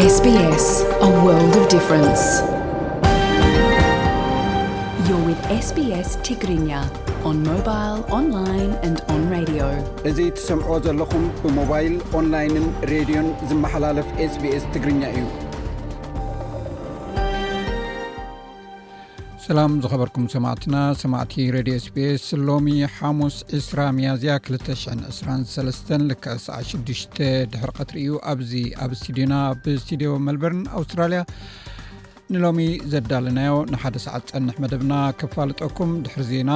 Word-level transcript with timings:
ስስ 0.00 0.16
ኣ 1.06 1.08
ዋ 1.24 1.32
ን 1.38 1.62
ዮ 5.08 5.16
ው 5.24 5.32
ስቢስ 5.68 6.10
ትግርኛ 6.26 6.68
ኦን 7.30 7.38
ሞባይል 7.48 7.96
ኦንላይን 8.18 8.70
ንድ 8.90 8.98
ኦን 9.14 9.22
ራድ 9.34 9.50
እዙ 10.10 10.18
ትሰምዕዎ 10.38 10.76
ዘለኹም 10.86 11.24
ብሞባይል 11.44 11.94
ኦንላይንን 12.20 12.66
ሬድዮን 12.92 13.28
ዝመሓላለፍ 13.52 14.08
ስbስ 14.34 14.64
ትግርኛ 14.74 15.02
እዩ 15.16 15.24
ሰላም 19.50 19.72
ዝኸበርኩም 19.84 20.24
ሰማዕትና 20.32 20.76
ሰማዕቲ 21.00 21.34
ሬድዮ 21.54 21.74
ስቤስ 21.84 22.24
ሎሚ 22.48 22.66
ሓሙስ 22.96 23.36
2ስራ 23.58 23.80
መያዝያ 23.96 24.34
223-ልዕ 24.48 26.18
ሳ6 26.44 26.84
ድሕርቐትርእዩ 27.52 28.10
ኣብዚ 28.32 28.52
ኣብ 28.84 28.92
ስትድዮና 29.00 29.34
ብስቱድዮ 29.64 30.10
መልበርን 30.26 30.62
ኣውስትራልያ 30.80 31.22
ንሎሚ 32.34 32.60
ዘዳልናዮ 32.92 33.56
ንሓደ 33.72 33.96
ሰዓት 34.06 34.24
ጸንሕ 34.30 34.58
መደብና 34.64 34.92
ከፋልጠኩም 35.22 35.94
ድሕሪ 36.06 36.24
ዜና 36.32 36.52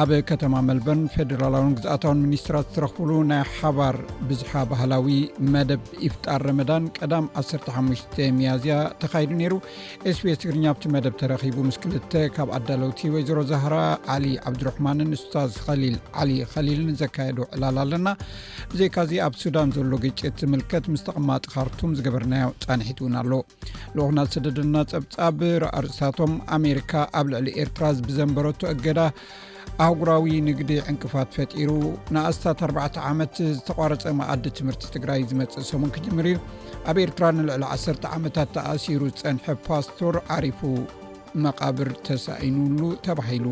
ኣብ 0.00 0.10
ከተማ 0.28 0.54
መልበን 0.66 1.00
ፌደራላዊን 1.14 1.72
ግዛኣታዊን 1.78 2.20
ሚኒስትራት 2.26 2.68
ዝረኽብሉ 2.74 3.10
ናይ 3.30 3.40
ሓባር 3.56 3.96
ብዙሓ 4.28 4.52
ባህላዊ 4.70 5.06
መደብ 5.54 5.82
ኢፍጣር 6.06 6.40
ረመዳን 6.48 6.84
ቀዳም 6.98 7.26
15 7.40 8.16
ሚያዝያ 8.38 8.76
ተካይዱ 9.02 9.32
ነይሩ 9.40 9.56
ስቢኤስ 10.18 10.38
ትግርኛ 10.44 10.64
ኣብቲ 10.72 10.86
መደብ 10.96 11.16
ተረኺቡ 11.22 11.56
ምስ 11.68 11.78
ክልተ 11.82 12.14
ካብ 12.36 12.48
ኣዳለውቲ 12.58 13.02
ወይዘሮ 13.16 13.38
ዛሃራ 13.52 13.76
ዓሊ 14.14 14.24
ዓብዱርሕማንን 14.52 15.12
ስታዝ 15.24 15.52
ል 15.82 16.00
ዓሊ 16.22 16.32
ከሊልን 16.54 16.96
ዘካየዱ 17.02 17.38
ዕላል 17.56 17.78
ኣለና 17.84 18.08
ብዘይካዚ 18.72 19.12
ኣብ 19.26 19.36
ሱዳን 19.42 19.74
ዘሎ 19.76 19.92
ግጨት 20.06 20.38
ዝምልከት 20.46 20.86
ምስ 20.94 21.04
ተቐማጥኻርቱም 21.10 21.94
ዝገበርናዮ 22.00 22.48
ፃንሒት 22.66 22.98
እውን 23.06 23.16
ኣሎ 23.22 23.32
ንኹና 23.98 24.18
ዝሰደድለና 24.30 24.76
ፀብፃብ 24.96 25.40
ረኣርፅታቶም 25.66 26.34
ኣሜሪካ 26.58 26.92
ኣብ 27.20 27.28
ልዕሊ 27.34 27.46
ኤርትራ 27.64 27.84
ብዘንበረቱ 28.10 28.60
ኣገዳ 28.74 29.00
ኣህጉራዊ 29.84 30.24
ንግዲ 30.48 30.70
ዕንቅፋት 30.90 31.28
ፈጢሩ 31.36 31.70
ንኣስታት 32.14 32.58
4 32.70 32.98
ዓመት 33.10 33.36
ዝተቋረፀ 33.56 34.04
መኣዲ 34.18 34.44
ትምህርቲ 34.58 34.86
ትግራይ 34.96 35.20
ዝመፅእ 35.30 35.66
ሰሞን 35.70 35.92
ክጅምር 35.96 36.26
እዩ 36.32 36.38
ኣብ 36.90 36.98
ኤርትራ 37.04 37.24
ንልዕሊ 37.36 37.64
1 37.76 38.08
ዓመታት 38.16 38.50
ተኣሲሩ 38.56 39.00
ዝፀንሐ 39.20 39.46
ፓስቶር 39.68 40.16
ዓሪፉ 40.36 40.60
መቃብር 41.44 41.90
ተሳኢንሉ 42.08 42.80
ተባሂሉ 43.06 43.46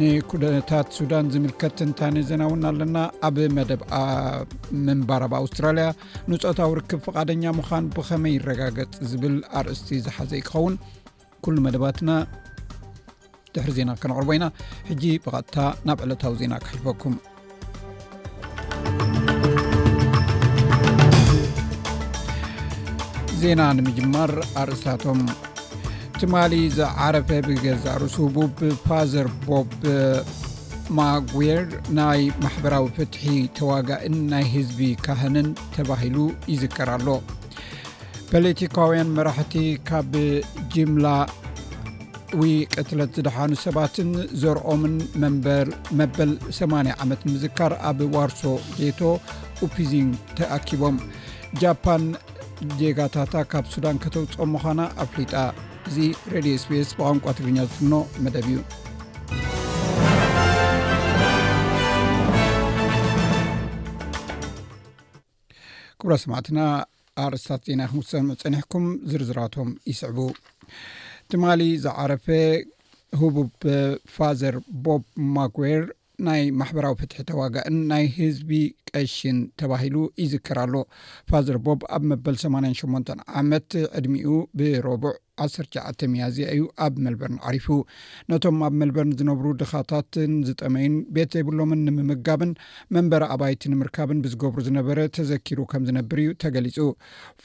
ንኩታት 0.00 0.88
ሱዳን 0.96 1.30
ዝምልከት 1.34 1.78
እንታይነዘናውን 1.86 2.60
ኣለና 2.70 2.96
ኣብ 3.28 3.36
መደብምንባር 3.56 5.22
ኣብ 5.28 5.32
ኣውስትራልያ 5.40 5.86
ንፆታዊ 6.32 6.72
ርክብ 6.80 7.00
ፍቓደኛ 7.06 7.42
ምዃን 7.60 7.86
ብኸመይ 7.96 8.34
ይረጋገፅ 8.38 8.92
ዝብል 9.12 9.38
ኣርእስቲ 9.60 10.00
ዝሓዘ 10.06 10.30
ይኸውን 10.42 10.76
ሉ 11.54 11.58
መደባትና 11.66 12.08
ድሪ 13.56 13.68
ዜና 13.76 13.90
ክነር 14.02 14.26
ኢና 14.34 14.44
ሕጂ 14.88 15.02
ብጥታ 15.24 15.56
ናብ 15.86 16.00
ዕለታዊ 16.04 16.34
ዜና 16.40 16.54
ክልፈኩም 16.66 17.14
ዜና 23.40 23.60
ንምጅማር 23.78 24.32
ኣርእስታቶም 24.62 25.20
ትማ 26.20 26.34
ዝዓረፈ 26.76 27.28
ብገዛ 27.46 27.84
ርሱቡ 28.04 28.36
ፋዘር 28.86 29.28
ቦ 29.48 29.64
ማር 30.98 31.62
ናይ 31.98 32.22
ማሕበራዊ 32.44 32.86
ፍትሒ 32.96 33.24
ተዋጋእን 33.58 34.16
ናይ 34.32 34.46
ህዝቢ 34.54 34.80
ካህንን 35.04 35.48
ተባሂሉ 35.74 36.16
ይዝከርሎ 36.52 37.08
ፖለቲካውያን 38.32 39.14
መራሕቲ 39.18 39.54
ካብ 39.88 40.12
ጅላ 40.72 41.06
ቅትለት 42.30 43.08
ዝድሓኑ 43.16 43.50
ሰባትን 43.64 44.10
ዘርኦምን 44.42 44.94
መበል 46.00 46.30
8 46.58 46.94
ዓመት 47.02 47.20
ንምዝካር 47.26 47.72
ኣብ 47.88 47.98
ዋርሶ 48.14 48.42
ጌቶ 48.80 49.00
ኡፒዚን 49.66 50.10
ተኣኪቦም 50.38 50.96
ጃፓን 51.62 52.04
ዜጋታታ 52.80 53.34
ካብ 53.52 53.64
ሱዳን 53.72 54.00
ከተውፅኦም 54.04 54.50
ምኳና 54.56 54.80
ኣፍሪጣ 55.04 55.32
እዚ 55.88 55.96
ሬድዮ 56.34 56.54
ስፔስ 56.64 56.88
ብቋንቋ 56.98 57.26
ትግርኛ 57.38 57.58
ዝፍኖ 57.70 57.92
መደብ 58.24 58.46
እዩ 58.52 58.58
ክብሮ 66.00 66.12
ሰማዕትና 66.24 66.60
ኣርስታት 67.26 67.62
ዜና 67.68 67.82
ክምሰም 67.92 68.26
ፀኒሕኩም 68.42 68.84
ዝርዝራቶም 69.10 69.70
ይስዕቡ 69.90 70.18
ትማሊ 71.32 71.62
ዝዓረፈ 71.82 72.26
ህቡብ 73.20 73.48
ፋዘር 74.16 74.54
ቦብ 74.84 75.02
ማግዌር 75.36 75.82
ናይ 76.26 76.40
ማሕበራዊ 76.60 76.94
ፍትሒ 77.00 77.18
ተዋጋእን 77.28 77.76
ናይ 77.90 78.04
ህዝቢ 78.16 78.50
ቀሽን 78.94 79.38
ተባሂሉ 79.60 79.96
ይዝከር 80.22 80.58
ኣሎ 80.64 80.74
ፋዘር 81.30 81.56
ቦብ 81.66 81.80
ኣብ 81.96 82.02
መበል 82.12 82.36
8 82.42 82.82
8 82.96 83.14
ዓመት 83.40 83.68
ዕድሚኡ 84.00 84.32
ብሮቡዕ 84.60 85.14
19ዓያዝያ 85.44 86.46
እዩ 86.54 86.62
ኣብ 86.86 86.94
መልበርን 87.04 87.38
ዓሪፉ 87.50 87.66
ነቶም 88.32 88.58
ኣብ 88.66 88.74
መልበርን 88.80 89.14
ዝነብሩ 89.20 89.46
ድኻታትን 89.62 90.32
ዝጠመዩን 90.48 90.96
ቤት 91.16 91.32
ዘይብሎምን 91.36 91.82
ንምምጋብን 91.88 92.52
መንበሪ 92.96 93.22
ኣባይቲ 93.36 93.62
ንምርካብን 93.74 94.22
ብዝገብሩ 94.26 94.60
ዝነበረ 94.68 94.98
ተዘኪሩ 95.18 95.60
ከም 95.72 95.84
ዝነብር 95.90 96.20
እዩ 96.24 96.30
ተገሊፁ 96.44 96.78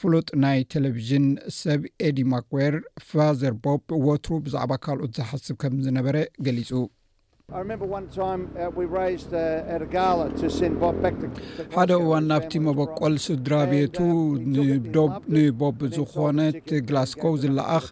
ፍሉጥ 0.00 0.28
ናይ 0.44 0.60
ቴሌቭዥን 0.74 1.26
ሰብ 1.60 1.82
ኤዲ 2.08 2.18
ማክዌር 2.34 2.76
ፋዘርቦብ 3.10 3.82
ወትሩ 4.08 4.32
ብዛዕባ 4.48 4.72
ካልኦት 4.86 5.14
ዝሓስብ 5.20 5.56
ከም 5.64 5.74
ዝነበረ 5.88 6.16
ገሊፁ 6.48 6.72
ሓደ 11.76 11.90
እዋን 11.98 12.24
ናብቲ 12.30 12.52
መበቆል 12.66 13.14
ስድራ 13.26 13.52
ቤቱ 13.72 13.96
ንቦብ 15.34 15.78
ዝኾነት 15.94 16.66
ግላስጎው 16.88 17.34
ዝለኣኽ 17.42 17.84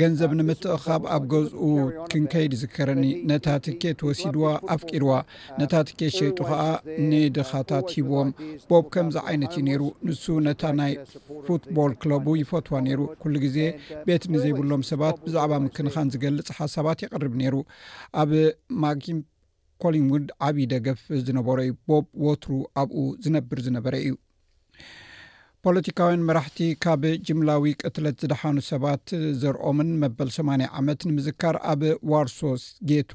ገንዘብ 0.00 0.30
ንምትእካብ 0.38 1.02
ኣብ 1.14 1.22
ገዝኡ 1.32 1.64
ክንከይዲ 2.12 2.52
ዝከረኒ 2.62 3.02
ነታ 3.30 3.46
ትኬት 3.64 4.00
ወሲድዋ 4.06 4.42
ኣፍቂርዋ 4.74 5.12
ነታ 5.60 5.72
ትኬት 5.88 6.12
ሸይጡ 6.18 6.38
ከዓ 6.48 6.60
ንድኻታት 7.10 7.86
ሂብዎም 7.94 8.30
ቦብ 8.70 8.84
ከምዚ 8.94 9.16
ዓይነት 9.28 9.54
ዩ 9.58 9.62
ነይሩ 9.68 9.82
ንሱ 10.08 10.24
ነታ 10.46 10.62
ናይ 10.80 10.92
ፉትቦል 11.46 11.94
ክለቡ 12.02 12.28
ይፈትዋ 12.42 12.76
ነይሩ 12.88 13.00
ኩሉ 13.22 13.34
ግዜ 13.44 13.58
ቤት 14.08 14.24
ንዘይብሎም 14.34 14.84
ሰባት 14.90 15.16
ብዛዕባ 15.26 15.52
ምክንኻን 15.68 16.12
ዝገልጽ 16.16 16.50
ሓሳባት 16.58 16.98
የቅርብ 17.06 17.34
ነይሩ 17.42 17.54
ኣብ 18.22 18.32
ማኪም 18.84 19.18
ኮሊንውድ 19.84 20.26
ዓብዪ 20.48 20.64
ደገፍ 20.74 21.00
ዝነበሮ 21.26 21.58
እዩ 21.66 21.72
ቦብ 21.88 22.04
ወትሩ 22.26 22.52
ኣብኡ 22.82 22.98
ዝነብር 23.24 23.58
ዝነበረ 23.68 23.94
እዩ 24.04 24.12
ፖለቲካውያን 25.66 26.24
መራሕቲ 26.28 26.58
ካብ 26.84 27.02
ጅምላዊ 27.26 27.64
ቅትለት 27.82 28.16
ዝደሓኑ 28.22 28.56
ሰባት 28.70 29.02
ዘርኦምን 29.42 29.88
መበል 30.02 30.28
8 30.36 30.68
ዓመት 30.80 31.00
ንምዝካር 31.08 31.56
ኣብ 31.72 31.80
ዋርሶስ 32.12 32.62
ጌቶ 32.90 33.12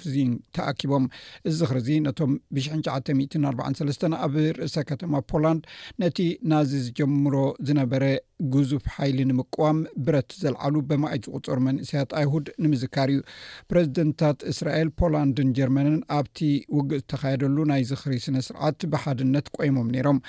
ፕዚን 0.00 0.30
ተኣኪቦም 0.56 1.04
እዚ 1.50 1.58
ክርዚ 1.70 1.88
ነቶም 2.06 2.32
ብ94ሰ 2.56 4.10
ኣብ 4.26 4.34
ርእሰ 4.58 4.76
ከተማ 4.90 5.12
ፖላንድ 5.30 5.64
ነቲ 6.02 6.18
ናዚ 6.52 6.70
ዝጀምሮ 6.86 7.34
ዝነበረ 7.68 8.04
ግዙፍ 8.54 8.84
ሓይሊ 8.94 9.18
ንምቀዋም 9.30 9.78
ብረት 10.06 10.30
ዘለዓሉ 10.42 10.74
ብማይት 10.90 11.24
ዝቁፅሩ 11.30 11.56
መንእስያት 11.68 12.10
ኣይሁድ 12.20 12.46
ንምዝካር 12.64 13.10
እዩ 13.14 13.20
ፕረዚደንታት 13.70 14.38
እስራኤል 14.52 14.90
ፖላንድን 15.02 15.52
ጀርመንን 15.58 15.98
ኣብቲ 16.18 16.40
ውግእ 16.78 17.00
ዝተካየደሉ 17.04 17.56
ናይ 17.72 17.84
ዝኽሪ 17.90 18.14
ስነስርዓት 18.26 18.80
ብሓድነት 18.94 19.46
ቆይሞም 19.58 19.90
ነይሮም 19.96 20.20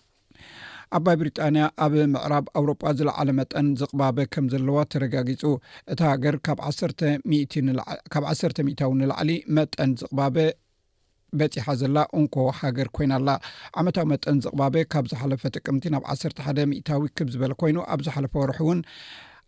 ኣብ 0.98 1.02
ባይ 1.06 1.16
ብሪጣንያ 1.22 1.64
ኣብ 1.86 1.94
ምዕራብ 2.14 2.46
ኣውሮጳ 2.60 2.84
ዝለዓለ 3.00 3.30
መጠን 3.40 3.68
ዝቕባበ 3.82 4.18
ከም 4.34 4.46
ዘለዋ 4.54 4.78
ተረጋጊፁ 4.96 5.42
እቲ 5.94 6.00
ሃገር 6.12 6.36
ካብ 6.48 6.60
1ሰርተ 6.72 8.60
ሚታዊ 8.70 8.92
ንላዕሊ 9.02 9.32
መጠን 9.60 9.94
ዝቕባበ 10.02 10.38
በፂሓ 11.40 11.66
ዘላ 11.82 11.98
እንኮ 12.20 12.36
ሃገር 12.60 12.88
ኮይናኣላ 12.98 13.32
ዓመታዊ 13.84 14.06
መጠን 14.14 14.38
ዝቕባበ 14.48 14.76
ካብ 14.96 15.08
ዝሓለፈ 15.14 15.44
ጥቅምቲ 15.56 15.86
ናብ 15.96 16.06
1ሰርተ 16.16 16.40
ሓደ 16.50 16.60
ሚእታዊ 16.74 17.02
ክብ 17.18 17.30
ዝበለ 17.34 17.54
ኮይኑ 17.64 17.78
ኣብ 17.96 18.00
ዝሓለፈ 18.10 18.34
ወርሑ 18.44 18.58
እውን 18.68 18.80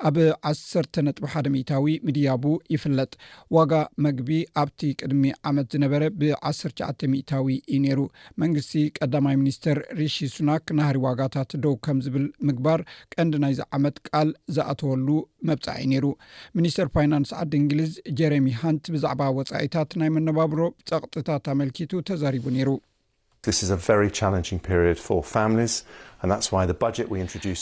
ኣብ 0.08 0.16
1ስ 0.50 0.94
ነጥ 1.06 1.18
ሓ 1.32 1.42
ሚታዊ 1.56 1.86
ምድያቡ 2.08 2.44
ይፍለጥ 2.74 3.12
ዋጋ 3.56 3.74
መግቢ 4.06 4.30
ኣብቲ 4.62 4.82
ቅድሚ 5.02 5.24
ዓመት 5.50 5.68
ዝነበረ 5.76 6.04
ብ1ሸዓ 6.20 6.90
ሚታዊ 7.14 7.48
እዩ 7.74 7.80
ነይሩ 7.86 8.00
መንግስቲ 8.44 8.74
ቀዳማይ 8.98 9.36
ሚኒስትር 9.42 9.80
ሪሺ 10.02 10.18
ሱናክ 10.36 10.68
ናህሪ 10.80 10.98
ዋጋታት 11.08 11.52
ደው 11.66 11.76
ከም 11.88 12.00
ዝብል 12.06 12.26
ምግባር 12.50 12.84
ቀንዲ 13.16 13.36
ናይዚዓመት 13.46 13.98
ቃል 14.10 14.32
ዝኣተወሉ 14.58 15.08
መብፃዒ 15.50 15.82
ነይሩ 15.94 16.06
ሚኒስትር 16.60 16.90
ፋይናንስ 16.98 17.32
ዓዲ 17.42 17.54
እንግሊዝ 17.64 17.94
ጀረሚ 18.22 18.48
ሃንት 18.62 18.86
ብዛዕባ 18.96 19.22
ወፃኢታት 19.40 19.92
ናይ 20.02 20.12
መነባብሮ 20.18 20.60
ፀቕጥታት 20.92 21.46
ኣመልኪቱ 21.56 21.92
ተዛሪቡ 22.10 22.46
ነይሩ 22.58 22.70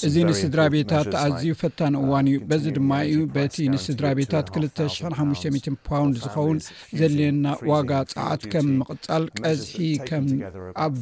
እዚ 0.08 0.16
ንስድራ 0.30 0.62
ቤታት 0.74 1.08
ኣዝዩ 1.20 1.46
ፈታን 1.60 1.94
እዋን 2.00 2.26
እዩ 2.32 2.36
በዚ 2.50 2.64
ድማ 2.78 2.90
እዩ 3.12 3.20
በቲ 3.36 3.56
ንስድራ 3.76 4.08
ቤታት 4.20 4.48
2050 4.64 5.74
ፓውንድ 5.90 6.16
ዝኸውን 6.24 6.58
ዘለየና 7.00 7.46
ዋጋ 7.72 7.92
ፀዓት 8.14 8.44
ከም 8.54 8.68
ምቅፃል 8.82 9.26
ቀዝሒ 9.40 9.80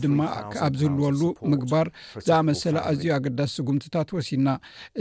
ድማ 0.06 0.20
ኣብ 0.68 0.76
ዝህልወሉ 0.84 1.22
ምግባር 1.54 1.90
ዝኣመሰለ 2.30 2.76
ኣዝዩ 2.92 3.10
ኣገዳሲ 3.18 3.52
ስጉምትታት 3.58 4.12
ወሲድና 4.20 4.52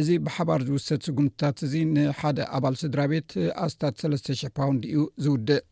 እዚ 0.02 0.08
ብሓባር 0.28 0.62
ዝውሰድ 0.70 1.00
ስጉምትታት 1.10 1.60
እዚ 1.68 1.74
ንሓደ 1.94 2.38
ኣባል 2.58 2.76
ስድራ 2.84 3.02
ቤት 3.14 3.30
ኣስታት 3.66 3.94
300 4.08 4.52
ፓውንድ 4.60 4.82
እዩ 4.92 5.04
ዝውድእ 5.26 5.64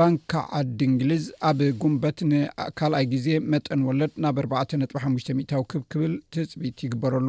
ባንካ 0.00 0.32
ዓዲ 0.58 0.78
እንግሊዝ 0.90 1.24
ኣብ 1.48 1.58
ጉንበት 1.80 2.18
ን 2.30 2.38
ካልኣይ 2.78 3.06
ግዜ 3.12 3.26
መጠን 3.52 3.80
ወለድ 3.88 4.12
ናብ 4.24 4.36
4ጥ5ታዊ 4.46 5.62
ክብክብል 5.72 6.12
ትፅቢት 6.32 6.78
ይግበረሉ 6.86 7.28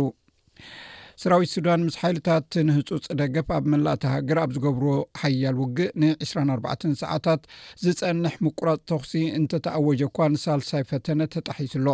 ሰራዊት 1.21 1.49
ሱዳን 1.55 1.81
ምስ 1.87 1.95
ሓይልታት 2.01 2.53
ንህፁፅ 2.67 3.03
ደገፍ 3.19 3.49
ኣብ 3.55 3.65
መላእ 3.71 3.97
ተሃገር 4.03 4.37
ኣብ 4.43 4.51
ዝገብርዎ 4.55 4.93
ሓያል 5.21 5.57
ውግእ 5.61 5.89
ን 6.01 6.07
24ባ 6.25 6.65
ሰዓታት 7.01 7.41
ዝፀንሕ 7.83 8.33
ምቁራፅ 8.45 8.79
ተኽሲ 8.89 9.13
እንተተኣወጀ 9.39 10.01
እኳ 10.09 10.19
ንሳልሳይ 10.35 10.83
ፈተነ 10.91 11.19
ተጣሒሱሎ 11.35 11.87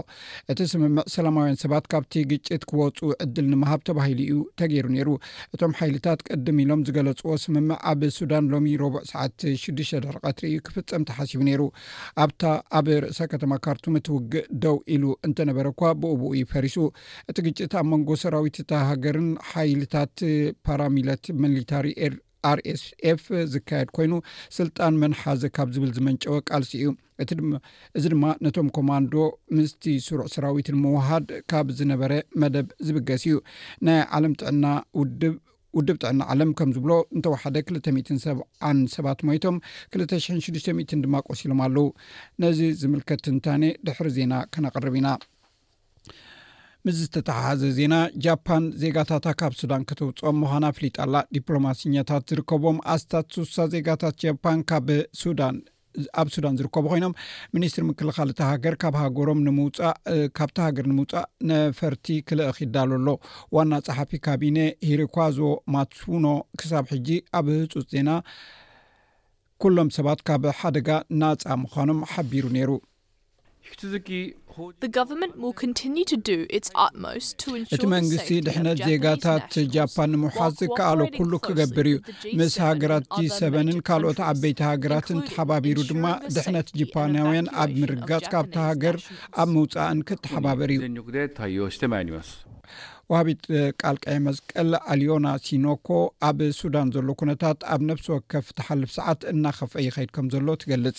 እቲ 0.51 0.59
ስምምዕ 0.73 1.05
ሰላማውያን 1.15 1.57
ሰባት 1.63 1.85
ካብቲ 1.93 2.15
ግጭት 2.31 2.63
ክወፁ 2.71 2.97
ዕድል 3.25 3.47
ንምሃብ 3.53 3.81
ተባሂሉ 3.89 4.21
እዩ 4.27 4.37
ተገይሩ 4.61 4.85
ነይሩ 4.95 5.09
እቶም 5.57 5.73
ሓይልታት 5.79 6.23
ቅድም 6.29 6.61
ኢሎም 6.65 6.85
ዝገለፅዎ 6.89 7.33
ስምምዕ 7.47 7.79
ኣብ 7.91 8.01
ሱዳን 8.19 8.47
ሎሚ 8.53 8.71
ረብዕ 8.83 9.03
ሰዓት 9.11 9.37
6 9.65 9.75
ድቀትርእዩ 9.81 10.55
ክፍፀም 10.69 11.03
ተሓሲቡ 11.11 11.41
ነይሩ 11.49 11.61
ኣብታ 12.27 12.43
ኣብ 12.79 12.87
ርእሳ 13.05 13.21
ከተማ 13.35 13.51
ካርቱምት 13.67 14.07
ውግእ 14.15 14.47
ደው 14.63 14.79
ኢሉ 14.95 15.05
እንተነበረ 15.29 15.67
እኳ 15.75 15.83
ብኡብኡ 16.01 16.31
ይፈሪሱ 16.41 16.77
እቲ 17.31 17.37
ግጭት 17.49 17.73
ኣብ 17.83 17.87
መንጎ 17.93 18.09
ሰራዊት 18.25 18.57
ተሃገር 18.73 19.13
ሓይልታት 19.51 20.17
ፓራሚለት 20.67 21.25
ሚሊታሪ 21.43 21.87
አርኤስፍ 22.49 23.23
ዝካየድ 23.53 23.89
ኮይኑ 23.95 24.13
ስልጣን 24.57 24.97
መንሓዘ 25.03 25.41
ካብ 25.55 25.69
ዝብል 25.75 25.91
ዝመንጨወ 25.97 26.35
ቃልሲ 26.49 26.71
እዩ 26.81 26.87
እዚ 27.97 28.03
ድማ 28.13 28.25
ነቶም 28.45 28.67
ኮማንዶ 28.77 29.13
ምስቲ 29.57 29.83
ስሩዕ 30.07 30.27
ስራዊትን 30.35 30.77
ምውሃድ 30.83 31.29
ካብ 31.51 31.69
ዝነበረ 31.79 32.13
መደብ 32.43 32.67
ዝብገስ 32.87 33.23
እዩ 33.29 33.37
ናይ 33.87 33.99
ዓለም 34.17 34.35
ና 34.63 34.73
ውድብ 35.77 35.95
ጥዕና 36.01 36.21
ዓለም 36.33 36.51
ከም 36.59 36.69
ዝብሎ 36.75 36.91
ንተወሓደ 37.17 37.55
200 37.77 38.15
7ዓን 38.25 38.77
ሰባት 38.95 39.19
ሞይቶም 39.29 39.57
26ዱ00 39.97 41.01
ድማ 41.05 41.15
ቆሲሎም 41.29 41.59
ኣለው 41.65 41.87
ነዚ 42.43 42.59
ዝምልከት 42.83 43.21
ትንታነ 43.27 43.63
ድሕሪ 43.87 44.07
ዜና 44.19 44.33
ከነቐርብ 44.53 44.95
ኢና 45.01 45.09
ምስ 46.87 46.95
ዝተተሓሓዘ 47.03 47.61
ዜና 47.77 47.93
ጃፓን 48.23 48.63
ዜጋታታ 48.81 49.27
ካብ 49.39 49.53
ሱዳን 49.61 49.81
ክትውፅኦም 49.87 50.35
ምዃና 50.41 50.65
ፍሊጣኣላ 50.77 51.15
ዲፕሎማስኛታት 51.35 52.23
ዝርከቦም 52.29 52.77
ኣስታትስሳ 52.93 53.55
ዜጋታት 53.73 54.15
ጃፓን 54.23 54.59
ካኣብ 54.69 54.87
ሱዳን 55.21 55.57
ዝርከቡ 56.59 56.83
ኮይኖም 56.93 57.15
ሚኒስትሪ 57.55 57.83
ምክልኻል 57.89 58.31
ት 58.37 58.47
ሃገር 58.51 58.75
ካብ 58.81 58.95
ሃገሮም 59.01 59.39
ንእካብቲ 59.47 60.57
ሃገር 60.67 60.87
ንምውፃእ 60.91 61.25
ነፈርቲ 61.51 62.07
ክልእክ 62.29 62.59
ይዳሉ 62.65 62.91
ኣሎ 63.01 63.09
ዋና 63.57 63.71
ፀሓፊ 63.89 64.11
ካቢነ 64.27 64.57
ሂሪኳዞ 64.89 65.37
ማትፉኖ 65.75 66.25
ክሳብ 66.61 66.85
ሕጂ 66.95 67.07
ኣብ 67.39 67.47
ህፁፅ 67.55 67.85
ዜና 67.95 68.09
ኩሎም 69.63 69.89
ሰባት 69.99 70.21
ካብ 70.29 70.45
ሓደጋ 70.61 70.89
ናፃ 71.23 71.43
ምዃኖም 71.65 72.01
ሓቢሩ 72.13 72.45
ነይሩ 72.57 72.71
እቲ 77.75 77.83
መንግስቲ 77.93 78.29
ድሕነት 78.45 78.77
ዜጋታት 78.89 79.51
ጃፓን 79.75 80.09
ንምውሓዝ 80.13 80.59
ከኣሎ 80.77 81.01
ኩሉ 81.17 81.31
ክገብር 81.45 81.87
እዩ 81.93 81.97
ምስ 82.39 82.53
ሃገራት 82.65 83.05
gሰን 83.17 83.69
ካልኦት 83.87 84.19
ዓበይቲ 84.29 84.59
ሃገራትን 84.69 85.19
ተሓባቢሩ 85.27 85.77
ድማ 85.91 86.05
ድሕነት 86.35 86.69
ጀፓናውያን 86.81 87.51
ኣብ 87.63 87.71
ምርጋጽ 87.81 88.25
ካብታ 88.35 88.55
ሃገር 88.69 88.97
ኣብ 89.43 89.49
ምውፃእን 89.55 90.01
ክተሓባበር 90.09 90.71
እዩ 91.49 91.57
ወሃቢት 93.11 93.43
ቃልቃይ 93.81 94.17
መስቀል 94.29 94.71
ኣልዮና 94.93 95.27
ሲኖኮ 95.43 95.87
ኣብ 96.29 96.39
ሱዳን 96.61 96.89
ዘሎ 96.95 97.09
ኩነታት 97.19 97.59
ኣብ 97.73 97.81
ነፍሲ 97.89 98.07
ወከፍ 98.15 98.47
ተሓልፍ 98.57 98.89
ሰዓት 98.97 99.21
እናኸፍአ 99.33 99.83
ይከይድከም 99.85 100.27
ዘሎ 100.33 100.47
ትገልጽ 100.63 100.97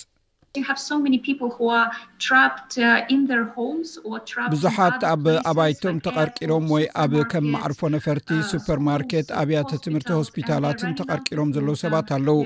ቡዙሓት 4.53 4.95
uh, 5.01 5.09
ኣብ 5.09 5.25
ኣባይቶም 5.49 5.97
ተቐርቂሮም 6.05 6.65
ወይ 6.73 6.85
ኣብ 7.03 7.13
ከም 7.31 7.45
ማዕርፎ 7.55 7.81
ነፈርቲ 7.95 8.29
uh, 8.39 8.47
ሱፐርማርኬት 8.51 9.27
ኣብያተ 9.41 9.79
ትምህርቲ 9.85 10.09
ሆስፒታላትን 10.21 10.95
ተቐርቂሮም 11.01 11.53
ዘለዉ 11.57 11.75
ሰባት 11.83 12.09
ኣለው 12.17 12.39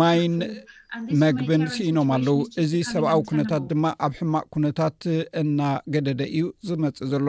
ማይን 0.00 0.36
መግብን 1.22 1.62
ስኢኖም 1.76 2.10
ኣለዉ 2.16 2.34
እዚ 2.64 2.72
ሰብኣዊ 2.92 3.20
ኩነታት 3.30 3.62
ድማ 3.70 3.84
ኣብ 4.08 4.12
ሕማቅ 4.18 4.44
ኩነታት 4.56 4.98
እናገደደ 5.42 6.20
እዩ 6.34 6.44
ዝመፅ 6.68 6.98
ዘሎ 7.12 7.26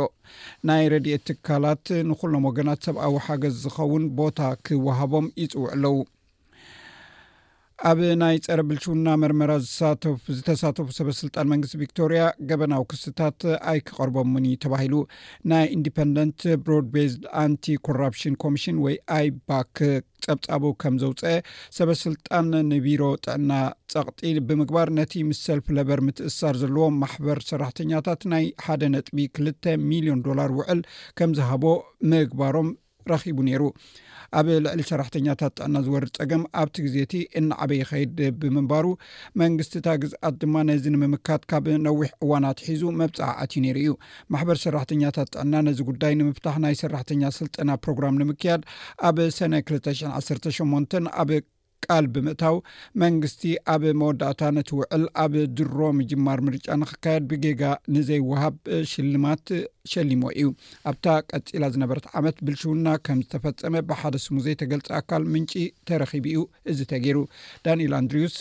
ናይ 0.69 0.84
ረድኤት 0.93 1.24
ትካላት 1.29 1.86
ንኩሎም 2.10 2.45
ወገናት 2.51 2.84
ሰብኣዊ 2.89 3.15
ሓገዝ 3.27 3.55
ዝኸውን 3.65 4.05
ቦታ 4.19 4.39
ክወሃቦም 4.67 5.27
ይፅውዕ 5.43 5.72
ኣለዉ 5.77 5.95
ኣብ 7.89 8.00
ናይ 8.20 8.36
ፀረ 8.44 8.62
ብልችውና 8.67 9.08
መርመራ 9.22 9.51
ዝተሳተፉ 9.67 10.86
ሰበ 10.98 11.08
ስልጣን 11.22 11.50
መንግስቲ 11.51 11.75
ቪክቶርያ 11.82 12.22
ገበናዊ 12.50 12.84
ክስታት 12.91 13.39
ኣይክቐርቦምኒ 13.72 14.46
ተባሂሉ 14.63 14.94
ናይ 15.51 15.65
ኢንዲፐንደንት 15.77 16.44
ብሮድ 16.65 16.88
ቤስ 16.94 17.15
አንቲ 17.41 17.65
ኮራፕሽን 17.88 18.38
ኮሚሽን 18.44 18.77
ወይ 18.86 18.96
ኣይ 19.17 19.27
ባክ 19.51 19.75
ፀብፃቡ 20.27 20.63
ከም 20.84 20.96
ዘውፅአ 21.03 21.34
ሰበስልጣን 21.79 22.48
ንቢሮ 22.72 23.03
ጥዕና 23.25 23.51
ፀቕጢ 23.96 24.24
ብምግባር 24.50 24.88
ነቲ 25.01 25.13
ምስ 25.32 25.41
ሰልፍ 25.50 25.67
ለበር 25.79 26.01
ምትእሳር 26.08 26.58
ዘለዎም 26.63 26.98
ማሕበር 27.03 27.41
ሰራሕተኛታት 27.50 28.24
ናይ 28.36 28.48
ሓደ 28.67 28.82
ነጥቢ 28.96 29.20
2ልተ 29.41 29.75
ሚሊዮን 29.91 30.24
ዶላር 30.29 30.51
ውዕል 30.62 30.82
ከም 31.20 31.34
ዝሃቦ 31.39 31.65
ምግባሮም 32.13 32.70
ረኪቡ 33.12 33.38
ነይሩ 33.48 33.63
ኣብ 34.39 34.48
ልዕሊ 34.63 34.82
ሰራሕተኛታት 34.89 35.54
ጥዕና 35.58 35.75
ዝወር 35.86 36.04
ፀገም 36.18 36.42
ኣብቲ 36.62 36.75
ግዜቲ 36.86 37.13
እናዓበይ 37.39 37.82
ኸይድ 37.89 38.18
ብምንባሩ 38.39 38.86
መንግስትታ 39.42 39.88
ግዝኣት 40.04 40.36
ድማ 40.42 40.56
ነዚ 40.70 40.84
ንምምካት 40.96 41.44
ካብ 41.51 41.65
ነዊሕ 41.86 42.10
እዋናት 42.25 42.60
ሒዙ 42.68 42.84
መብፅዕ 43.01 43.25
ኣትእዩ 43.44 43.62
ነይሩ 43.65 43.77
እዩ 43.86 43.94
ማሕበር 44.36 44.60
ሰራሕተኛታት 44.65 45.30
ጥዕና 45.36 45.54
ነዚ 45.70 45.80
ጉዳይ 45.92 46.13
ንምብታሕ 46.22 46.58
ናይ 46.65 46.75
ሰራሕተኛ 46.84 47.24
ስልጠና 47.39 47.70
ፕሮግራም 47.86 48.20
ንምክያድ 48.24 48.62
ኣብ 49.10 49.20
ሰነ 49.39 49.54
20 49.74 50.10
1 50.13 50.42
8 50.62 51.12
ኣብ 51.22 51.32
ቃል 51.88 52.06
ብምእታው 52.13 52.56
መንግስቲ 53.01 53.42
ኣብ 53.74 53.84
መወዳእታ 54.01 54.42
ነቲ 54.58 54.70
ውዕል 54.80 55.04
ኣብ 55.24 55.34
ድሮ 55.58 55.77
ምጅማር 55.98 56.39
ምርጫ 56.48 56.65
ንክካየድ 56.82 57.24
ብጌጋ 57.32 57.62
ንዘይወሃብ 57.96 58.56
ሽልማት 58.92 59.46
ሸሊሞ 59.94 60.22
እዩ 60.39 60.48
ኣብታ 60.92 61.06
ቀፂላ 61.32 61.63
ዝነበረት 61.75 62.08
ዓመት 62.20 62.38
ብልሽውና 62.48 62.88
ከም 63.08 63.20
ዝተፈፀመ 63.25 63.75
ብሓደ 63.92 64.15
ስሙ 64.25 64.38
ዘይተገልፂ 64.48 64.88
ኣካል 65.00 65.25
ምንጪ 65.36 65.54
ተረኺቡ 65.89 66.25
እዩ 66.34 66.39
እዚ 66.74 66.80
ተገይሩ 66.94 67.20
ዳንኤል 67.68 67.96
ኣንድሪዩስ 68.01 68.39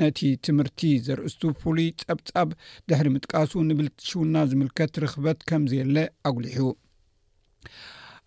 ነቲ 0.00 0.20
ትምህርቲ 0.46 0.80
ዘርእስቱ 1.06 1.42
ፍሉይ 1.62 1.88
ፀብጻብ 2.06 2.48
ድሕሪ 2.90 3.08
ምጥቃሱ 3.16 3.52
ንብልሽውና 3.70 4.36
ዝምልከት 4.52 4.94
ርክበት 5.04 5.40
ከምዘየለ 5.50 5.96
ኣጉሊሑ 6.30 6.58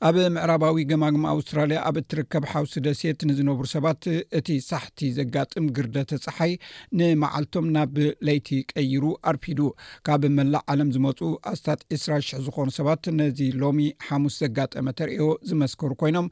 ኣብ 0.08 0.16
ምዕራባዊ 0.34 0.76
ግማግማ 0.90 1.24
ኣውስትራልያ 1.34 1.78
ኣብ 1.90 1.96
እትርከብ 2.00 2.44
ሓውሲ 2.50 2.74
ደሴት 2.86 3.22
ንዝነብሩ 3.30 3.64
ሰባት 3.74 4.04
እቲ 4.38 4.50
ሳሕቲ 4.68 5.00
ዘጋጥም 5.16 5.68
ግርደ 5.76 5.98
ተፀሓይ 6.10 6.52
ንመዓልቶም 6.98 7.68
ናብ 7.76 7.96
ለይቲ 8.28 8.50
ቀይሩ 8.72 9.04
አርፒዱ 9.32 9.62
ካብ 10.10 10.26
መላእ 10.40 10.64
ዓለም 10.74 10.90
ዝመፁ 10.98 11.20
ኣስታት 11.52 11.80
2ስራ00 11.98 12.44
ዝኾኑ 12.48 12.68
ሰባት 12.78 13.04
ነዚ 13.20 13.40
ሎሚ 13.64 13.88
ሓሙስ 14.08 14.38
ዘጋጠመ 14.44 14.86
ተርዮ 15.00 15.22
ዝመስከሩ 15.52 15.92
ኮይኖም 16.04 16.28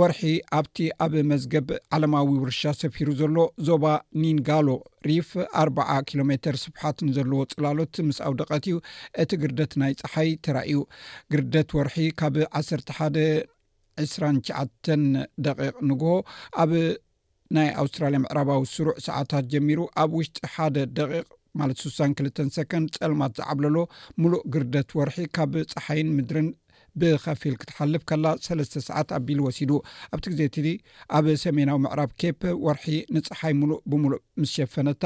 ወርሒ 0.00 0.22
ኣብቲ 0.60 0.78
ኣብ 1.06 1.16
መዝገብ 1.32 1.68
ዓለማዊ 1.98 2.28
ውርሻ 2.44 2.62
ሰፊሩ 2.82 3.10
ዘሎ 3.22 3.36
ዞባ 3.70 3.84
ኒንጋሎ 4.22 4.68
ሪፍ 5.08 5.28
ኣርባ0 5.62 6.02
ኪሎ 6.08 6.20
ሜትር 6.30 6.54
ስፍሓት 6.64 6.98
ንዘለዎ 7.08 7.40
ፅላሎት 7.52 7.94
ምስ 8.08 8.18
ኣው 8.26 8.32
ደቐት 8.40 8.64
እዩ 8.70 8.76
እቲ 9.22 9.30
ግርደት 9.42 9.72
ናይ 9.82 9.92
ፀሓይ 10.02 10.30
ተራእዩ 10.44 10.76
ግርደት 11.32 11.70
ወርሒ 11.78 11.96
ካብ 12.20 12.34
1ሰ 12.60 12.70
ሓ 12.98 13.08
2ስ 13.16 14.12
ሸዓተ 14.48 14.86
ደቂቕ 15.46 15.76
ንግሆ 15.90 16.10
ኣብ 16.64 16.70
ናይ 17.56 17.68
ኣውስትራልያ 17.82 18.18
ምዕራባዊ 18.24 18.62
ስሩዕ 18.74 18.96
ሰዓታት 19.08 19.44
ጀሚሩ 19.52 19.80
ኣብ 20.02 20.10
ውሽጢ 20.18 20.38
ሓደ 20.54 20.76
ደቂቕ 20.98 21.28
ማለት 21.60 21.78
6ሳን 21.86 22.10
2ልተን 22.18 22.48
ሰኮንድ 22.56 22.90
ፀልማት 23.02 23.32
ዝዓብለሎ 23.38 23.76
ሙሉእ 24.22 24.42
ግርደት 24.54 24.90
ወርሒ 24.98 25.16
ካብ 25.38 25.52
ፀሓይን 25.74 26.08
ምድርን 26.16 26.48
ብከፊል 27.00 27.54
ክትሓልፍ 27.60 28.02
ከላ 28.10 28.26
ሰለስተ 28.46 28.82
ሰዓት 28.88 29.08
ኣቢሉ 29.18 29.38
ወሲዱ 29.46 29.70
ኣብቲ 30.14 30.24
ግዜት 30.32 30.56
ኣብ 31.16 31.26
ሰሜናዊ 31.44 31.78
ምዕራብ 31.84 32.10
ኬፕ 32.20 32.40
ወርሒ 32.66 32.86
ንፀሓይ 33.16 33.54
ምሉእ 33.60 33.80
ብምሉእ 33.90 34.22
ምስ 34.40 34.50
ሸፈነታ 34.56 35.04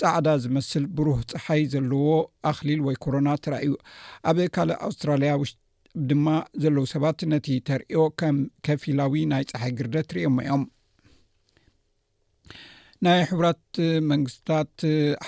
ጻዕዳ 0.00 0.26
ዝመስል 0.44 0.86
ብሩህ 0.96 1.18
ፀሓይ 1.32 1.62
ዘለዎ 1.74 2.06
ኣኽሊል 2.52 2.80
ወይ 2.86 2.96
ኮሮና 3.06 3.28
ተራእዩ 3.44 3.70
ኣብ 4.30 4.38
ካልእ 4.56 4.78
ኣውስትራልያ 4.88 5.32
ውሽ 5.42 5.52
ድማ 6.10 6.26
ዘለዉ 6.62 6.84
ሰባት 6.94 7.18
ነቲ 7.32 7.48
ተርዮ 7.68 7.96
ከም 8.20 8.38
ከፊላዊ 8.68 9.16
ናይ 9.32 9.44
ፀሓይ 9.52 9.72
ግርደ 9.80 9.96
ትርዮሞ 10.10 10.38
ዮም 10.48 10.62
ናይ 13.04 13.20
ሕቡራት 13.30 13.76
መንግስታት 14.10 14.74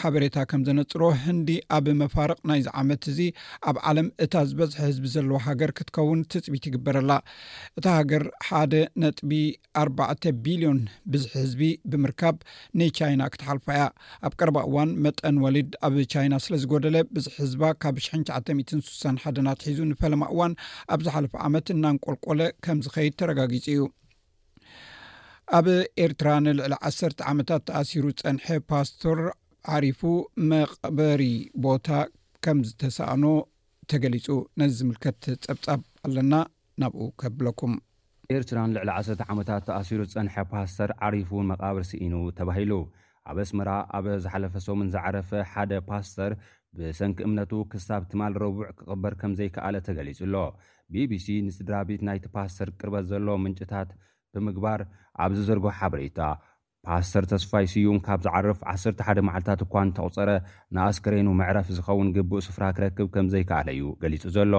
ሓበሬታ 0.01 0.37
ከም 0.51 0.61
ዘነፅሮ 0.67 1.03
ህንዲ 1.23 1.49
ኣብ 1.77 1.87
መፋርቕ 2.03 2.39
ናይዚ 2.51 2.67
ዓመት 2.81 3.03
እዚ 3.11 3.19
ኣብ 3.71 3.77
ዓለም 3.91 4.09
እታ 4.25 4.35
ዝበዝሐ 4.51 4.79
ህዝቢ 4.87 5.07
ዘለዎ 5.15 5.39
ሃገር 5.47 5.71
ክትከውን 5.79 6.21
ትፅቢት 6.35 6.67
ይግበረላ 6.69 7.13
እታ 7.81 7.85
ሃገር 7.99 8.25
ሓደ 8.51 8.73
ነጥቢ 9.05 9.33
ኣርባዕተ 9.83 10.23
ቢልዮን 10.47 10.81
ብዝሒ 11.15 11.29
ህዝቢ 11.43 11.63
ብምርካብ 11.95 12.39
ንቻይና 12.83 13.29
ክትሓልፋ 13.35 13.69
ያ 13.81 13.85
ኣብ 14.29 14.33
ቀረባ 14.43 14.59
እዋን 14.71 14.93
መጠን 15.07 15.39
ወሊድ 15.45 15.71
ኣብ 15.91 15.97
ቻይና 16.15 16.39
ስለ 16.47 16.61
ዝጎደለ 16.65 16.97
ብዙሕ 17.19 17.35
ህዝባ 17.45 17.65
ካብ 17.85 17.99
ሽሸዓ6ሳ 18.07 19.05
ሓደናትሒዙ 19.27 19.81
ንፈለማ 19.93 20.23
እዋን 20.37 20.55
ኣብ 20.97 21.03
ዝሓለፈ 21.09 21.35
ዓመት 21.51 21.69
እናንቆልቆለ 21.79 22.43
ከምዝ 22.67 22.89
ኸይድ 22.97 23.17
ተረጋጊፁ 23.23 23.67
እዩ 23.77 23.81
ኣብ 25.57 25.67
ኤርትራ 26.05 26.29
ንልዕሊ 26.45 26.73
ዓሰርተ 26.89 27.19
ዓመታት 27.31 27.61
ተኣሲሩ 27.69 28.07
ፀንሐ 28.21 28.47
ፓስተር 28.71 29.19
ዓሪፉ 29.75 30.01
መቐበሪ 30.51 31.23
ቦታ 31.65 31.89
ከም 32.45 32.59
ዝተሰኣኖ 32.69 33.25
ተገሊፁ 33.91 34.27
ነ 34.61 34.67
ዝምልከት 34.79 35.19
ፀብፃብ 35.47 35.83
ኣለና 36.09 36.33
ናብኡ 36.83 37.07
ከብለኩም 37.23 37.75
ኤርትራን 38.37 38.73
ልዕሊ 38.77 38.89
1ሰር 38.97 39.21
ዓመታት 39.35 39.63
ተኣሲሩ 39.69 40.01
ፀንሐ 40.15 40.35
ፓስተር 40.55 40.93
ዓሪፉን 41.09 41.47
መቃብር 41.53 41.85
ሲኢኑ 41.91 42.15
ተባሂሉ 42.41 42.73
ኣብ 43.31 43.39
እስመራ 43.45 43.71
ኣበ 43.99 44.07
ዝሓለፈ 44.25 44.55
ሶምን 44.67 44.91
ዝዓረፈ 44.95 45.31
ሓደ 45.53 45.73
ፓስተር 45.91 46.33
ብሰንኪ 46.79 47.19
እምነቱ 47.29 47.53
ክሳብ 47.75 48.03
ትማል 48.11 48.35
ረቡዕ 48.45 48.65
ክቅበር 48.81 49.15
ከምዘይከኣለ 49.21 49.77
ተገሊፁ 49.91 50.21
ኣሎ 50.29 50.35
ቢቢሲ 50.95 51.29
ንስድራቢት 51.49 52.03
ናይቲ 52.11 52.27
ፓስተር 52.35 52.69
ቅርበት 52.81 53.07
ዘሎ 53.13 53.29
ምንጭታት 53.45 53.91
ብምግባር 54.39 54.81
ኣብዚ 55.25 55.39
ዘርጎ 55.49 55.65
ሓበሬታ 55.79 56.21
ፓስተር 56.89 57.25
ተስፋይ 57.31 57.67
ስዩም 57.73 57.97
ካብ 58.07 58.21
ዝዓርፍ 58.25 58.59
101ደ 58.73 59.19
መዓልታት 59.29 59.61
እኳ 59.65 59.73
ን 59.87 59.91
ተቝፀረ 59.97 60.31
ንኣስክሬኑ 60.77 61.27
ምዕረፍ 61.41 61.69
ዝኸውን 61.77 62.09
ግቡእ 62.17 62.45
ስፍራ 62.47 62.65
ክረክብ 62.77 63.09
ከም 63.15 63.27
ዘይከኣለ 63.33 63.69
እዩ 63.77 63.85
ገሊጹ 64.03 64.23
ዘሎ 64.37 64.55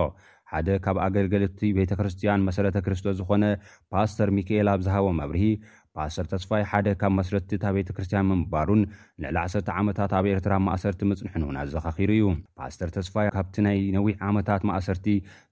ሓደ 0.51 0.67
ካብ 0.83 0.97
ኣገልገልቲ 1.05 1.59
ቤተክርስትያን 1.77 2.45
መሰረተ 2.47 2.77
ክርስቶ 2.85 3.05
ዝኾነ 3.19 3.45
ፓስተር 3.93 4.29
ሚካኤል 4.37 4.67
ኣብ 4.73 4.81
ዝሃቦ 4.85 5.05
ኣብርሂ 5.25 5.41
ፓስተር 5.97 6.25
ተስፋይ 6.31 6.63
ሓደ 6.71 6.87
ካብ 7.01 7.11
መስረቲታ 7.19 7.63
ቤተክርስትያን 7.77 8.27
ምምባሉን 8.31 8.81
ንዕሊ 9.21 9.37
ዓሰ 9.43 9.55
ዓመታት 9.81 10.11
ኣብ 10.17 10.25
ኤርትራ 10.33 10.55
ማእሰርቲ 10.67 11.01
ምጽንሕን 11.11 11.43
እውን 11.45 11.55
ኣዘኻኺሩ 11.61 12.09
እዩ 12.17 12.25
ፓስተር 12.59 12.89
ተስፋይ 12.97 13.29
ካብቲ 13.37 13.55
ናይ 13.67 13.79
ነዊዕ 13.95 14.13
ዓመታት 14.29 14.63
ማእሰርቲ 14.71 15.07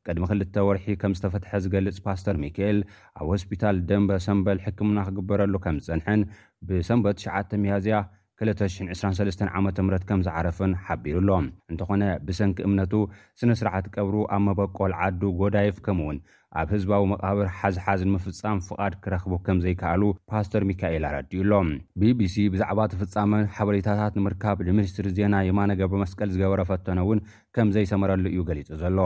ቅድሚ 0.10 0.26
2ል 0.34 0.60
ወርሒ 0.70 0.88
ከም 1.04 1.16
ዝተፈትሐ 1.20 1.52
ዝገልጽ 1.66 1.98
ፓስተር 2.08 2.38
ሚካኤል 2.44 2.80
ኣብ 3.20 3.26
ሆስፒታል 3.36 3.80
ደንበ 3.92 4.12
ሰንበል 4.28 4.62
ሕክምና 4.68 5.00
ክግበረሉ 5.10 5.54
ከም 5.66 5.80
ዝፅንሐን 5.88 6.22
ብሰንበት 6.70 7.24
ሸዓ 7.26 7.36
መያዝያ 7.64 7.98
2023 8.44 9.44
ዓ 9.58 9.60
ም 9.66 9.98
ከም 10.08 10.22
ዝዓረፍን 10.28 10.72
ሓቢሩኣሎ 10.86 11.30
እንተኾነ 11.72 12.02
ብሰንኪ 12.28 12.58
እምነቱ 12.68 12.94
ስነ 13.40 13.52
ስርዓት 13.60 13.86
ቀብሩ 13.96 14.16
ኣብ 14.36 14.42
መበቆል 14.48 14.94
ዓዱ 15.04 15.22
ጎዳይፍ 15.42 15.78
ከምኡ 15.86 16.06
ውን 16.08 16.18
ኣብ 16.60 16.68
ህዝባዊ 16.74 17.04
መቃብር 17.12 17.48
ሓዝሓዝ 17.60 18.02
ንምፍፃም 18.08 18.58
ፍቓድ 18.68 18.94
ክረኽቡ 19.04 19.32
ከም 19.46 19.58
ዘይከኣሉ 19.64 20.02
ፓስተር 20.32 20.64
ሚካኤል 20.70 21.04
ኣረዲኡሎም 21.10 21.70
ቢቢሲ 22.02 22.36
ብዛዕባ 22.54 22.80
ተፍፃመ 22.92 23.32
ሓበሬታታት 23.58 24.14
ንምርካብ 24.20 24.60
ንምኒስትሪ 24.68 25.08
ዜና 25.18 25.36
የማነ 25.48 25.72
ገብሪ 25.82 25.98
መስቀል 26.04 26.30
ዝገበረ 26.36 26.64
ፈተነ 26.72 27.00
እውን 27.06 27.20
ከም 27.58 27.68
ዘይሰመረሉ 27.76 28.24
እዩ 28.34 28.40
ገሊጹ 28.50 28.70
ዘሎ 28.84 28.98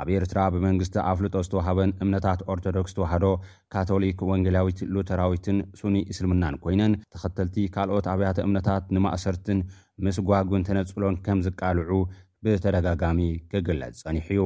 ኣብ 0.00 0.08
ኤርትራ 0.18 0.40
ብመንግስቲ 0.54 0.94
ኣፍልጦ 1.12 1.34
ዝተውሃበን 1.46 1.90
እምነታት 2.04 2.42
ኦርቶዶክስ 2.54 2.94
ተዋህዶ 2.98 3.26
ካቶሊክ 3.74 4.20
ወንጌላዊት 4.32 4.80
ሉተራዊትን 4.94 5.58
ሱኒ 5.82 5.96
እስልምናን 6.14 6.58
ኮይነን 6.66 6.94
ተኸተልቲ 7.14 7.56
ካልኦት 7.76 8.08
ኣብያተ 8.14 8.38
እምነታት 8.48 8.84
ንማእሰርትን 8.96 9.60
ምስ 10.06 10.18
ጓጉን 10.30 10.66
ተነፅሎን 10.70 11.16
ከም 11.24 11.40
ዝቃልዑ 11.46 12.00
ብተደጋጋሚ 12.44 13.18
ክግለፅ 13.50 13.96
ፀኒሕ 14.04 14.26
ዩ 14.36 14.40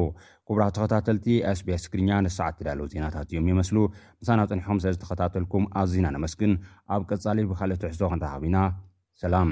ክቡራ 0.46 0.62
ተኸታተልቲ 0.76 1.26
ስቤስ 1.58 1.82
ትግርኛ 1.86 2.10
ን 2.24 2.28
ሰዓት 2.36 2.56
ዳለው 2.66 2.86
ዜናታት 2.92 3.28
እዮም 3.32 3.46
ይመስሉ 3.52 3.76
ምሳና 4.20 4.40
ፀኒሖኩም 4.50 4.80
ስለ 4.84 4.92
ዝተኸታተልኩም 4.96 5.64
ኣዚና 5.82 6.06
ነመስግን 6.16 6.52
ኣብ 6.94 7.02
ቀፃሊ 7.10 7.38
ብካልኦ 7.50 7.76
ትሕሶ 7.84 8.00
ክንታሃቢና 8.12 8.56
ሰላም 9.22 9.50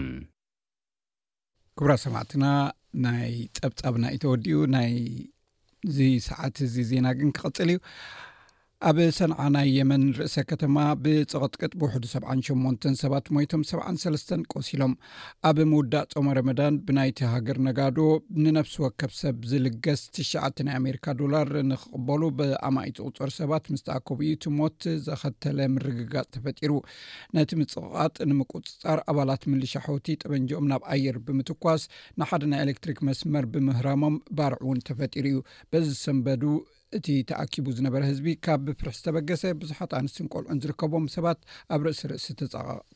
ክቡራ 1.79 1.93
ሰማዕትና 2.07 2.45
ናይ 3.07 3.33
ፀብፃብና 3.61 4.05
ዩተወዲኡ 4.17 4.59
ናይ 4.77 4.93
ዚ 5.95 5.99
ሰዓት 6.29 6.57
እዚ 6.67 6.75
ዜና 6.91 7.07
ግን 7.19 7.31
ክቐፅል 7.37 7.71
እዩ 7.73 7.79
ኣብ 8.89 8.99
ሰንዓ 9.17 9.41
ናይ 9.55 9.69
የመን 9.79 10.01
ንርእሰ 10.09 10.35
ከተማ 10.51 10.77
ብፀቅጥቅጥ 11.03 11.71
ብውሕዱ 11.81 12.05
ሰ 12.13 12.19
ሸ 12.83 12.91
ሰባት 13.03 13.27
ሞይቶም 13.37 13.63
ሰ 13.71 13.77
ሰለስተ 14.03 14.31
ቆሲሎም 14.53 14.93
ኣብ 15.49 15.59
ምውዳእጦም 15.73 16.29
ረመዳን 16.39 16.77
ብናይቲሃገር 16.87 17.59
ነጋዶ 17.67 17.99
ንነፍሲ 18.45 18.75
ወከብ 18.85 19.13
ሰብ 19.21 19.37
ዝልገስ 19.51 20.03
ትሽዓተ 20.19 20.57
ና 20.69 20.75
ኣሜካ 20.79 21.05
ዶላር 21.21 21.49
ንክቅበሉ 21.71 22.23
ብኣማኢ 22.41 22.91
ዝቁፅር 22.99 23.33
ሰባት 23.39 23.67
ምስተኣከቡ 23.77 24.19
እዩ 24.29 24.35
ትሞት 24.47 24.81
ዘኸተለ 25.07 25.59
ምርግጋፅ 25.77 26.29
ተፈጢሩ 26.37 26.73
ነቲ 27.39 27.51
ምፅቕቓጥ 27.63 28.17
ንምቁፅፃር 28.33 29.01
ኣባላት 29.13 29.43
ምልሻሕቲ 29.53 30.09
ጠበንጂኦም 30.23 30.69
ናብ 30.75 30.83
ኣየር 30.95 31.19
ብምትኳስ 31.29 31.85
ንሓደ 32.23 32.43
ናይ 32.55 32.63
ኤሌክትሪክ 32.67 32.99
መስመር 33.11 33.47
ብምህራሞም 33.55 34.17
ባርዕ 34.39 34.61
እውን 34.67 34.81
ተፈጢሩ 34.91 35.27
እዩ 35.33 35.39
በዚ 35.73 35.87
ዝሰንበዱ 35.97 36.45
እቲ 36.99 37.07
ተኣኪቡ 37.29 37.67
ዝነበረ 37.77 38.01
ህዝቢ 38.11 38.27
ካብ 38.47 38.67
ፍርሕ 38.81 38.95
ዝተበገሰ 38.99 39.43
ብዙሓት 39.63 39.93
ኣንስትን 39.99 40.27
ቆልዑን 40.33 40.61
ዝርከቦም 40.63 41.05
ሰባት 41.17 41.39
ኣብ 41.75 41.81
ርእሲ 41.87 42.03
ርእሲ 42.13 42.27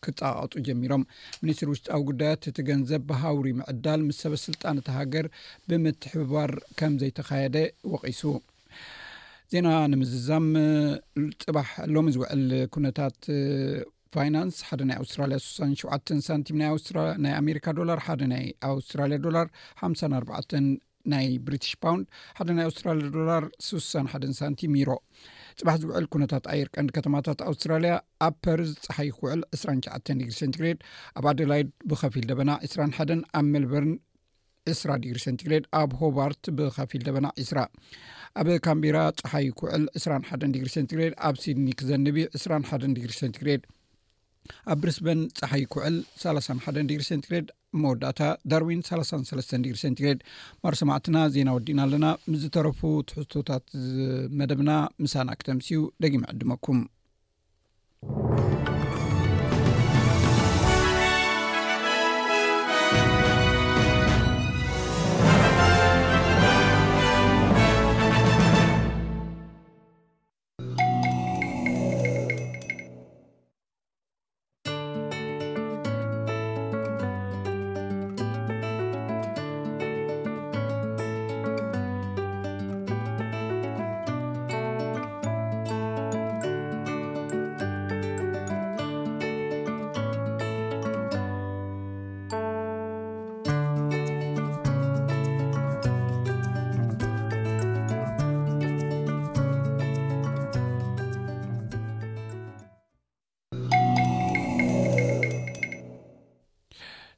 ክፀቃቅጡ 0.04 0.52
ጀሚሮም 0.66 1.02
ሚኒስትር 1.42 1.68
ውስጢ 1.74 1.86
ኣብ 1.96 2.02
ጉዳያት 2.10 2.44
እቲ 2.50 2.58
ገንዘብ 2.70 3.02
ብሃውሪ 3.10 3.48
ምዕዳል 3.60 4.00
ምስ 4.08 4.18
ሰበስልጣን 4.24 4.78
ት 4.86 4.96
ሃገር 4.98 5.28
ብምትሕባር 5.70 6.52
ከም 6.80 6.94
ዘይተኸየደ 7.02 7.56
ወቂሱ 7.94 8.22
ዜና 9.52 9.68
ንምዝዛም 9.90 10.46
ፅባሕ 11.42 11.68
ሎሚ 11.96 12.08
ዝውዕል 12.16 12.42
ኩነታት 12.74 13.18
ፋይናንስ 14.14 14.56
ሓደ 14.66 14.80
ናይ 14.88 14.96
ኣውስትራልያ 15.02 15.36
ስሳ 15.44 15.58
ሸዓ 15.80 15.96
ሳንቲም 16.26 16.56
ናኣስትራናይ 16.62 17.34
ኣሜሪካ 17.42 17.66
ዶላር 17.78 17.98
ሓደ 18.06 18.22
ናይ 18.32 18.44
ኣውስትራልያ 18.72 19.16
ዶላር 19.26 19.46
ሓሳ 19.80 20.00
ኣርባተን 20.18 20.66
ናይ 21.12 21.26
ብሪቲሽ 21.46 21.72
ፓውንድ 21.84 22.06
ሓደ 22.38 22.48
ናይ 22.58 22.64
ኣውስትራልያ 22.70 23.08
ዶላር 23.16 23.44
6ሳ 23.68 23.92
ሓ 24.12 24.20
ሳንቲ 24.40 24.60
ሚሮ 24.74 24.90
ፅባሕ 25.60 25.76
ዝውዕል 25.82 26.06
ኩነታት 26.14 26.44
ኣየርቀንዲ 26.54 26.90
ከተማታት 26.96 27.38
ኣውስትራልያ 27.50 27.92
ኣብ 28.26 28.34
ፐርዝ 28.46 28.72
ፀሓይ 28.86 29.10
ኩውዕል 29.18 29.40
2ስሸዓ 29.58 30.00
ዲግሪ 30.20 30.34
ሰንትግሬድ 30.42 30.80
ኣብ 31.18 31.24
ኣደላይድ 31.32 31.68
ብከፊል 31.90 32.26
ደበና 32.30 32.50
2 32.72 32.98
ሓደን 32.98 33.22
ኣብ 33.40 33.46
ሜልበርን 33.54 33.94
2ስ 34.74 34.82
ዲግሪ 35.04 35.18
ሰንትግሬድ 35.26 35.64
ኣብ 35.80 35.90
ሆባርት 36.02 36.44
ብከፊል 36.58 37.02
ደበና 37.08 37.26
ዒስራ 37.42 37.58
ኣብ 38.40 38.48
ካምቢራ 38.68 38.98
ፀሓይ 39.22 39.48
ኩውዕል 39.60 39.84
2ስሓ 40.02 40.38
ዲግሪ 40.56 40.70
ሰንትግሬድ 40.76 41.14
ኣብ 41.28 41.36
ሲድኒ 41.44 41.66
ክዘንቢ 41.80 42.16
2ስሓ 42.38 42.54
ዲግሪ 42.98 43.12
ሰንቲግሬድ 43.22 43.64
ኣብ 44.72 44.78
ብሪስበን 44.82 45.20
ፀሓይ 45.38 45.62
ኩውዕል 45.74 45.96
ሳሳ 46.22 46.48
ሓን 46.64 46.86
ዲግሪ 46.90 47.04
ሰንትግሬድ 47.12 47.46
መወዳእታ 47.84 48.22
ዳርዊን 48.50 48.80
33 48.90 49.56
ሴንቲግሬድ 49.84 50.20
ማርሰማዕትና 50.64 51.18
ዜና 51.34 51.48
ወዲእና 51.58 51.80
ኣለና 51.88 52.06
ምዝተረፉ 52.30 52.80
ትሕቶታት 53.10 53.66
መደብና 54.40 54.70
ምሳና 55.04 55.28
ክተምስዩ 55.40 55.80
ደጊም 56.04 56.24
ዕድመኩም 56.32 56.80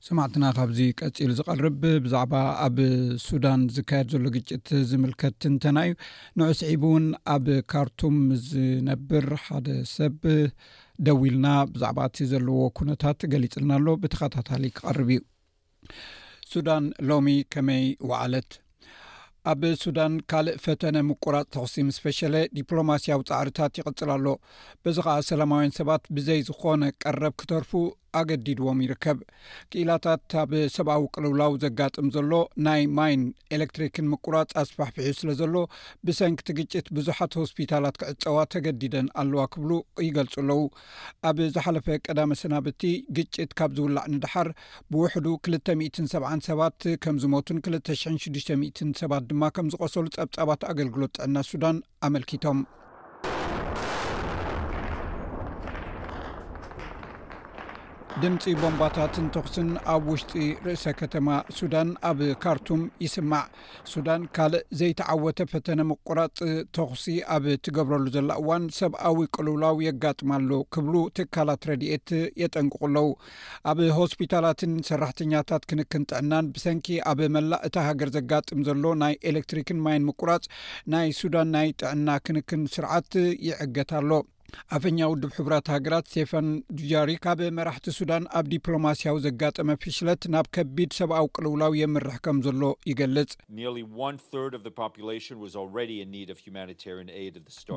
ስማዕትና 0.09 0.45
ካብዚ 0.57 0.79
ቀፂሉ 0.99 1.31
ዝቐርብ 1.39 1.81
ብዛዕባ 2.05 2.35
ኣብ 2.67 2.77
ሱዳን 3.27 3.61
ዝካየድ 3.77 4.07
ዘሎ 4.13 4.25
ግጭት 4.37 4.69
ዝምልከት 4.91 5.43
እንተና 5.51 5.77
እዩ 5.87 5.91
ንዑ 6.41 6.47
ስዒብ 6.61 6.83
እውን 6.89 7.07
ኣብ 7.35 7.47
ካርቱም 7.73 8.17
ዝነብር 8.49 9.27
ሓደ 9.47 9.69
ሰብ 9.97 10.17
ደው 11.09 11.21
ኢልና 11.31 11.49
ብዛዕባ 11.73 11.99
እቲ 12.11 12.19
ዘለዎ 12.33 12.61
ኩነታት 12.81 13.21
ገሊፅልና 13.35 13.73
ኣሎ 13.81 13.89
ብተኸታታሊ 14.05 14.65
ክቐርብ 14.79 15.11
እዩ 15.17 15.21
ሱዳን 16.55 16.87
ሎሚ 17.11 17.29
ከመይ 17.55 17.85
ወዓለት 18.11 18.51
ኣብ 19.51 19.63
ሱዳን 19.83 20.15
ካልእ 20.31 20.57
ፈተነ 20.63 20.97
ምቁራፅ 21.09 21.45
ተኽሲም 21.55 21.89
ስፈሸለ 21.97 22.35
ዲፕሎማስያዊ 22.57 23.21
ፃዕሪታት 23.29 23.79
ይቅፅል 23.81 24.11
ኣሎ 24.17 24.27
በዚ 24.85 24.97
ከዓ 25.07 25.15
ሰላማውያን 25.31 25.77
ሰባት 25.81 26.03
ብዘይ 26.17 26.41
ዝኮነ 26.49 26.83
ቀረብ 27.03 27.35
ክተርፉ 27.43 27.71
ኣገዲድዎም 28.19 28.79
ይርከብ 28.85 29.19
ክኢላታት 29.71 30.33
ኣብ 30.43 30.51
ሰብኣዊ 30.77 31.03
ቅልውላው 31.15 31.53
ዘጋጥም 31.65 32.07
ዘሎ 32.17 32.33
ናይ 32.67 32.83
ማይን 32.99 33.23
ኤሌክትሪክን 33.57 34.09
ምቁራፅ 34.13 34.51
ስፋሕፍሕዩ 34.71 35.11
ስለ 35.21 35.31
ዘሎ 35.41 35.55
ብሰንኪቲ 36.09 36.49
ግጭት 36.61 36.87
ብዙሓት 36.99 37.35
ሆስፒታላት 37.43 37.97
ክዕፀዋ 38.03 38.39
ተገዲደን 38.55 39.09
ኣለዋ 39.23 39.43
ክብሉ 39.55 39.71
ይገልፁ 40.07 40.35
ኣለው 40.45 40.61
ኣብ 41.31 41.39
ዝሓለፈ 41.57 41.87
ቀዳመ 42.07 42.31
ስናብቲ 42.43 42.83
ግጭት 43.19 43.51
ካብ 43.61 43.73
ዝውላዕ 43.81 44.07
ንድሓር 44.15 44.51
ብውሕዱ 44.93 45.27
270 45.83 46.49
ሰባት 46.51 46.81
ከም 47.05 47.17
ዝሞቱን 47.25 47.61
26ዱ00 47.69 48.91
ሰባት 49.03 49.25
ድማ 49.33 49.45
ከም 49.59 49.69
ዝቆሰሉ 49.75 50.07
ፀብጻባት 50.19 50.63
ኣገልግሎት 50.73 51.15
ጥዕና 51.19 51.37
ሱዳን 51.53 51.79
ኣመልኪቶም 52.09 52.59
ድምፂ 58.23 58.53
ቦምባታትን 58.61 59.27
ተኽስን 59.35 59.69
ኣብ 59.93 60.05
ውሽጢ 60.13 60.33
ርእሰ 60.67 60.85
ከተማ 61.01 61.29
ሱዳን 61.57 61.89
ኣብ 62.09 62.21
ካርቱም 62.43 62.81
ይስማዕ 63.05 63.45
ሱዳን 63.91 64.23
ካልእ 64.37 64.65
ዘይተዓወተ 64.79 65.45
ፈተነ 65.53 65.81
ምቁራፅ 65.91 66.33
ተኽሲ 66.77 67.05
ኣብ 67.35 67.45
እትገብረሉ 67.55 68.07
ዘላ 68.17 68.31
እዋን 68.43 68.65
ሰብኣዊ 68.79 69.19
ቁልውላው 69.37 69.77
የጋጥማሉ 69.87 70.51
ክብሉ 70.77 70.95
ትካላት 71.19 71.69
ረድኤት 71.71 72.11
የጠንቅቁ 72.43 72.83
ለዉ 72.95 73.09
ኣብ 73.73 73.81
ሆስፒታላትን 73.99 74.73
ሰራሕተኛታት 74.91 75.69
ክንክን 75.73 76.07
ጥዕናን 76.13 76.51
ብሰንኪ 76.57 76.89
ኣብ 77.13 77.21
መላእ 77.37 77.63
እታ 77.69 77.77
ሃገር 77.89 78.11
ዘጋጥም 78.17 78.65
ዘሎ 78.71 78.85
ናይ 79.05 79.15
ኤሌክትሪክን 79.33 79.81
ማይን 79.87 80.09
ምቁራፅ 80.09 80.47
ናይ 80.95 81.11
ሱዳን 81.21 81.51
ናይ 81.59 81.71
ጥዕና 81.83 82.09
ክንክን 82.27 82.65
ስርዓት 82.77 83.13
ይዕገትሎ 83.51 84.11
አፈኛ 84.77 84.99
ውድብ 85.11 85.33
ሕብራት 85.39 85.67
ሃገራት 85.75 86.07
ስቴፈን 86.11 86.47
ዱጃሪ 86.79 87.11
ካብ 87.25 87.41
መራሕቲ 87.59 87.87
ሱዳን 87.99 88.25
ኣብ 88.39 88.47
ዲፕሎማሲያዊ 88.53 89.17
ዘጋጠመ 89.27 89.69
ፍሽለት 89.83 90.23
ናብ 90.35 90.47
ከቢድ 90.57 90.91
ሰብኣዊ 90.99 91.27
ቅልውላዊ 91.37 91.73
የምራሕ 91.83 92.19
ከም 92.27 92.39
ዘሎ 92.47 92.63
ይገልፅ 92.91 93.33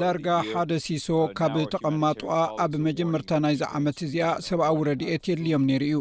ዳርጋ 0.03 0.27
ሓደ 0.51 0.71
ሲሶካብ 0.85 1.55
ተቀማጡ 1.75 2.21
ኣብ 2.65 2.73
መጀመርታ 2.87 3.29
ናይዚ 3.45 3.61
ዓመት 3.79 3.97
እዚኣ 4.07 4.27
ሰብኣዊ 4.47 4.77
ረድኤት 4.89 5.23
የድልዮም 5.31 5.63
ነይሩ 5.69 5.83
እዩ 5.91 5.99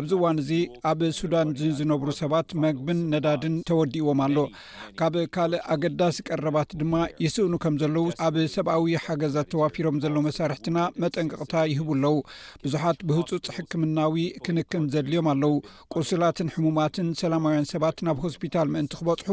ኣብዚ 0.00 0.12
ዋን 0.24 0.38
እዚ 0.44 0.50
ኣብ 0.92 1.00
ሱዳን 1.20 1.50
ዝነብሩ 1.80 2.08
ሰባት 2.22 2.48
መግብን 2.66 3.00
ነዳድን 3.14 3.56
ተወዲእዎም 3.70 4.20
ኣሎ 4.28 4.38
ካብ 5.00 5.14
ካልእ 5.36 5.64
ኣገዳሲ 5.76 6.16
ቀረባት 6.30 6.70
ድማ 6.82 6.94
ይስእኑ 7.26 7.52
ከም 7.64 7.76
ዘለው 7.84 8.06
ኣብ 8.28 8.36
ሰብኣዊ 8.56 8.86
ሓገዛት 9.06 9.50
ተዋፊሮም 9.54 9.98
ዘሎ 10.04 10.16
መሳርሕትና 10.28 10.78
መጠንቅቅታ 11.02 11.54
ይህቡ 11.72 11.88
ኣለው 11.98 12.16
ብዙሓት 12.64 12.98
ብህፁፅ 13.08 13.46
ሕክምናዊ 13.56 14.14
ክንክን 14.46 14.84
ዘድልዮም 14.92 15.28
ኣለው 15.32 15.54
ቁስላትን 15.94 16.48
ሕሙማትን 16.54 17.06
ሰላማውያን 17.20 17.68
ሰባት 17.72 17.98
ናብ 18.08 18.18
ሆስፒታል 18.24 18.68
ምእንቲ 18.74 18.92
ክበፅሑ 19.00 19.30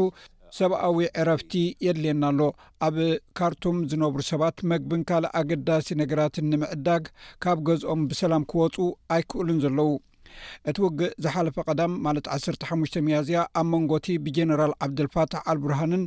ሰብኣዊ 0.58 0.96
ዕረፍቲ 1.20 1.52
የድልየና 1.86 2.24
ኣሎ 2.32 2.40
ኣብ 2.86 2.96
ካርቱም 3.38 3.76
ዝነብሩ 3.90 4.20
ሰባት 4.30 4.56
መግብን 4.72 5.02
ካልእ 5.10 5.32
ኣገዳሲ 5.40 5.88
ነገራትን 6.02 6.48
ንምዕዳግ 6.52 7.04
ካብ 7.44 7.60
ገዝኦም 7.68 8.00
ብሰላም 8.10 8.44
ክወፁ 8.52 8.76
ኣይክእሉን 9.16 9.60
ዘለዉ 9.64 9.92
እቲ 10.70 10.76
ውግእ 10.84 11.14
ዝሓለፈ 11.24 11.56
ቀዳም 11.68 11.94
ማለት 12.04 12.26
ዓሰርተ 12.34 12.62
ሓሙሽተ 12.68 13.00
ሚያ 13.06 13.16
እዚያ 13.22 13.40
ኣብ 13.60 13.66
መንጎቲ 13.72 14.06
ብጀነራል 14.24 14.72
ዓብደልፋትሕ 14.84 15.40
ኣልብርሃንን 15.52 16.04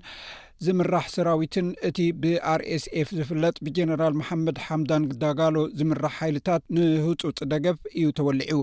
ዝምራሕ 0.63 1.05
ሰራዊትን 1.13 1.67
እቲ 1.87 1.97
ብኣር 2.21 2.61
ኤስ 2.73 2.83
ኤፍ 2.99 3.09
ዝፍለጥ 3.17 3.55
ብጀነራል 3.65 4.13
መሓመድ 4.19 4.57
ሓምዳን 4.65 5.03
ግዳጋሎ 5.11 5.55
ዝምራሕ 5.79 6.13
ሓይልታት 6.19 6.61
ንህፁፅ 6.75 7.39
ደገፍ 7.53 7.79
እዩ 7.95 8.05
ተወልዑ 8.17 8.59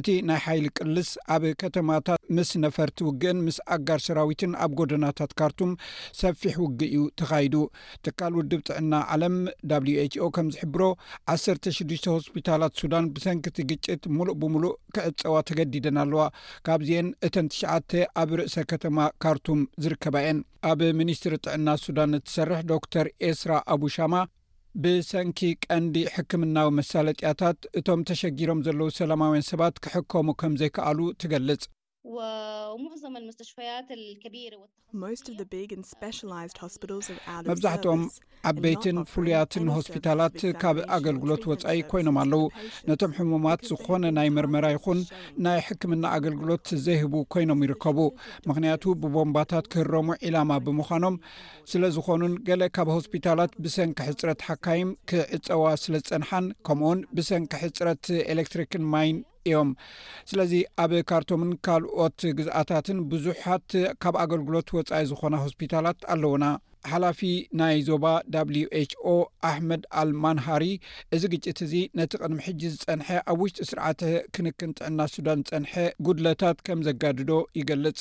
እቲ 0.00 0.08
ናይ 0.30 0.40
ሓይሊ 0.46 0.66
ቅልስ 0.78 1.10
ኣብ 1.36 1.44
ከተማታት 1.62 2.20
ምስ 2.38 2.50
ነፈርቲ 2.64 2.98
ውግእን 3.08 3.40
ምስ 3.46 3.58
ኣጋር 3.76 4.02
ሰራዊትን 4.08 4.52
ኣብ 4.64 4.74
ጎደናታት 4.80 5.32
ካርቱም 5.40 5.72
ሰፊሕ 6.22 6.54
ውጊእ 6.64 6.88
እዩ 6.92 7.04
ተኻይዱ 7.22 7.54
ትካል 8.06 8.34
ውድብ 8.40 8.60
ጥዕና 8.68 8.92
ዓለም 9.16 9.38
ብ 9.80 9.82
ች 10.12 10.14
ኦ 10.26 10.28
ከም 10.36 10.46
ዝሕብሮ 10.56 10.82
1ሰ6ዱሽተ 11.36 12.04
ሆስፒታላት 12.16 12.74
ሱዳን 12.82 13.06
ብሰንኪቲ 13.16 13.58
ግጭት 13.72 14.02
ሙሉእ 14.18 14.38
ብምሉእ 14.42 14.76
ክዕፀዋ 14.96 15.36
ተገዲደን 15.50 16.00
ኣለዋ 16.04 16.22
ካብዝአን 16.68 17.08
እተን 17.28 17.48
ትሽዓተ 17.54 17.90
ኣብ 18.22 18.30
ርእሰ 18.40 18.56
ከተማ 18.74 18.96
ካርቱም 19.24 19.62
ዝርከባ 19.84 20.14
እየን 20.24 20.38
ኣብ 20.68 20.80
ሚኒስትሪ 21.00 21.34
ጥዕና 21.44 21.68
ሱዳን 21.82 22.14
እትሰርሕ 22.18 22.60
ዶክተር 22.72 23.06
ኤስራ 23.28 23.52
አቡሻማ 23.74 24.14
ብሰንኪ 24.82 25.38
ቀንዲ 25.64 25.94
ሕክምናዊ 26.14 26.68
መሳለጢያታት 26.78 27.60
እቶም 27.80 28.02
ተሸጊሮም 28.08 28.60
ዘለዉ 28.66 28.88
ሰላማውያን 29.00 29.46
ሰባት 29.50 29.78
ክሕከሙ 29.86 30.26
ከምዘይከኣሉ 30.40 30.98
ትገልጽ 31.22 31.64
መብዛሕትኦም 37.48 38.02
ዓበይትን 38.50 38.98
ፍሉያትን 39.12 39.66
ሆስፒታላት 39.74 40.34
ካብ 40.62 40.76
ኣገልግሎት 40.96 41.42
ወፃኢ 41.50 41.80
ኮይኖም 41.90 42.18
ኣለው 42.22 42.44
ነቶም 42.88 43.12
ሕሙማት 43.18 43.60
ዝኮነ 43.70 44.04
ናይ 44.18 44.28
መርመራ 44.36 44.66
ይኹን 44.76 45.00
ናይ 45.46 45.60
ሕክምና 45.68 46.04
ኣገልግሎት 46.18 46.66
ዘይህቡ 46.86 47.12
ኮይኖም 47.34 47.62
ይርከቡ 47.66 47.98
ምክንያቱ 48.50 48.82
ብቦምባታት 49.02 49.68
ክህረሙ 49.74 50.08
ዒላማ 50.26 50.50
ብምዃኖም 50.68 51.18
ስለዝኮኑን 51.72 52.34
ገለ 52.50 52.62
ካብ 52.78 52.90
ሆስፒታላት 52.96 53.52
ብሰንኪ 53.66 54.00
ሕፅረት 54.10 54.44
ሓካይም 54.50 54.90
ክዕፀዋ 55.12 55.64
ስለዝፀንሓን 55.84 56.48
ከምኡውን 56.68 57.02
ብሰንኪ 57.18 57.52
ሕፅረት 57.66 58.06
ኤሌክትሪክን 58.34 58.86
ማይን 58.94 59.18
እዮም 59.48 59.68
ስለዚ 60.30 60.52
ኣብ 60.82 60.92
ካርቶምን 61.10 61.52
ካልኦት 61.66 62.18
ግዝአታትን 62.38 62.98
ብዙሓት 63.12 63.68
ካብ 64.04 64.14
ኣገልግሎት 64.24 64.68
ወፃኢ 64.78 65.02
ዝኮና 65.10 65.34
ሆስፒታላት 65.44 65.98
ኣለዉና 66.14 66.44
ሓላፊ 66.92 67.20
ናይ 67.60 67.74
ዞባ 67.88 68.04
ች 68.88 68.92
ኦ 69.12 69.14
ኣሕመድ 69.48 69.82
ኣልማንሃሪ 70.02 70.64
እዚ 71.14 71.22
ግጭት 71.34 71.58
እዚ 71.66 71.74
ነቲ 71.98 72.12
ቅድሚ 72.22 72.38
ሕጂ 72.46 72.60
ዝፀንሐ 72.74 73.08
ኣብ 73.32 73.38
ውሽጢ 73.44 73.60
ስርዓተ 73.70 74.02
ክንክን 74.34 74.70
ጥዕና 74.78 74.98
ሱዳን 75.14 75.40
ዝፀንሐ 75.48 75.74
ጉድለታት 76.08 76.58
ከም 76.66 76.80
ዘጋድዶ 76.88 77.32
ይገልፅ 77.58 77.98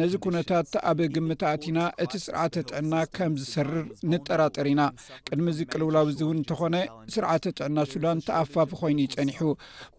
ነዚ 0.00 0.12
ኩነታት 0.24 0.72
ኣብ 0.90 0.98
ግምትእትና 1.16 1.78
እቲ 2.04 2.12
ስርዓተ 2.26 2.54
ጥዕና 2.70 2.94
ከም 3.18 3.32
ዝሰርር 3.40 3.84
ንጠራጠር 4.12 4.66
ኢና 4.72 4.82
ቅድሚ 5.28 5.46
ዚ 5.58 5.68
ቅልውላዊ 5.72 6.08
ዚ 6.18 6.22
እውን 6.26 6.38
እንተኾነ 6.42 6.76
ስርዓተ 7.16 7.42
ጥዕና 7.58 7.78
ሱዳን 7.92 8.22
ተኣፋፊ 8.28 8.70
ኮይኑ 8.82 8.98
ይፀኒሑ 9.06 9.40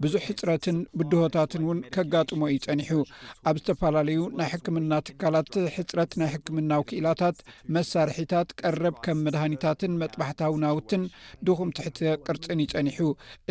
ብዙሕ 0.06 0.24
ሕፅረትን 0.30 0.80
ብድሆታትን 1.00 1.64
ውን 1.70 1.82
ከጋጥሞ 1.98 2.42
ይፀኒሑኣብ 2.56 3.56
ዩ 3.64 4.02
ናይ 4.38 4.48
ሕክምና 4.54 4.94
ትካላት 5.08 5.54
ሕፅረት 5.76 6.12
ናይ 6.20 6.30
ሕክምናዊ 6.34 6.82
ክእላታት 6.90 7.38
መሳርሒታት 7.76 8.50
ቀረብ 8.60 8.96
ከም 9.06 9.20
መድሃኒታትን 9.26 9.94
መጥባሕታዊ 10.02 10.54
ናውትን 10.64 11.04
ድኹም 11.48 11.70
ትሕት 11.78 11.98
ቅርፅን 12.28 12.64
ይፀኒሑ 12.66 13.00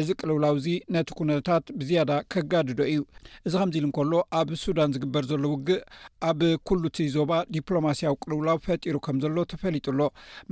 እዚ 0.02 0.08
ቅልውላው 0.20 0.56
ዚ 0.64 0.76
ነቲ 0.96 1.08
ኩነታት 1.20 1.64
ብዝያዳ 1.80 2.12
ከጋድዶ 2.34 2.80
እዩ 2.92 3.00
እዚ 3.46 3.54
ከምዚ 3.62 3.76
ኢሉ 3.82 3.88
እከሎ 3.92 4.12
ኣብ 4.40 4.50
ሱዳን 4.64 4.94
ዝግበር 4.96 5.26
ዘሎ 5.32 5.44
ውግእ 5.54 5.82
ኣብ 6.28 6.40
ኩሉእቲ 6.68 6.98
ዞባ 7.14 7.32
ዲፕሎማስያዊ 7.54 8.14
ቅልውላው 8.22 8.58
ፈጢሩ 8.66 8.96
ከም 9.06 9.16
ዘሎ 9.22 9.36
ተፈሊጡ 9.52 9.86
ሎ 9.98 10.02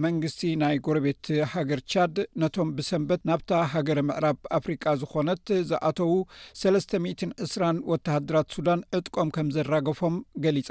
መንግስቲ 0.05 0.41
ናይ 0.63 0.75
ጎረቤት 0.87 1.27
ሃገር 1.53 1.81
ቻድ 1.93 2.17
ነቶም 2.43 2.69
ብሰንበት 2.77 3.23
ናብታ 3.31 3.53
ሃገረ 3.73 4.01
ምዕራብ 4.09 4.39
አፍሪቃ 4.59 4.85
ዝኾነት 5.03 5.45
ዝኣተዉ 5.71 6.13
ሰስተ2ስራ 6.63 7.63
ወተሕድራት 7.93 8.49
ሱዳን 8.57 8.83
እጥቀም 8.99 9.31
ከም 9.39 9.51
ዘራገፎም 9.59 10.17
ገሊጻ 10.47 10.71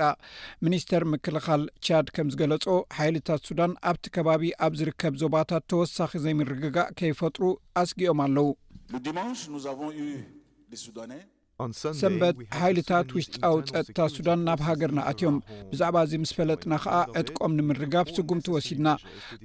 ሚኒስተር 0.67 1.05
ምክልኻል 1.13 1.63
ቻድ 1.87 2.07
ከም 2.17 2.29
ዝገለፆ 2.35 2.67
ሓይልታት 2.99 3.47
ሱዳን 3.49 3.73
ኣብቲ 3.91 4.05
ከባቢ 4.17 4.43
ኣብ 4.67 4.75
ዝርከብ 4.81 5.15
ዞባታት 5.23 5.65
ተወሳኺ 5.73 6.11
ዘይምርግጋእ 6.27 6.91
ከይፈጥሩ 6.99 7.43
ኣስጊኦም 7.83 8.21
ኣለው 8.27 8.49
ሰንበት 12.01 12.35
ሓይልታት 12.59 13.07
ውሽጣው 13.15 13.55
ፀጥታ 13.71 13.99
ሱዳን 14.15 14.41
ናብ 14.47 14.59
ሃገር 14.67 14.91
ንኣትዮም 14.97 15.37
ብዛዕባ 15.71 15.95
እዚ 16.05 16.13
ምስ 16.23 16.31
ፈለጥና 16.37 16.73
ከዓ 16.83 16.97
ዕጥቆም 17.21 17.55
ንምርጋፍ 17.57 18.07
ስጉምቲ 18.17 18.45
ወሲድና 18.55 18.87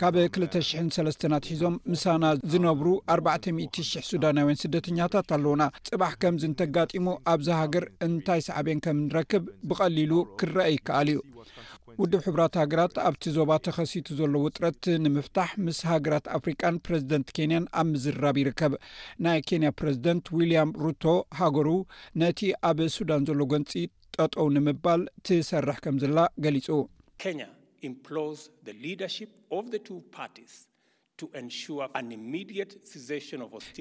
ካብ 0.01 0.15
20ሰስናትሒዞም 0.25 1.77
ምሳና 1.95 2.25
ዝነብሩ 2.53 2.87
40000 3.17 3.83
ሱዳናውያን 4.13 4.61
ስደተኛታት 4.65 5.29
ኣለዉና 5.39 5.65
ፅባሕ 5.91 6.13
ከምዚ 6.25 6.45
እንተጋጢሙ 6.51 7.09
ኣብዚ 7.35 7.49
ሃገር 7.63 7.87
እንታይ 8.09 8.43
ሰዕብን 8.49 8.81
ከም 8.87 8.99
ንረክብ 9.09 9.45
ብቐሊሉ 9.71 10.13
ክረአ 10.41 10.69
ይከኣል 10.75 11.09
እዩ 11.15 11.19
ውድብ 12.03 12.23
ሕብራት 12.27 12.55
ሃገራት 12.61 12.95
ኣብቲ 13.09 13.25
ዞባ 13.37 13.51
ተኸሲቱ 13.67 14.07
ዘሎ 14.19 14.33
ውጥረት 14.45 14.83
ንምፍታሕ 15.05 15.51
ምስ 15.67 15.79
ሃገራት 15.91 16.27
ኣፍሪካን 16.37 16.79
ፕሬዚደንት 16.87 17.29
ኬንያን 17.37 17.67
ኣብ 17.81 17.87
ምዝራብ 17.93 18.39
ይርከብ 18.43 18.73
ናይ 19.27 19.39
ኬንያ 19.49 19.71
ፕረዚደንት 19.81 20.33
ዊልያም 20.39 20.75
ሩቶ 20.85 21.05
ሃገሩ 21.43 21.69
ነቲ 22.25 22.41
ኣብ 22.73 22.81
ሱዳን 22.97 23.27
ዘሎ 23.31 23.41
ጐንፂ 23.55 23.73
ጠጠው 24.19 24.49
ንምባል 24.59 25.03
ትሰርሕ 25.29 25.79
ከም 25.87 25.97
ዘላ 26.05 26.19
ገሊጹ 26.47 26.67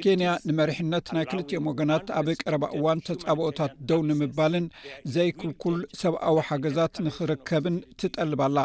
ኬንያ 0.06 0.30
ንመሪሕነት 0.48 1.08
ናይ 1.16 1.26
ክልትኦም 1.32 1.68
ወገናት 1.70 2.08
ኣብ 2.20 2.28
ቀረባ 2.42 2.64
እዋን 2.78 3.00
ተጻብኦታት 3.08 3.74
ደው 3.90 4.02
ንምባልን 4.10 4.68
ዘይኩልኩል 5.16 5.78
ሰብኣዊ 6.02 6.38
ሓገዛት 6.50 6.96
ንኽርከብን 7.08 7.78
ትጠልባላ 8.02 8.58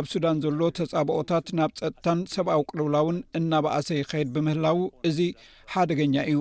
ኣብ 0.00 0.06
ሱዳን 0.14 0.40
ዘሎ 0.46 0.60
ተጻብኦታት 0.80 1.48
ናብ 1.60 1.72
ፀጥታን 1.82 2.22
ሰብኣዊ 2.36 2.62
ቅልውላውን 2.70 3.18
እናባእሰ 3.40 3.90
ይኸይድ 4.02 4.30
ብምህላው 4.36 4.80
እዚ 5.10 5.20
ሓደገኛ 5.74 6.14
እዩ 6.32 6.38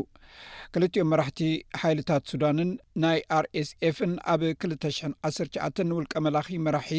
ክልቲኦም 0.75 1.09
መራሕቲ 1.13 1.39
ሓይልታት 1.79 2.23
ሱዳንን 2.31 2.69
ናይ 3.03 3.19
አር 3.37 3.45
ኤስ 3.59 3.69
ኤፍን 3.87 4.13
ኣብ 4.33 4.41
20019 4.51 5.81
ንውልቀ 5.89 6.13
መላኪ 6.27 6.49
መራሒ 6.67 6.89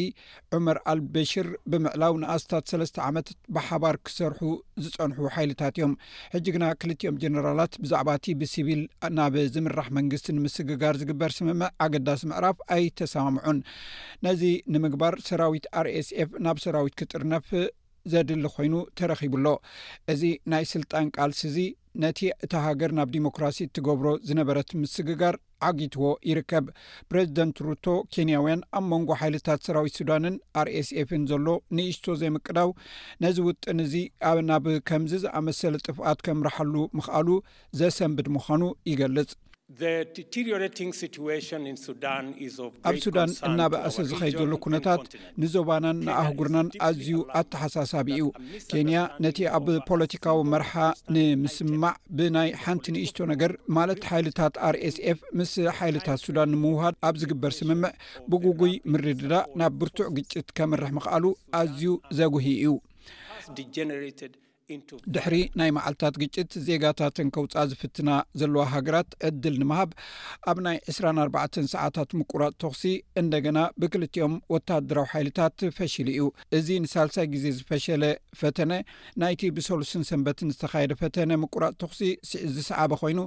ዑመር 0.55 0.77
አልበሽር 0.91 1.47
ብምዕላው 1.73 2.13
ንኣስታት 2.21 2.69
ሰለስተ 2.71 3.03
ዓመትት 3.07 3.35
ብሓባር 3.57 3.97
ክሰርሑ 4.07 4.41
ዝፀንሑ 4.85 5.19
ሓይልታት 5.35 5.75
እዮም 5.79 5.93
ሕጂ 6.37 6.45
ግና 6.57 6.65
ክልቲኦም 6.83 7.19
ጀነራላት 7.25 7.73
ብዛዕባ 7.83 8.09
እቲ 8.21 8.25
ብሲቪል 8.43 8.81
ናብ 9.17 9.35
ዝምራሕ 9.55 9.89
መንግስቲ 9.99 10.29
ንምስግጋር 10.39 10.95
ዝግበር 11.03 11.33
ስምምዕ 11.41 11.69
ኣገዳሲ 11.85 12.23
ምዕራፍ 12.33 12.57
ኣይተሰማምዑን 12.79 13.59
ነዚ 14.27 14.43
ንምግባር 14.75 15.15
ሰራዊት 15.29 15.67
ኣር 15.81 15.89
ኤስኤፍ 15.99 16.29
ናብ 16.47 16.59
ሰራዊት 16.67 16.95
ክጥርነፍ 17.01 17.47
ዘድሊ 18.13 18.45
ኮይኑ 18.55 18.73
ተረኺቡ 18.99 19.33
ኣሎ 19.41 19.47
እዚ 20.13 20.21
ናይ 20.53 20.65
ስልጣን 20.75 21.07
ቃልሲ 21.17 21.41
እዚ 21.51 21.59
ነቲ 22.03 22.19
እቲ 22.45 22.53
ሃገር 22.65 22.91
ናብ 22.97 23.09
ዲሞክራሲ 23.15 23.57
እትገብሮ 23.65 24.07
ዝነበረት 24.27 24.69
ምስግጋር 24.81 25.35
ዓጊትዎ 25.67 26.07
ይርከብ 26.29 26.65
ፕሬዚደንት 27.09 27.57
ሩቶ 27.67 27.85
ኬንያውያን 28.13 28.65
ኣብ 28.77 28.85
መንጎ 28.93 29.09
ሓይልታት 29.21 29.63
ሰራዊት 29.67 29.97
ሱዳንን 29.99 30.35
አር 30.61 30.69
ኤስኤፍን 30.79 31.23
ዘሎ 31.31 31.47
ንኢስቶ 31.79 32.05
ዘይምቅዳው 32.23 32.71
ነዚ 33.25 33.37
ውጥንእዚ 33.47 33.95
ብናብ 34.39 34.67
ከምዚ 34.91 35.13
ዝኣመሰለ 35.25 35.75
ጥፍኣት 35.87 36.21
ከም 36.27 36.41
ራሐሉ 36.49 36.75
ምኽኣሉ 36.97 37.29
ዘሰንብድ 37.81 38.29
ምዃኑ 38.37 38.63
ይገልጽ 38.91 39.31
ኣብ 42.87 42.97
ሱዳን 43.05 43.25
እናባእሰ 43.47 43.95
ዝኸይድ 44.09 44.35
ዘሎ 44.41 44.51
ኩነታት 44.65 45.01
ንዞባናን 45.41 45.97
ንኣህጉርናን 46.07 46.67
ኣዝዩ 46.87 47.09
ኣተሓሳሳቢ 47.39 48.07
እዩ 48.17 48.25
ኬንያ 48.71 48.97
ነቲ 49.25 49.37
ኣብ 49.57 49.65
ፖለቲካዊ 49.89 50.37
መርሓ 50.53 50.73
ንምስማዕ 51.15 51.93
ብናይ 52.19 52.49
ሓንቲ 52.65 52.85
ንእሽቶዮ 52.95 53.25
ነገር 53.33 53.53
ማለት 53.79 53.99
ሓይልታት 54.11 54.53
ር 54.73 54.77
ኤስፍ 54.89 55.19
ምስ 55.41 55.53
ሓይልታት 55.79 56.21
ሱዳን 56.27 56.51
ንምውሃድ 56.57 56.97
ኣብ 57.09 57.17
ዝግበር 57.23 57.53
ስምምዕ 57.59 57.91
ብጉጉይ 58.31 58.75
ምርድዳእ 58.93 59.49
ናብ 59.61 59.73
ብርቱዕ 59.81 60.09
ግጭት 60.19 60.47
ከምርሕ 60.59 60.91
ምኽኣሉ 60.99 61.25
ኣዝዩ 61.61 61.87
ዘጉህ 62.21 62.49
እዩ 62.57 62.65
ድሕሪ 65.15 65.35
ናይ 65.59 65.69
መዓልትታት 65.77 66.15
ግጭት 66.21 66.51
ዜጋታትን 66.67 67.27
ከውፃ 67.35 67.53
ዝፍትና 67.71 68.09
ዘለዋ 68.39 68.61
ሃገራት 68.73 69.09
ዕድል 69.27 69.55
ንምሃብ 69.61 69.89
ኣብ 70.49 70.57
ናይ 70.67 70.77
24ባ 70.93 71.35
ሰዓታት 71.73 72.09
ምቁራፅ 72.19 72.53
ተኽሲ 72.61 72.81
እንደገና 73.21 73.59
ብክልትኦም 73.81 74.35
ወታደራዊ 74.53 75.07
ሓይልታት 75.13 75.59
ፈሽሊ 75.77 76.07
እዩ 76.17 76.25
እዚ 76.59 76.67
ንሳልሳይ 76.85 77.27
ግዜ 77.33 77.45
ዝፈሸለ 77.57 78.03
ፈተነ 78.41 78.71
ናይቲ 79.23 79.43
ብሰሉስን 79.57 80.05
ሰንበትን 80.09 80.51
ዝተካየደ 80.55 80.93
ፈተነ 81.03 81.31
ምቁራፅ 81.43 81.75
ተኽሲ 81.83 82.01
ስዝሰዓበ 82.31 82.91
ኮይኑ 83.03 83.19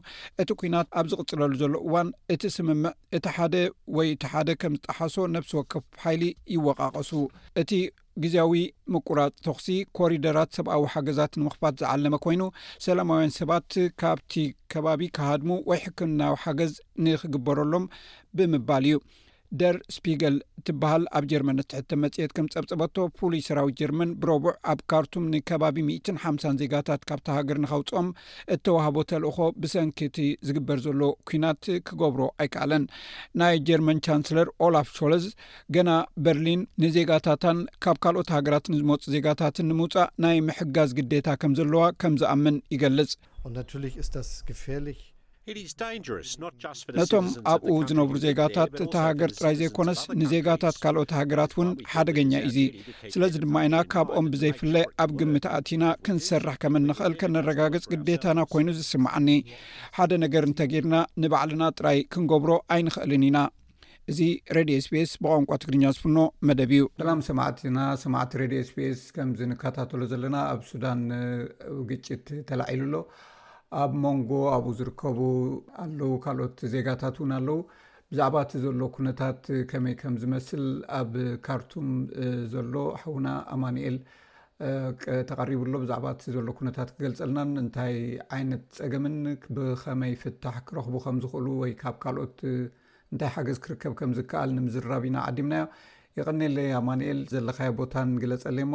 እቲ 0.45 0.51
ኩናት 0.63 0.91
ኣብ 1.01 1.07
ዝቕፅለሉ 1.15 1.53
ዘሎ 1.63 1.75
እዋን 1.89 2.11
እቲ 2.37 2.43
ስምምዕ 2.57 2.95
እቲ 3.19 3.27
ሓደ 3.37 3.55
ወይ 3.99 4.11
እቲ 4.17 4.25
ሓደ 4.35 4.49
ከም 4.63 4.75
ዝጣሓሶ 4.81 5.17
ነብሲ 5.37 5.53
ወከፍ 5.61 5.85
ሓይሊ 6.05 6.25
ይወቃቐሱ 6.57 7.13
እቲ 7.63 7.71
ግዜያዊ 8.23 8.53
ምቁራፅ 8.93 9.33
ተኽሲ 9.47 9.67
ኮሪደራት 9.97 10.51
ሰብኣዊ 10.59 10.85
ሓገዛት 10.95 11.33
ንምኽፋት 11.41 11.75
ዝዓለመ 11.83 12.15
ኮይኑ 12.25 12.41
ሰላማውያን 12.87 13.35
ሰባት 13.39 13.71
ካብቲ 14.03 14.33
ከባቢ 14.73 15.03
ካሃድሙ 15.19 15.51
ወይ 15.71 15.79
ሕክምናዊ 15.85 16.35
ሓገዝ 16.45 16.73
ንክግበረሎም 17.05 17.85
ብምባል 18.39 18.85
እዩ 18.91 18.97
ደር 19.61 19.77
ስፒገል 19.95 20.35
እትበሃል 20.61 21.05
ኣብ 21.19 21.25
ጀርመን 21.31 21.61
ትሕተ 21.71 21.97
መጽየት 22.05 22.33
ከም 22.37 22.47
ዝፀብፀበቶ 22.53 22.97
ፍሉይ 23.19 23.41
ስራዊ 23.49 23.69
ጀርመን 23.79 24.11
ብረቡዕ 24.23 24.53
ኣብ 24.73 24.81
ካርቱም 24.91 25.25
ንከባቢ 25.35 25.77
ም 25.89 25.95
ሓምሳን 26.25 26.59
ዜጋታት 26.63 27.03
ካብታ 27.11 27.27
ሃገር 27.39 27.59
ንኸውፅኦም 27.65 28.09
እተዋህቦ 28.55 28.97
ተልእኮ 29.13 29.39
ብሰንኪቲ 29.63 30.17
ዝግበር 30.49 30.81
ዘሎ 30.87 31.01
ኩናት 31.31 31.63
ክገብሮ 31.89 32.23
ኣይከኣለን 32.45 32.85
ናይ 33.43 33.57
ጀርመን 33.71 34.03
ቻንስለር 34.09 34.49
ኦላፍ 34.69 34.89
ቾለዝ 34.99 35.27
ገና 35.77 35.91
በርሊን 36.27 36.63
ንዜጋታታን 36.85 37.61
ካብ 37.87 37.99
ካልኦት 38.07 38.31
ሃገራት 38.39 38.69
ንዝመፁ 38.75 39.03
ዜጋታትን 39.17 39.69
ንምውፃእ 39.73 40.11
ናይ 40.25 40.39
ምሕጋዝ 40.49 40.91
ግዴታ 41.01 41.29
ከም 41.43 41.55
ዘለዋ 41.61 41.85
ከም 42.03 42.17
ዝኣምን 42.23 42.59
ይገልጽ 42.77 43.13
ናሊ 43.73 43.87
ስስ 44.09 44.31
ግ 44.49 44.53
ነቶም 46.99 47.27
ኣብኡ 47.53 47.75
ዝነብሩ 47.89 48.15
ዜጋታት 48.25 48.73
እታ 48.85 48.95
ሃገር 49.07 49.31
ጥራይ 49.37 49.55
ዘይኮነስ 49.61 50.01
ንዜጋታት 50.21 50.77
ካልኦት 50.83 51.11
ሃገራት 51.19 51.53
እውን 51.57 51.71
ሓደገኛ 51.93 52.33
እዚ 52.49 52.57
ስለዚ 53.15 53.35
ድማ 53.45 53.55
ኢና 53.67 53.77
ካብኦም 53.93 54.27
ብዘይፍለእ 54.33 54.85
ኣብ 55.05 55.13
ግምት 55.21 55.47
ኣእቲና 55.57 55.85
ክንሰርሕ 56.09 56.57
ከምንክእል 56.65 57.15
ከነረጋገፅ 57.23 57.87
ግዴታና 57.93 58.39
ኮይኑ 58.55 58.69
ዝስምዓኒ 58.81 59.29
ሓደ 59.99 60.13
ነገር 60.25 60.45
እንተጌርና 60.51 60.97
ንባዕልና 61.25 61.63
ጥራይ 61.79 62.01
ክንገብሮ 62.15 62.51
ኣይንክእልን 62.77 63.25
ኢና 63.31 63.39
እዚ 64.11 64.19
ሬድዮ 64.57 64.77
ስፒስ 64.89 65.11
ብቋንቋ 65.23 65.49
ትግርኛ 65.63 65.85
ዝፍኖ 65.95 66.19
መደብ 66.49 66.71
እዩ 66.77 66.85
ሰላም 67.01 67.19
ሰማዕትና 67.31 67.79
ሰማዕቲ 68.05 68.33
ሬድዮ 68.43 68.61
ስፔስ 68.73 69.01
ከምዚ 69.17 69.41
ንከታተሎ 69.51 70.01
ዘለና 70.13 70.37
ኣብ 70.53 70.61
ሱዳን 70.71 71.01
ግጭት 71.91 72.27
ተላዒሉ 72.51 72.87
ኣሎ 72.93 72.97
ኣብ 73.81 73.93
ሞንጎ 74.03 74.31
ኣብኡ 74.57 74.71
ዝርከቡ 74.79 75.19
ኣለው 75.83 76.13
ካልኦት 76.25 76.59
ዜጋታት 76.75 77.17
እውን 77.21 77.33
ኣለው 77.39 77.59
ብዛዕባ 78.13 78.37
እቲ 78.45 78.53
ዘሎ 78.63 78.81
ኩነታት 78.97 79.41
ከመይ 79.71 79.95
ከም 80.01 80.15
ዝመስል 80.23 80.63
ኣብ 80.99 81.13
ካርቱም 81.47 81.89
ዘሎ 82.53 82.75
ሕዉና 83.03 83.29
ኣማኒኤል 83.55 83.97
ተቀሪቡሎ 85.31 85.73
ብዛዕባ 85.83 86.07
እቲ 86.15 86.23
ዘሎ 86.37 86.47
ኩነታት 86.61 86.89
ክገልፀልናን 86.95 87.51
እንታይ 87.65 87.97
ዓይነት 88.37 88.65
ፀገምን 88.79 89.17
ብከመይ 89.59 90.15
ፍታሕ 90.23 90.57
ክረክቡ 90.71 90.95
ከምዝኽእሉ 91.05 91.47
ወይ 91.65 91.75
ካብ 91.83 91.99
ካልኦት 92.07 92.41
እንታይ 93.13 93.31
ሓገዝ 93.37 93.59
ክርከብ 93.67 93.95
ከም 94.01 94.15
ዝከኣል 94.21 94.51
ንምዝራብ 94.61 95.05
ኢና 95.11 95.19
ዓዲምናዮ 95.29 95.67
ይቀኒለ 96.21 96.57
ኣማንኤል 96.81 97.21
ዘለካዮ 97.35 97.71
ቦታን 97.83 98.09
ግለፀለ 98.25 98.59
እሞ 98.67 98.75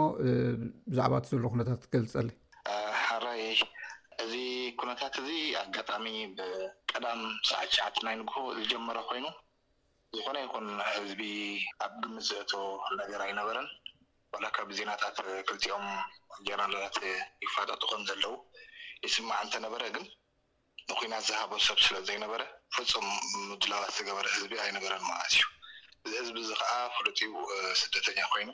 ብዛዕባእቲ 0.93 1.25
ዘሎ 1.35 1.45
ኩነታት 1.55 1.81
ክገልፀለ 1.89 2.29
ትእዚ 5.15 5.31
ኣጋጣሚ 5.61 6.05
ብቀዳም 6.37 7.21
ሰዕት 7.49 7.71
ሻዓት 7.77 7.95
ናይ 8.05 8.15
ንግህ 8.19 8.35
ዝጀመረ 8.57 8.97
ኮይኑ 9.09 9.25
ዝኾነ 10.15 10.37
ይኹን 10.43 10.67
ህዝቢ 10.95 11.21
ኣብ 11.85 11.93
ግምዘእቶ 12.03 12.51
ነገር 13.01 13.21
ኣይነበረን 13.25 13.67
ዋላካ 14.33 14.57
ብዜናታት 14.69 15.17
ክልቲኦም 15.47 15.85
ጀራት 16.47 16.97
ይፋጠጡ 17.45 17.81
ከም 17.91 18.01
ዘለው 18.09 18.35
ይስማዕ 19.05 19.39
እንተነበረ 19.45 19.83
ግን 19.95 20.05
ንኩናት 20.89 21.23
ዝሃቦ 21.29 21.51
ሰብ 21.67 21.77
ስለዘይነበረ 21.87 22.41
ፍፁም 22.75 23.07
ምድላዋት 23.51 23.91
ዝገበር 23.97 24.25
ህዝቢ 24.35 24.53
ኣይነበረን 24.65 25.03
ማለት 25.11 25.35
እዩ 25.37 25.45
እዚህዝቢ 26.07 26.37
እዚ 26.45 26.51
ከዓ 26.61 26.71
ፍሉጢዩ 26.95 27.29
ስደተኛ 27.81 28.19
ኮይኑ 28.33 28.49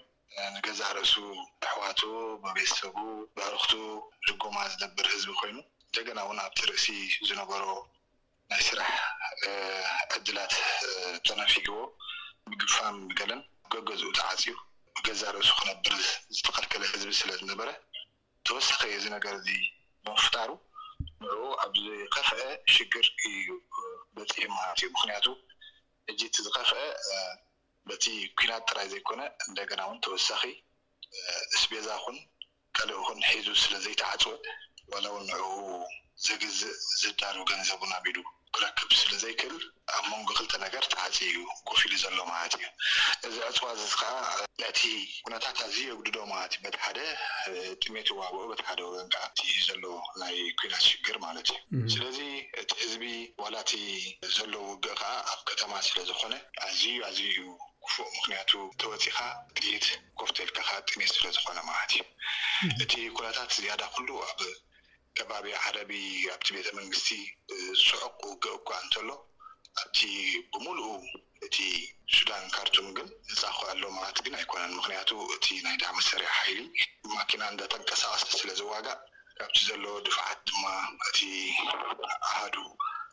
ንገዛእ 0.56 0.92
ርእሱ 0.98 1.14
ሕዋቱ 1.72 2.02
ብቤተሰቡ 2.44 2.98
ብኣርክቱ 3.36 3.72
ዝጎማ 4.28 4.58
ዝደብር 4.74 5.08
ህዝቢ 5.16 5.30
ኮይኑ 5.40 5.58
እንደገና 5.90 6.20
እውን 6.26 6.40
ኣብቲ 6.46 6.60
ርእሲ 6.70 6.88
ዝነበሮ 7.28 7.62
ናይ 8.50 8.62
ስራሕ 8.68 8.90
ዕድላት 10.16 10.54
ተናፊግዎ 11.28 11.78
ምግፋም 12.50 12.98
ምገለን 13.08 13.42
ጎገዝኡ 13.74 14.10
ተዓፂዩ 14.20 14.54
ብገዛ 14.98 15.22
ርእሱ 15.36 15.52
ክነብር 15.60 15.96
ዝተከልከለ 16.38 16.84
ህዝቢ 16.92 17.12
ስለዝነበረ 17.22 17.70
ተወሳኺ 18.50 18.82
እዚ 19.00 19.06
ነገር 19.16 19.34
እዚ 19.42 19.48
መምፍጣሩ 20.08 20.50
ንዕኡ 21.24 21.44
ኣብ 21.66 21.74
ዝከፍአ 21.86 22.40
ሽግር 22.76 23.06
እዩ 23.32 23.48
በፂ 24.18 24.34
ማለት 24.58 24.78
እዩ 24.80 24.88
ምክንያቱ 24.98 25.26
እጅ 26.12 26.22
እቲ 26.30 26.38
ዝኸፍአ 26.48 26.82
በቲ 27.90 28.06
ኩናት 28.40 28.64
ጥራይ 28.72 28.88
ዘይኮነ 28.94 29.22
እንደገና 29.50 29.82
እውን 29.88 30.02
ተወሳኺ 30.08 30.44
እስቤዛ 31.58 31.88
ኹን 32.06 32.18
ካሊእ 32.78 33.04
ኹን 33.08 33.20
ሒዙ 33.34 33.48
ስለዘይተዓፅወ 33.64 34.34
ዋላ 34.94 35.06
ው 35.16 35.18
ንዕኡ 35.30 35.44
ዘግዝእ 36.26 36.62
ዝዳር 37.02 37.36
ገንዘቡናቢሉ 37.50 38.18
ክረክብ 38.56 38.90
ስለዘይክእል 39.02 39.58
ኣብ 39.96 40.04
መንጎ 40.12 40.30
ክልተ 40.38 40.54
ነገር 40.64 40.84
ተዓፅ 40.94 41.18
እዩ 41.28 41.36
ኮፍ 41.70 41.82
ኢሉ 41.88 41.94
ዘሎ 42.04 42.18
ማለት 42.32 42.54
እዩ 42.60 42.66
እዚ 43.28 43.36
ዕፅዋ 43.50 43.68
ዝስ 43.80 43.94
ከዓ 44.02 44.14
የዕቲ 44.62 44.82
ኩነታት 45.26 45.58
ኣዝዩ 45.66 45.86
የግድዶ 45.90 46.18
ማለት 46.32 46.56
ዩ 46.58 46.62
በቲ 46.64 46.78
ሓደ 46.86 47.00
ጥሜት 47.84 48.08
ዋህብኡ 48.20 48.44
በቲ 48.52 48.62
ሓደ 48.70 48.80
ውገንዓእ 48.90 49.28
ዘሎ 49.68 49.84
ናይ 50.22 50.38
ኩናት 50.62 50.84
ሽግር 50.90 51.18
ማለት 51.26 51.50
እዩ 51.54 51.84
ስለዚ 51.96 52.20
እቲ 52.62 52.72
ህዝቢ 52.86 53.06
ዋላእቲ 53.44 53.74
ዘሎ 54.38 54.54
ውግእ 54.70 54.96
ከዓ 55.02 55.12
ኣብ 55.34 55.40
ከተማ 55.50 55.72
ስለዝኮነ 55.90 56.34
ኣዝዩ 56.70 56.98
ኣዝዩ 57.10 57.28
እዩ 57.34 57.44
ክፉ 57.86 57.96
ምክንያቱ 58.16 58.52
ተወፂእካ 58.82 59.20
ትልኢት 59.58 59.86
ኮፍቴልካከ 60.22 60.70
ጥሜት 60.90 61.12
ስለዝኮነ 61.20 61.60
ማለት 61.72 61.94
እዩ 62.00 62.02
እቲ 62.86 62.94
ኩነታት 63.20 63.52
ዝያዳ 63.64 63.84
ኩሉ 63.96 64.10
ከባቢ 65.20 65.46
ዓረቢ 65.68 65.92
ኣብቲ 66.34 66.48
ቤተ 66.56 66.68
መንግስቲ 66.78 67.08
ዝስዕቁ 67.80 68.22
ገእጓ 68.44 68.68
እንተሎ 68.84 69.10
ኣብቲ 69.82 69.98
ብሙሉኡ 70.52 70.90
እቲ 71.46 71.58
ሱዳን 72.16 72.46
ካርቱም 72.56 72.88
ግን 72.98 73.08
ዝፃክኣሎ 73.40 73.82
ማት 73.98 74.18
ግን 74.26 74.34
ኣይኮነን 74.40 74.78
ምክንያቱ 74.80 75.10
እቲ 75.36 75.48
ናይ 75.66 75.76
ዳዕሚ 75.82 76.00
ሰር 76.10 76.24
ሓይሊ 76.38 76.60
ማኪና 77.18 77.42
እንዳተንቀሳቀስ 77.54 78.24
ስለዝዋጋእ 78.42 78.98
ካብቲ 79.40 79.60
ዘለዎ 79.70 79.96
ድፍዓት 80.08 80.40
ድማ 80.50 80.66
እቲ 81.10 81.20
ኣሃዱ 82.30 82.56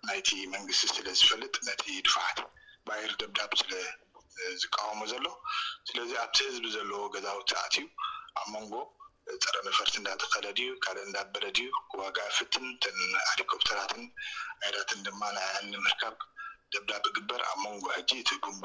ናይቲ 0.08 0.30
መንግስቲ 0.54 0.86
ስለዝፈልጥ 0.96 1.54
ነቲ 1.68 1.84
ድፍዓት 2.06 2.38
ባይር 2.88 3.12
ደብዳብ 3.22 3.52
ስለዝቃወሞ 3.62 5.00
ዘሎ 5.14 5.26
ስለዚ 5.90 6.10
ኣብቲ 6.24 6.38
ህዝቢ 6.50 6.66
ዘለዎ 6.76 7.02
ገዛውኣትእዩ 7.16 7.86
ኣብ 8.40 8.46
መንጎ 8.54 8.74
ፀረ 9.44 9.56
ነፈርቲ 9.66 9.94
እዳተከለድዩ 10.00 10.66
ካል 10.84 10.96
እዳበለድዩ 11.04 11.64
ክዋጋ 11.90 12.18
ፍትን 12.36 12.66
ተን 12.82 12.98
ሃሊኮፕተራትን 13.30 14.02
ኣይራትን 14.66 15.00
ድማ 15.06 15.20
ንኣዕኒ 15.36 15.72
ምርካብ 15.86 16.16
ደብዳብ 16.72 17.04
ግበር 17.16 17.40
ኣብ 17.50 17.58
መንጎ 17.64 17.84
ሕጂ 17.96 18.10
እቲ 18.22 18.30
ጉንባ 18.44 18.64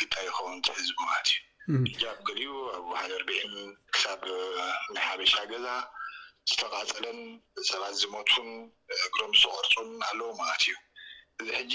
ግታይ 0.00 0.26
ይኸውንት 0.30 0.66
ህዝቢ 0.78 0.98
ማለት 1.10 1.30
እዩእጃብ 1.76 2.18
ገልኡ 2.28 2.52
ኣብ 2.78 2.82
ባህል 2.92 3.12
ርቢዕን 3.22 3.54
ክሳብ 3.94 4.20
ናይ 4.94 5.02
ሓበሻ 5.06 5.34
ገዛ 5.52 5.66
ዝተቃፀለን 6.50 7.18
ሰባት 7.70 7.94
ዝመቱን 8.02 8.48
ክም 9.16 9.30
ዝተቆርፁን 9.40 9.90
ኣለዎ 10.10 10.28
ማለት 10.42 10.60
እዩ 10.66 10.74
እዚ 11.40 11.48
ሕጂ 11.58 11.74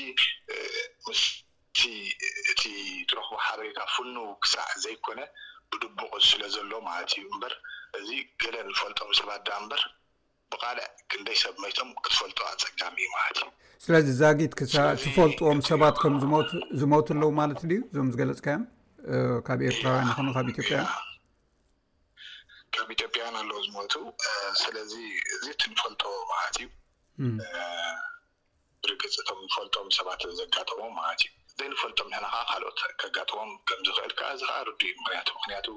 ምስቲ 1.08 1.80
እቲ 2.52 2.64
ረኽቦ 3.18 3.34
ሓበሬታ 3.48 3.80
ፍኑው 3.96 4.30
ክሳዕ 4.44 4.70
ዘይኮነ 4.86 5.20
ብድቡቅ 5.72 6.12
ስለ 6.30 6.42
ዘሎ 6.58 6.72
ማለት 6.90 7.14
እዩ 7.20 7.26
እምበር 7.32 7.54
እዚ 8.00 8.10
ክለን 8.42 8.64
እንፈልጦም 8.70 9.10
ሰባት 9.20 9.42
ዳ 9.48 9.58
እምበር 9.62 9.82
ብቃልዕ 10.52 10.86
ክንደይ 11.12 11.38
ሰብ 11.44 11.56
መቶም 11.64 11.90
ክትፈልጦ 12.04 12.38
ኣፀጋሚ 12.52 12.96
እዩ 13.04 13.10
ማለት 13.16 13.40
እዩ 13.44 13.50
ስለዚ 13.86 14.08
ዛጊት 14.22 14.54
ትፈልጥዎም 15.04 15.60
ሰባት 15.70 15.96
ከም 16.04 16.16
ዝመቱ 16.82 17.08
ኣለው 17.16 17.32
ማለት 17.40 17.60
ድዩ 17.70 17.80
እዞም 17.90 18.12
ዝገለፅካዮም 18.14 18.64
ካብ 19.48 19.60
ኤርትራውያን 19.70 20.08
ከ 20.14 20.36
ካብ 20.38 20.48
ኢትዮጵያእ 20.54 20.86
ካብ 22.76 22.88
ኢትዮጵያን 22.96 23.36
ኣለዉ 23.42 23.60
ዝመቱ 23.68 23.94
ስለዚ 24.64 24.94
እዚ 25.36 25.44
እት 25.56 25.64
ንፈልጦ 25.74 26.04
ማለት 26.34 26.58
እዩ 26.62 26.68
ብርግፅ 28.84 29.16
እቶም 29.24 29.40
ንፈልጦም 29.48 29.88
ሰባት 29.98 30.22
ዘጋጠሞም 30.42 30.94
ማለት 31.02 31.22
እዩ 31.26 31.32
እዘይ 31.54 31.70
ንፈልጦም 31.74 32.08
ንሕንከዓ 32.14 32.42
ካልኦት 32.52 32.80
ከጋጥሞም 33.04 33.52
ከምዝክእል 33.68 34.14
ከዓ 34.20 34.30
እዚ 34.38 34.44
ከዓ 34.50 34.60
ርድእዩ 34.70 34.94
ምክምክያቱ 35.00 35.68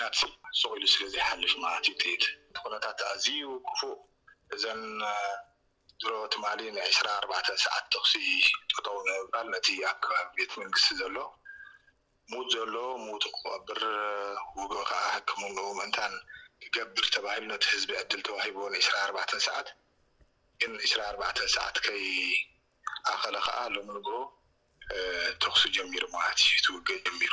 ናት 0.00 0.14
ስቁኢሉ 0.60 0.82
ስለ 0.92 1.02
ዘይሓልፍ 1.14 1.52
ማእትዩ 1.62 1.94
የት 2.12 2.24
ኩነታት 2.62 2.98
ኣዝዩ 3.10 3.40
ቅፉ 3.68 3.80
እዘን 4.54 4.80
ድሮ 6.02 6.14
ትማሊ 6.32 6.60
ን2ስራ 6.76 7.06
ኣርባዕተ 7.18 7.48
ሰዓት 7.64 7.84
ተክሱ 7.94 8.12
ጠጠው 8.72 8.96
ንብባል 9.06 9.46
ነቲ 9.54 9.68
ኣከባቢ 9.90 10.26
ቤት 10.36 10.52
መንግስቲ 10.62 10.86
ዘሎ 11.00 11.16
ሙት 12.30 12.46
ዘሎ 12.54 12.74
ሙት 13.06 13.24
ክቀብር 13.34 13.80
ውግ 14.58 14.72
ከዓ 14.90 15.02
ሕክም 15.14 15.40
ኡ 15.66 15.68
ምእንታን 15.78 16.14
ትገብር 16.62 17.06
ተባሂሉ 17.16 17.44
ነቲ 17.52 17.64
ህዝቢ 17.74 17.90
ዕድል 18.02 18.20
ተዋሂቦ 18.28 18.58
ን 18.72 18.74
2ራ 18.88 18.94
ኣርባተ 19.06 19.30
ሰዓት 19.48 19.68
ግን 20.60 20.72
2ራኣርባዕተ 20.90 21.38
ሰዓት 21.56 21.76
ከይ 21.86 22.04
ኣኸለ 23.12 23.36
ከዓ 23.46 23.58
ሎምንግ 23.76 24.08
ተክሱ 25.42 25.62
ጀሚሩ 25.76 26.04
ማትዩ 26.16 26.48
ትውገእ 26.64 26.98
ጀሚሩ 27.06 27.32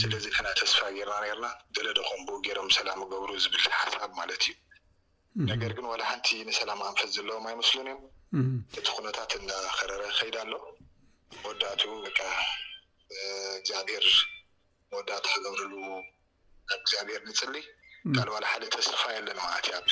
ስለዚ 0.00 0.24
ና 0.44 0.48
ተስፋ 0.60 0.78
ጌርና 0.96 1.14
ኔርና 1.24 1.46
ደለደቆምቦኡ 1.76 2.36
ገይሮም 2.46 2.68
ሰላም 2.76 3.00
ገብሩ 3.10 3.30
ዝብል 3.44 3.64
ሓሳብ 3.78 4.10
ማለት 4.20 4.42
እዩ 4.46 4.52
ነገር 5.50 5.72
ግን 5.76 5.86
ዋላ 5.90 6.02
ሓንቲ 6.10 6.28
ንሰላም 6.48 6.80
ኣንፈት 6.90 7.10
ዘለዎም 7.16 7.46
ኣይመስሉን 7.50 7.88
እዮም 7.92 8.48
እቲ 8.78 8.86
ኩነታት 8.96 9.32
እንዳከረረ 9.40 10.02
ከይድ 10.18 10.36
ኣሎ 10.42 10.52
መወዳቱኡ 11.42 11.92
እግዚኣብሔር 13.58 14.06
መወዳቱ 14.92 15.24
ክገብርሉ 15.34 15.74
ብ 15.84 16.02
እግዚኣብሔር 16.78 17.22
ንፅሊ 17.28 17.54
ካል 18.16 18.28
ዋል 18.34 18.44
ሓደ 18.52 18.64
ተስፋ 18.76 19.02
ኣለን 19.20 19.38
ማለት 19.44 19.68
እ 19.70 19.74
ኣ 19.80 19.82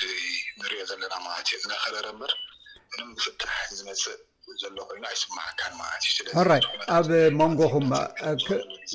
ንሪኦ 0.61 0.83
ዘለና 0.93 1.15
ማለትዮ 1.29 1.57
እዳኸረረ 1.63 2.07
ምበር 2.17 2.33
ን 2.97 3.01
ምፍታሕ 3.13 3.59
ዝመፅእ 3.79 4.19
ኣይስማዩራ 5.11 6.51
ኣብ 6.97 7.09
መንጎኹም 7.41 7.87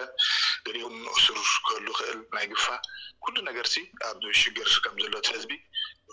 ገሊን 0.68 0.96
እሱር 1.16 1.40
ክህሉ 1.66 1.86
ይክእል 1.94 2.18
ናይ 2.36 2.46
ግፋ 2.52 2.66
ኩሉ 3.24 3.36
ነገርሲ 3.50 3.76
ኣብ 4.08 4.22
ሽግር 4.42 4.70
ከም 4.86 4.96
ዘሎት 5.04 5.28
ህዝቢ 5.36 5.52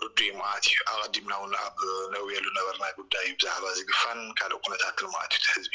ርድ 0.04 0.20
ማለት 0.40 0.64
እዩ 0.70 0.78
ኣቀዲምና 0.94 1.32
እውን 1.40 1.52
ኣብ 1.64 1.76
ነውየሉ 2.14 2.46
ነበርናይ 2.58 2.92
ጉዳይ 3.00 3.26
ብዛዕባ 3.40 3.64
ዝግፋን 3.78 4.20
ካልእ 4.38 4.58
ኩነታት 4.64 4.98
ማለት 5.14 5.32
ዩ 5.36 5.40
ትሕዝቢ 5.46 5.74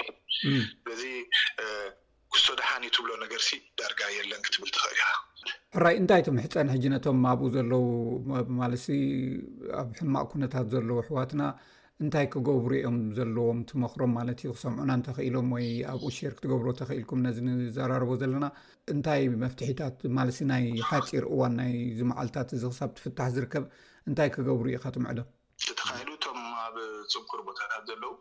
ስእዚ 0.86 1.04
ክሶ 2.34 2.46
ድሓኒትብሎ 2.60 3.10
ነገርሲ 3.24 3.50
ዳርጋ 3.80 4.02
የለን 4.18 4.42
ክትብል 4.46 4.70
ትኽእል 4.76 5.00
ኢ 5.00 5.10
ሕራይ 5.78 5.96
እንታይቶም 6.02 6.38
ሕፀን 6.44 6.70
ሕጂነቶም 6.76 7.20
ኣብኡ 7.32 7.48
ዘለው 7.56 7.84
ማለሲ 8.62 8.86
ኣብ 9.82 9.90
ሕማቅ 10.00 10.26
ኩነታት 10.34 10.68
ዘለው 10.76 10.98
ኣሕዋትና 11.04 11.42
እንታይ 12.04 12.26
ክገብሩ 12.34 12.72
ኦም 12.90 12.96
ዘለዎም 13.18 13.60
ትመክሮም 13.70 14.12
ማለት 14.18 14.40
እዩ 14.44 14.52
ክሰምዑና 14.58 14.92
እንተክኢሎም 15.00 15.50
ወይ 15.56 15.68
ኣብኡ 15.92 16.08
ሽር 16.18 16.32
ክትገብሮ 16.38 16.68
ተክእልኩም 16.80 17.20
ነዚ 17.26 17.38
ንዘራርቦ 17.48 18.10
ዘለና 18.22 18.46
እንታይ 18.94 19.22
መፍትሒታት 19.44 19.98
ማለ 20.18 20.30
ናይ 20.52 20.66
ሓፂር 20.90 21.26
እዋን 21.34 21.54
ናይዝመዓልታት 21.62 22.50
እዚ 22.58 22.64
ክሳብ 22.74 22.92
ትፍታሕ 23.00 23.30
ዝርከብ 23.36 23.66
እንታይ 24.10 24.30
ክገብሩ 24.36 24.66
ኢካትምዕዶም 24.78 25.28
ተተካሂሉ 25.68 26.10
እቶም 26.18 26.38
ኣብ 26.66 26.76
ፅምኩር 27.14 27.42
ቦታታት 27.48 27.84
ዘለው 27.90 28.14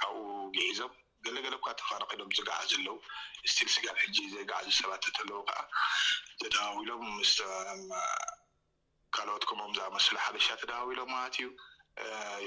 ካብኡ 0.00 0.24
ግሒዞም 0.56 0.92
ገለገለ 1.26 1.54
ካ 1.66 1.72
ተፈረኪሎም 1.80 2.30
ዝጋዓ 2.38 2.58
ዘለው 2.72 2.96
ስትል 3.50 3.68
ስጋድ 3.74 3.96
ሕጂ 4.04 4.16
ዘይጋዓዙ 4.34 4.68
ሰባት 4.78 5.00
ተተለዉ 5.06 5.38
ከዓ 5.50 5.60
ተዳባው 6.40 6.76
ኢሎም 6.82 7.04
ስ 7.30 7.32
ካልኦት 9.16 9.44
ከምም 9.50 9.72
ዝኣመስሉ 9.78 10.14
ሓደሻ 10.24 10.46
ተደባው 10.62 10.90
ኢሎም 10.94 11.10
ማለት 11.16 11.36
እዩ 11.40 11.48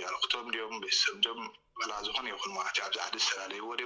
የርክቶም 0.02 0.48
ድኦም 0.56 0.78
ቤተሰብ 0.84 1.18
ዶም 1.26 1.42
ላ 1.90 2.00
ዝኮነ 2.06 2.26
ይኹን 2.34 2.54
ማለት 2.60 2.78
ኣብዛዕዲ 2.88 3.16
ዝተላለዩዎ 3.26 3.72
ድ 3.82 3.84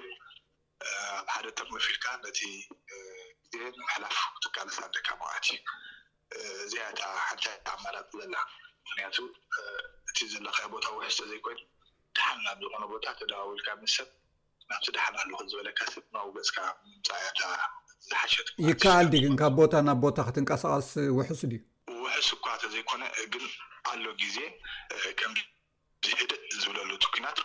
ኣብ 1.15 1.26
ሓደ 1.36 1.47
ተመፊልካ 1.60 2.06
ነቲ 2.26 2.39
ግዜ 3.45 3.56
መሕላፍ 3.86 4.15
ትካል 4.43 4.67
ሳደካ 4.78 5.08
ማለት 5.24 5.45
እዩ 5.56 5.60
እዚያያታ 6.65 7.02
ሓንቲይ 7.28 7.56
ኣማላፅ 7.74 8.08
ዘላ 8.20 8.36
ምክንያቱ 8.86 9.17
እቲ 10.10 10.20
ዘለካዮ 10.34 10.67
ቦታ 10.76 10.86
ውሑስ 10.96 11.15
ተዘይኮይኑ 11.22 11.60
ድሓን 12.17 12.39
ናብ 12.46 12.58
ዝኮነ 12.65 12.84
ቦታ 12.94 13.06
ተደባውልካ 13.20 13.67
ምስሰብ 13.84 14.10
ናብቲ 14.70 14.88
ድሓን 14.96 15.15
ኣሉክዝበለካ 15.22 15.80
ሰብ 15.94 16.06
ናውገፅካ 16.15 16.58
ምምፃያታ 16.89 17.41
ዝሓሸት 18.10 18.48
ይከኣል 18.70 19.08
ዲግን 19.13 19.36
ካብ 19.41 19.54
ቦታ 19.62 19.74
ናብ 19.88 20.00
ቦታ 20.06 20.17
ክትንቀሳቀስ 20.28 20.91
ውሑሱ 21.17 21.41
ድዩ 21.54 21.62
ውሑስ 22.04 22.28
እኳ 22.38 22.46
ተዘይኮነ 22.63 23.04
ግን 23.34 23.46
ኣሎ 23.91 24.06
ግዜ 24.24 24.38
ከምቢ 25.22 25.39
ህድእ 26.20 26.46
ዝብለሉ 26.62 26.89
ትኩናት 27.06 27.39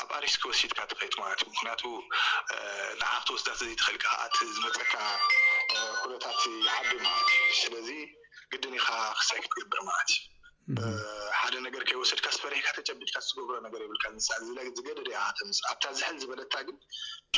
ኣብ 0.00 0.08
ኣሪስኪ 0.18 0.42
ወሲድካ 0.50 0.80
ተከይጡ 0.90 1.14
ማለት 1.22 1.38
እዩ 1.42 1.48
ምክንያቱኡ 1.54 1.94
ንዓ 3.00 3.10
ክተወስዳት 3.22 3.56
ዘይተኽእልካ 3.62 4.04
ከኣ 4.18 4.48
ዝመፀካ 4.56 4.94
ኩነታት 6.02 6.40
ይሓዲትስለዚ 6.64 7.92
ግድንካ 8.54 8.86
ክሳይ 9.18 9.38
ክትገብር 9.44 9.80
ማለት 9.88 10.10
እዩ 10.12 10.98
ሓደ 11.38 11.54
ነገር 11.66 11.82
ከይወሰድካ 11.88 12.26
ዝፈርሒካ 12.36 12.66
ተጨቢጥካ 12.78 13.16
ዝትገብሮ 13.24 13.56
ነገር 13.66 13.80
ይብልካ 13.84 14.04
ዝም 14.26 14.42
ዝብለ 14.46 14.58
ዝገደድካ 14.78 15.16
ኣብታ 15.70 15.84
ዝሕል 15.98 16.16
ዝበለታ 16.22 16.54
ግን 16.66 16.76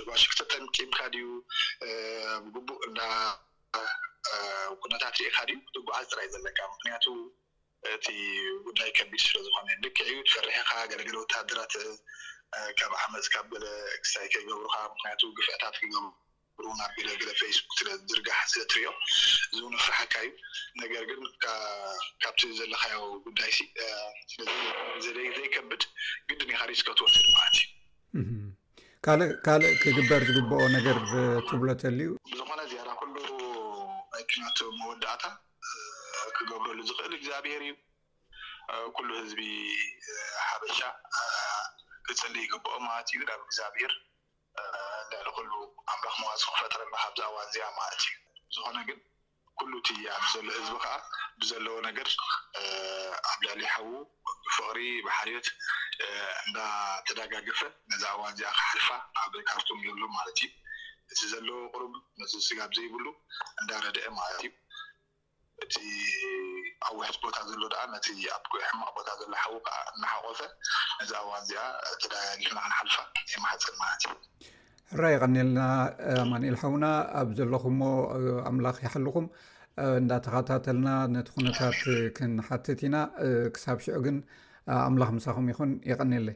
ጓሽክተጠምቂምካ 0.08 0.98
ድዩ 1.14 1.26
ብግቡቅ 2.54 2.80
እና 2.88 3.00
ኩነታት 4.82 5.14
ሪኢካ 5.22 5.38
ድዩ 5.48 5.56
ክትጉዓ 5.68 5.96
ዝጥራይ 6.04 6.28
ዘለቃ 6.34 6.58
ምክንያቱ 6.74 7.06
እቲ 7.94 8.06
ጉዳይ 8.66 8.90
ከቢድ 8.98 9.22
ስለዝኮነ 9.28 9.70
ደክዕ 9.84 10.06
እዩ 10.10 10.18
ትፈርሕካ 10.28 10.70
ገደገደ 10.92 11.16
ወታሃደራት 11.22 11.74
ካብ 12.78 12.92
ዓመፅ 13.04 13.26
ካብ 13.34 13.46
ገለ 13.54 13.66
ክሳይከይገብሩካ 14.04 14.76
ምክንያቱ 14.94 15.22
ግፍዕታት 15.38 15.74
ክገብሩ 15.80 16.12
ኣ 16.62 16.86
ፌስቡክ 17.38 17.70
ስለዝርጋሕ 17.78 18.40
ዘትርዮ 18.56 18.88
እዝን 19.54 19.74
ፍራሕካ 19.84 20.14
እዩ 20.26 20.32
ነገር 20.82 21.02
ግን 21.10 21.20
ካብቲ 22.22 22.40
ዘለካዮ 22.58 22.98
ጉዳይዘ 23.26 23.56
ዘይከብድ 25.38 25.82
ግድን 26.28 26.50
ካሪዝከብትወትሉ 26.58 27.24
ማለት 27.38 27.56
እዩ 28.20 28.40
ካእካልእ 29.06 29.72
ክግበር 29.82 30.20
ዝግበኦ 30.28 30.60
ነገር 30.76 30.96
ትብሎ 31.48 31.68
ፀልዩ 31.82 32.08
ብዝኮነ 32.30 32.60
ዝያዳ 32.72 32.88
ኩሉ 33.00 33.16
ናይናት 34.14 34.58
መወዳእታ 34.78 35.24
ክገብረሉ 36.36 36.78
ዝኽእል 36.90 37.12
እግዚኣብሄር 37.18 37.62
እዩ 37.66 37.74
ኩሉ 38.96 39.08
ህዝቢ 39.22 39.42
ሓበሻ 40.48 40.80
ክፅሊ 42.06 42.34
ይግብኦ 42.46 42.72
ማለት 42.88 43.08
እዩ 43.14 43.20
ናብ 43.30 43.42
እግዚኣብሄር 43.48 43.94
ዕሊ 45.18 45.46
ሉ 45.50 45.54
ኣምላኽ 45.92 46.16
ምዋዝ 46.20 46.42
ክፈጠረና 46.48 46.94
ካብዚ 47.02 47.20
ኣዋን 47.28 47.42
እዚኣ 47.46 47.64
ማለት 47.80 47.98
እዩ 48.06 48.10
ዝኾነ 48.54 48.76
ግን 48.88 48.98
ኩሉ 49.58 49.72
እቲ 49.80 49.88
ኣዘሎ 50.16 50.46
ህዝቢ 50.58 50.72
ከዓ 50.84 50.92
ብዘለዎ 51.40 51.74
ነገር 51.88 52.08
ኣብ 53.30 53.38
ዳሊ 53.46 53.60
ሓዉ 53.74 53.90
ብፍቅሪ 54.46 54.78
ብሓርዮት 55.06 55.46
እንዳተዳጋገፈ 56.44 57.60
ነዚ 57.90 58.02
ኣዋን 58.12 58.32
እዚኣ 58.34 58.50
ክሓልፋ 58.58 58.88
ኣብካርቶም 59.24 59.78
ዘሎ 59.88 60.04
ማለት 60.16 60.38
እዩ 60.44 60.48
እቲ 61.12 61.20
ዘለዎ 61.32 61.58
ቅርብ 61.74 61.92
ነዚ 62.20 62.32
ስጋብ 62.48 62.70
ዘይብሉ 62.78 63.06
እንዳረድአ 63.60 64.06
ማለት 64.20 64.40
እዩ 64.46 64.52
እቲ 65.64 65.76
ኣብ 66.86 66.94
ውሕት 67.00 67.16
ቦታ 67.24 67.36
ዘሎ 67.50 67.62
ድኣ 67.72 67.82
ነቲ 67.94 68.06
ኣብ 68.36 68.44
ሕማቅ 68.68 68.90
ቦታ 68.96 69.08
ዘሎ 69.20 69.32
ሓዉ 69.42 69.54
ከዓ 69.66 69.76
እናሓቆፈ 69.94 70.40
ነዚ 70.98 71.10
ኣዋን 71.22 71.40
እዚኣ 71.44 71.62
ተዳጋግፍና 72.02 72.58
ክንሓልፋ 72.66 72.96
ናይ 73.16 73.34
ማህፅን 73.44 73.76
ማለት 73.82 74.02
እዩ 74.08 74.12
እራይ 74.96 75.12
ይቀነልና 75.16 75.60
ማኒ 76.30 76.42
ኢልሓዉና 76.50 76.86
ኣብ 77.20 77.28
ዘለኹም 77.38 77.74
ሞ 77.80 77.88
ኣምላኽ 78.50 78.76
ይሓልኩም 78.86 79.26
እንዳተኸታተልና 80.02 80.88
ነቲ 81.14 81.28
ኩነታት 81.36 81.80
ክንሓትት 82.18 82.80
ኢና 82.88 82.96
ክሳብ 83.56 83.78
ሽዑ 83.86 83.96
ግን 84.06 84.18
ኣምላኽ 84.88 85.10
ምሳኩም 85.16 85.48
ይኹን 85.52 85.72
ይቐኒለ 85.92 86.28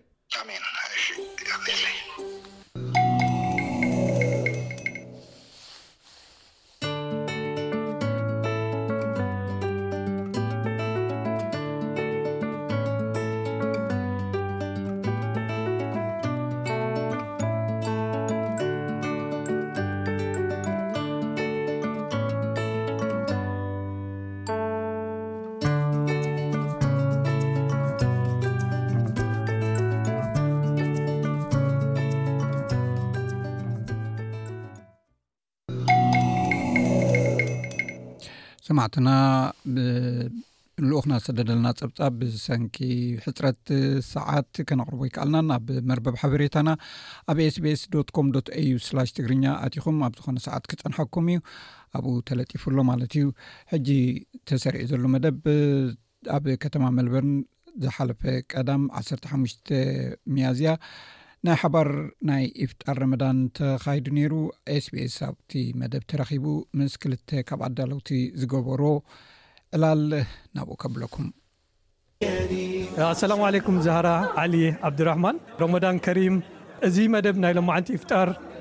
ማዕትና 38.79 39.11
ብልኡኽና 39.75 41.13
ዝተደደለና 41.23 41.69
ፀብጻብ 41.81 42.13
ብሰንኪ 42.21 42.77
ሕፅረት 43.25 43.61
ሰዓት 44.13 44.53
ከነቕርቦ 44.69 45.01
ይከኣልናን 45.09 45.49
ኣብ 45.57 45.69
መርበብ 45.91 46.17
ሓበሬታና 46.23 46.71
ኣብ 47.33 47.39
ኤስቤስ 47.47 47.83
ዶ 47.95 48.05
ኮም 48.17 48.29
ዶ 48.37 48.43
aዩ 48.61 48.71
ስ 48.89 49.13
ትግርኛ 49.19 49.45
ኣቲኹም 49.67 49.99
ኣብ 50.09 50.15
ዝኾነ 50.21 50.39
ሰዓት 50.47 50.67
ክፀንሐኩም 50.73 51.29
እዩ 51.35 51.41
ኣብኡ 51.99 52.15
ተለጢፉሎ 52.31 52.77
ማለት 52.91 53.13
እዩ 53.21 53.27
ሕጂ 53.75 53.89
ተሰሪዒ 54.51 54.85
ዘሎ 54.93 55.05
መደብ 55.15 55.41
ኣብ 56.37 56.45
ከተማ 56.65 56.85
መልበርን 56.99 57.37
ዝሓለፈ 57.85 58.23
ቀዳም 58.55 58.83
1ሰተ 59.01 59.25
ሓሙሽተ 59.33 59.69
መያዝያ 60.35 60.71
ናይ 61.47 61.57
ሓባር 61.63 61.89
ናይ 62.29 62.45
ኢፍጣር 62.65 62.97
ረመዳን 63.03 63.37
ተካይዱ 63.57 64.07
ነይሩ 64.17 64.33
ኤስቢኤስ 64.77 65.17
ኣብቲ 65.27 65.53
መደብ 65.81 66.03
ተረኺቡ 66.11 66.45
ምስ 66.79 66.95
ክልተ 67.03 67.29
ካብ 67.49 67.61
ኣዳለውቲ 67.67 68.09
ዝገበሮ 68.41 68.83
ዕላል 69.77 70.03
ናብኡ 70.59 70.77
ከብለኩም 70.85 71.27
ኣሰላሙ 73.13 73.41
ዓለይኩም 73.51 73.77
ዛህራ 73.87 74.09
ዓሊ 74.45 74.55
ኣብድራማን 74.89 75.39
ረመዳን 75.63 75.99
ከሪም 76.07 76.39
እዚ 76.89 76.97
መደብ 77.15 77.37
ናይ 77.45 77.53
ሎመዓንቲ 77.59 77.89
ይፍጣር 77.97 78.29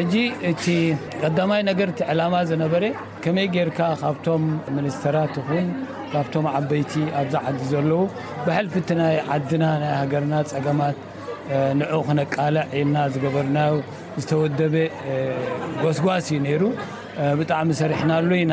እ 0.00 0.02
قይ 0.64 0.96
عላم 2.10 2.32
ነበረ 2.64 2.84
كመይ 3.22 3.46
رካ 3.68 3.80
ካብቶም 4.00 4.42
منስተራت 4.74 5.34
ን 5.64 5.66
ካብቶ 6.12 6.34
ዓበيቲ 6.58 6.92
ኣዝعዲ 7.20 7.56
ዘለዉ 7.72 8.00
بحلፊ 8.44 8.74
ናይ 9.00 9.16
عና 9.32 9.62
ና 9.82 9.84
ሃና 10.14 10.32
ፀማት 10.64 10.96
نع 11.78 11.90
ክነቃل 12.06 12.56
ልና 12.72 12.96
ዝበርና 13.12 13.58
ዝተወበ 14.20 14.74
ጓስጓስ 15.82 16.26
ዩ 16.34 16.40
ሩ 16.60 16.64
ጣሚ 17.50 17.68
ሰርحና 17.80 18.10
ኢና 18.42 18.52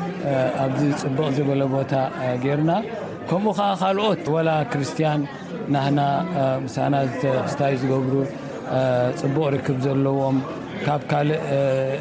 ኣብዚ 0.63 0.81
ፅቡቕ 1.01 1.25
ዝበለ 1.35 1.61
ቦታ 1.75 1.93
ርና 2.59 2.71
ከምኡ 3.29 3.57
ዓ 3.67 3.69
ካልኦት 3.81 4.23
وላ 4.33 4.49
ክርስቲያን 4.71 5.21
ናና 5.73 5.99
ሳና 6.75 6.95
ታይ 7.59 7.73
ዝገብሩ 7.81 8.13
ፅቡቕ 9.21 9.43
ርክብ 9.55 9.77
ዘለዎም 9.85 10.37
ካብ 10.85 11.01
ካእ 11.09 11.31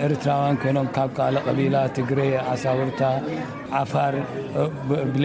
ኤርትራውያን 0.07 0.57
ኮይኖም 0.63 0.87
ካብ 0.97 1.11
ካ 1.17 1.27
قቢላ 1.47 1.77
ትግረ 1.97 2.21
ዓሳውርታ 2.53 3.03
ዓፋር 3.81 4.15
እብሌ 5.07 5.25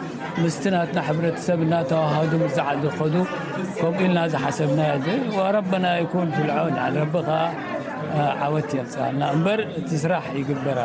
ምስናት 0.43 0.93
ሕብሰብ 1.07 1.59
ናተህ 1.71 2.13
ዛ 2.55 2.59
ከ 2.97 2.99
ከምኡ 3.79 3.97
ኢልና 4.05 4.19
ዝሓሰብና 4.33 4.81
ረና 5.55 5.73
ን 5.83 5.85
ፍልዖን 6.11 7.05
ቢ 7.13 7.23
ከ 7.27 7.39
ዓወት 8.45 8.71
ፅና 8.93 9.21
እበር 9.35 9.59
እቲ 9.79 9.89
ስራሕ 10.03 10.25
ይግበር 10.39 10.77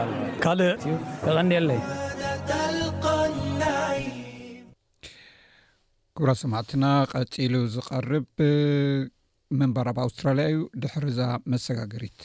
ይ 0.42 1.76
ብራ 6.22 6.30
ሰማዕትና 6.42 6.84
ቀፂሉ 7.14 7.54
ዝቀርብ 7.74 8.28
መንባራ 9.60 9.88
ኣስትራያ 10.06 10.46
እዩ 10.52 10.62
ድሕርዛ 10.82 11.20
መሰጋገሪት 11.52 12.18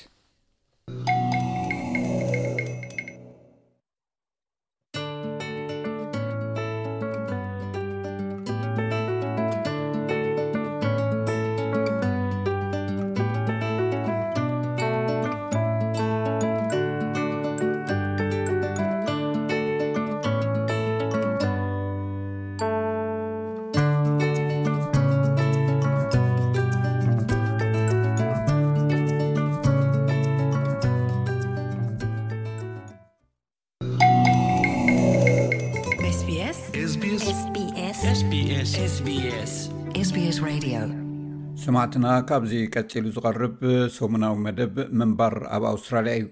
ስማዕትና 41.73 42.05
ካብዚ 42.29 42.53
ቀፂሉ 42.71 43.03
ዝቐርብ 43.15 43.59
ሰሙናዊ 43.97 44.33
መደብ 44.45 44.73
ምንባር 44.99 45.35
ኣብ 45.55 45.63
ኣውስትራልያ 45.69 46.13
እዩ 46.19 46.25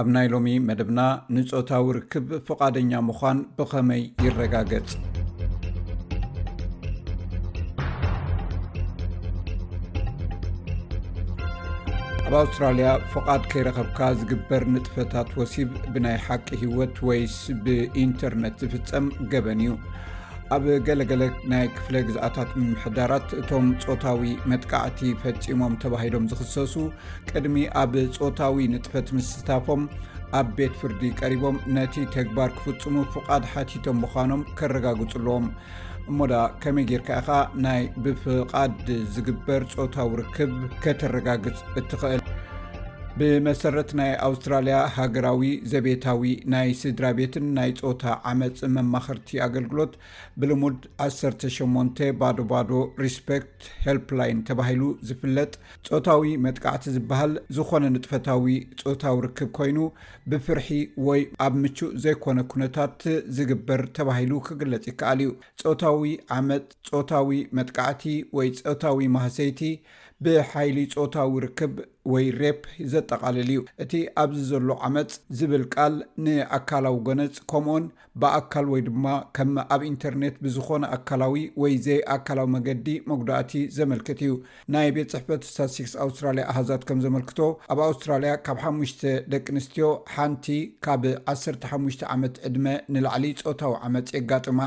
ኣብ 0.00 0.06
ናይ 0.14 0.26
ሎሚ 0.32 0.48
መደብና 0.68 1.00
ንፆታዊ 1.34 1.84
ርክብ 1.96 2.26
ፍቓደኛ 2.48 2.92
ምኳን 3.08 3.38
ብኸመይ 3.56 4.02
ይረጋገፅ 4.24 4.90
ኣብ 12.28 12.34
ኣውስትራልያ 12.42 12.88
ፍቓድ 13.12 13.44
ከይረኸብካ 13.52 14.00
ዝግበር 14.22 14.64
ንጥፈታት 14.76 15.30
ወሲብ 15.42 15.70
ብናይ 15.94 16.18
ሓቂ 16.26 16.48
ህወት 16.64 16.98
ወይስ 17.10 17.38
ብኢንተርነት 17.66 18.58
ዝፍፀም 18.72 19.08
ገበን 19.34 19.62
እዩ 19.66 19.76
ኣብ 20.54 20.64
ገለገለ 20.86 21.22
ናይ 21.50 21.64
ክፍለ 21.76 21.94
ግዝኣታት 22.06 22.50
ምምሕዳራት 22.58 23.28
እቶም 23.40 23.66
ፆታዊ 23.84 24.22
መጥቃዕቲ 24.50 25.00
ፈፂሞም 25.22 25.74
ተባሂሎም 25.82 26.24
ዝኽሰሱ 26.30 26.74
ቅድሚ 27.30 27.56
ኣብ 27.82 27.94
ፆታዊ 28.18 28.56
ንጥፈት 28.72 29.08
ምስታፎም 29.16 29.82
ኣብ 30.40 30.48
ቤት 30.58 30.74
ፍርዲ 30.80 31.00
ቀሪቦም 31.20 31.56
ነቲ 31.76 31.94
ተግባር 32.16 32.52
ክፍፅሙ 32.58 32.96
ፍቓድ 33.14 33.44
ሓቲቶም 33.52 33.98
ምዃኖም 34.02 34.42
ከረጋግፅ 34.60 35.14
ኣለዎም 35.20 35.46
እሞዳ 36.10 36.34
ከመይ 36.64 36.88
ጌርካኢኻ 36.92 37.28
ናይ 37.66 37.82
ብፍቓድ 38.06 38.86
ዝግበር 39.16 39.64
ፆታዊ 39.78 40.10
ርክብ 40.22 40.54
ከተረጋግፅ 40.84 41.58
እትኽእል 41.80 42.22
ብመሰረት 43.20 43.90
ናይ 43.98 44.10
ኣውስትራልያ 44.26 44.76
ሃገራዊ 44.98 45.40
ዘቤታዊ 45.72 46.22
ናይ 46.52 46.68
ስድራ 46.82 47.04
ቤትን 47.18 47.46
ናይ 47.56 47.70
ፆታ 47.80 48.04
ዓመፅ 48.30 48.60
መማክርቲ 48.76 49.32
ኣገልግሎት 49.46 49.92
ብልሙድ 50.42 50.78
18 51.06 52.00
ባዶ 52.20 52.38
ባዶ 52.52 52.70
ሪስፔክት 53.04 53.60
ሃልፕላይን 53.86 54.38
ተባሂሉ 54.50 54.84
ዝፍለጥ 55.08 55.52
ፆታዊ 55.88 56.32
መጥቃዕቲ 56.44 56.86
ዝበሃል 56.96 57.34
ዝኾነ 57.56 57.84
ንጥፈታዊ 57.96 58.54
ፆታዊ 58.82 59.16
ርክብ 59.26 59.50
ኮይኑ 59.58 59.78
ብፍርሒ 60.32 60.70
ወይ 61.08 61.22
ኣብ 61.46 61.54
ምቹእ 61.64 61.92
ዘይኮነ 62.04 62.38
ኩነታት 62.52 62.98
ዝግበር 63.38 63.82
ተባሂሉ 63.98 64.32
ክግለጽ 64.48 64.86
ይከኣል 64.92 65.20
እዩ 65.26 65.30
ፆታዊ 65.66 66.14
ዓመፅ 66.38 66.66
ፆታዊ 66.92 67.40
መጥቃዕቲ 67.58 68.04
ወይ 68.38 68.50
ፆታዊ 68.68 69.00
ማህሰይቲ 69.18 69.60
ብሓይሊ 70.24 70.78
ፆታዊ 70.94 71.32
ርክብ 71.44 71.74
ወይ 72.12 72.26
ሬፕ 72.40 72.60
ዘጠቃልል 72.92 73.48
እዩ 73.52 73.60
እቲ 73.82 73.92
ኣብዚ 74.22 74.38
ዘሎ 74.50 74.68
ዓመፅ 74.86 75.12
ዝብል 75.38 75.64
ቃል 75.74 75.94
ንኣካላዊ 76.24 76.96
ጎነፅ 77.06 77.34
ከምኡን 77.50 77.84
ብኣካል 78.22 78.66
ወይ 78.72 78.82
ድማ 78.88 79.04
ከም 79.36 79.52
ኣብ 79.74 79.82
ኢንተርኔት 79.90 80.34
ብዝኮነ 80.44 80.84
ኣካላዊ 80.96 81.42
ወይዘይ 81.62 82.00
ኣካላዊ 82.16 82.46
መገዲ 82.56 82.86
መጉድእቲ 83.10 83.52
ዘመልክት 83.78 84.20
እዩ 84.26 84.32
ናይ 84.74 84.88
ቤት 84.96 85.10
ፅሕፈት 85.14 85.44
ሳ6ክ 85.54 85.88
ኣውስትራልያ 86.06 86.44
ኣሃዛት 86.52 86.84
ከም 86.90 87.00
ዘመልክቶ 87.06 87.38
ኣብ 87.74 87.80
ኣውስትራልያ 87.88 88.34
ካብ 88.48 88.58
ሓሙሽተ 88.64 89.00
ደቂ 89.34 89.46
ኣንስትዮ 89.54 89.88
ሓንቲ 90.16 90.48
ካብ 90.86 91.04
15ሙ 91.36 91.86
ዓመት 92.16 92.34
ዕድመ 92.50 92.66
ንላዕሊ 92.96 93.26
ፆታዊ 93.46 93.74
ዓመፅ 93.88 94.10
የጋጥማ 94.18 94.60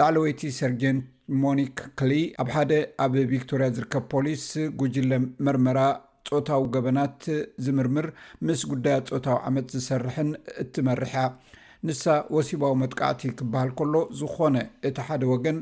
ላዕለ 0.00 0.16
ወይቲ 0.26 0.40
ሰርጀንት 0.62 1.06
ሞኒክ 1.40 1.78
ክ 1.98 2.04
ኣብ 2.42 2.48
ሓደ 2.52 2.72
ኣብ 3.04 3.14
ቪክቶርያ 3.32 3.66
ዝርከብ 3.76 4.04
ፖሊስ 4.12 4.44
ጉጅለ 4.80 5.12
መርመራ 5.46 5.78
ፆታዊ 6.30 6.62
ገበናት 6.74 7.20
ዝምርምር 7.64 8.06
ምስ 8.48 8.60
ጉዳያ 8.70 8.96
ፆታዊ 9.10 9.36
ዓመት 9.50 9.66
ዝሰርሕን 9.74 10.30
እትመርሕያ 10.64 11.20
ንሳ 11.88 12.04
ወሲባዊ 12.36 12.72
መጥቃዕቲ 12.82 13.22
ክበሃል 13.40 13.70
ከሎ 13.80 13.94
ዝኮነ 14.20 14.56
እቲ 14.90 14.96
ሓደ 15.08 15.22
ወገን 15.32 15.58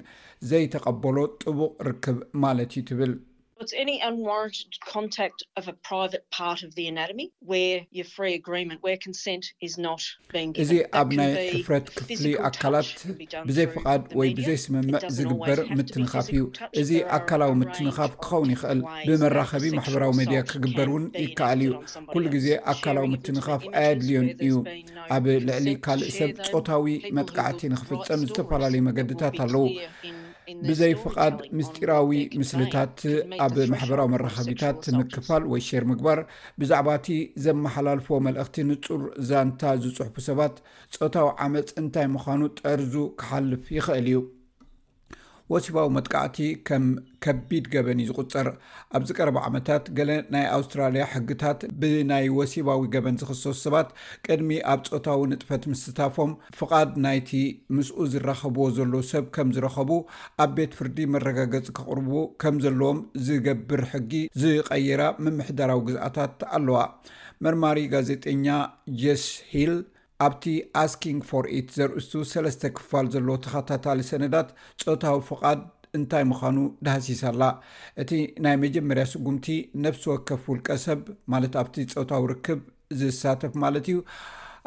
ዘይተቀበሎ 0.50 1.16
ጥቡቅ 1.44 1.72
ርክብ 1.90 2.20
ማለት 2.44 2.70
እዩ 2.78 2.84
ትብል 2.90 3.12
እዚ 3.60 3.92
ኣብ 11.00 11.10
ናይ 11.18 11.46
ሕፍረት 11.54 11.86
ክፍሊ 11.98 12.24
ኣካላት 12.48 12.90
ብዘይ 13.48 13.66
ፍቓድ 13.74 14.02
ወይ 14.18 14.28
ብዘይ 14.38 14.58
ስምምዕ 14.64 15.00
ዝግበር 15.18 15.58
ምትንኻፍ 15.78 16.26
እዩ 16.32 16.40
እዚ 16.80 16.90
ኣካላዊ 17.18 17.52
ምትንኻፍ 17.62 18.12
ክኸውን 18.24 18.50
ይኽእል 18.54 18.80
ብመራኸቢ 19.08 19.64
ማሕበራዊ 19.78 20.12
ሜድያ 20.20 20.40
ክግበር 20.50 20.88
እውን 20.92 21.04
ይከኣል 21.24 21.60
እዩ 21.68 21.72
ኩሉ 22.12 22.24
ግዜ 22.36 22.46
ኣካላዊ 22.74 23.06
ምትንኻፍ 23.14 23.62
ኣይድልዮን 23.84 24.28
እዩ 24.46 24.54
ኣብ 25.16 25.24
ልዕሊ 25.48 25.66
ካልእ 25.88 26.12
ሰብ 26.18 26.32
ፆታዊ 26.52 26.86
መጥቃዕቲ 27.18 27.60
ንክፍፀም 27.74 28.20
ዝተፈላለዩ 28.28 28.82
መገድታት 28.90 29.36
ኣለው 29.46 29.66
ብዘይ 30.68 30.92
ፍቓድ 31.02 31.36
ምስጢራዊ 31.58 32.10
ምስልታት 32.40 32.98
ኣብ 33.44 33.54
ማሕበራዊ 33.72 34.08
መራከቢታት 34.12 34.82
ምክፋል 34.98 35.42
ወይ 35.52 35.62
ሸር 35.68 35.84
ምግባር 35.90 36.18
ብዛዕባ 36.62 36.88
እቲ 37.00 37.08
ዘመሓላልፎ 37.46 38.08
መልእኽቲ 38.28 38.58
ንፁር 38.70 39.02
ዛንታ 39.30 39.62
ዝፅሑፉ 39.82 40.16
ሰባት 40.28 40.54
ፆታዊ 41.00 41.28
ዓመፅ 41.46 41.70
እንታይ 41.82 42.08
ምዃኑ 42.14 42.40
ጠርዙ 42.62 42.94
ክሓልፍ 43.22 43.64
ይኽእል 43.78 44.06
እዩ 44.12 44.20
ወሲባዊ 45.52 45.88
መጥቃዕቲ 45.96 46.36
ከም 46.68 46.84
ከቢድ 47.24 47.64
ገበን 47.74 47.98
እዩ 48.02 48.06
ዝቁፅር 48.10 48.48
ኣብዚ 48.96 49.10
ቀረባ 49.18 49.36
ዓመታት 49.48 49.84
ገለ 49.98 50.10
ናይ 50.34 50.44
ኣውስትራልያ 50.56 51.04
ሕግታት 51.14 51.60
ብናይ 51.80 52.26
ወሲባዊ 52.38 52.80
ገበን 52.94 53.18
ዝክሰሱ 53.20 53.52
ሰባት 53.64 53.88
ቅድሚ 54.26 54.56
ኣብ 54.72 54.80
ፆታዊ 54.90 55.20
ንጥፈት 55.32 55.62
ምስታፎም 55.72 56.32
ፍቓድ 56.60 56.90
ናይቲ 57.06 57.30
ምስኡ 57.76 57.98
ዝራኸብዎ 58.14 58.66
ዘለ 58.78 58.94
ሰብ 59.12 59.26
ከም 59.36 59.50
ዝረከቡ 59.56 59.90
ኣብ 60.44 60.50
ቤት 60.56 60.74
ፍርዲ 60.80 60.98
መረጋገፂ 61.16 61.66
ክቅርቡ 61.78 62.10
ከም 62.44 62.56
ዘለዎም 62.66 63.00
ዝገብር 63.28 63.82
ሕጊ 63.92 64.12
ዝቀይራ 64.42 65.00
መምሕዳራዊ 65.26 65.82
ግዝኣታት 65.90 66.38
ኣለዋ 66.58 66.78
መርማሪ 67.46 67.78
ጋዜጠኛ 67.94 68.46
ጀስ 69.02 69.24
ሂል 69.52 69.74
ኣብቲ 70.24 70.42
ኣስኪንግ 70.82 71.20
ፎርኢት 71.30 71.66
ዘርእሱ 71.76 72.10
ሰለስተ 72.32 72.62
ክፋል 72.76 73.06
ዘሎ 73.14 73.28
ተኸታታሊ 73.44 74.00
ሰነዳት 74.10 74.48
ፆታዊ 74.82 75.18
ፍቓድ 75.28 75.60
እንታይ 75.98 76.24
ምዃኑ 76.30 76.56
ድሃሲሳኣላ 76.84 77.42
እቲ 78.02 78.10
ናይ 78.44 78.54
መጀመርያ 78.64 79.04
ስጉምቲ 79.12 79.46
ነፍሲ 79.84 80.02
ወከፍ 80.12 80.42
ውልቀ 80.52 80.68
ሰብ 80.86 81.02
ማለት 81.34 81.54
ኣብቲ 81.62 81.76
ፆታዊ 81.96 82.22
ርክብ 82.32 82.62
ዝሳተፍ 83.00 83.52
ማለት 83.64 83.86
እዩ 83.92 83.98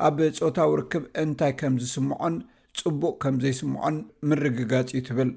ኣብ 0.08 0.18
ፆታዊ 0.44 0.70
ርክብ 0.82 1.04
እንታይ 1.24 1.54
ከም 1.62 1.76
ዝስምዖን 1.84 2.38
ፅቡቅ 2.82 3.14
ከም 3.24 3.36
ዘይስምዖን 3.44 3.96
ምርግጋፂ 4.32 4.92
ትብል 5.08 5.30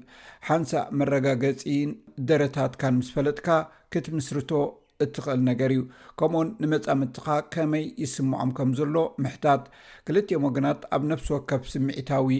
ሓንሳ 0.47 0.71
መረጋገፂን 0.99 1.89
ደረታትካን 2.29 2.95
ምስ 2.99 3.09
ፈለጥካ 3.15 3.47
ክትምስርቶ 3.93 4.51
እትክእል 5.05 5.41
ነገር 5.49 5.71
እዩ 5.75 5.81
ከምኡኡን 6.19 6.49
ንመፃምድትኻ 6.63 7.27
ከመይ 7.53 7.85
ይስምዖም 8.03 8.51
ከም 8.57 8.69
ዘሎ 8.79 8.95
ምሕታት 9.23 9.63
ክልትኦም 10.07 10.45
ወገናት 10.47 10.81
ኣብ 10.95 11.01
ነፍሲ 11.11 11.27
ወከፍ 11.35 11.63
ስምዒታዊ 11.73 12.31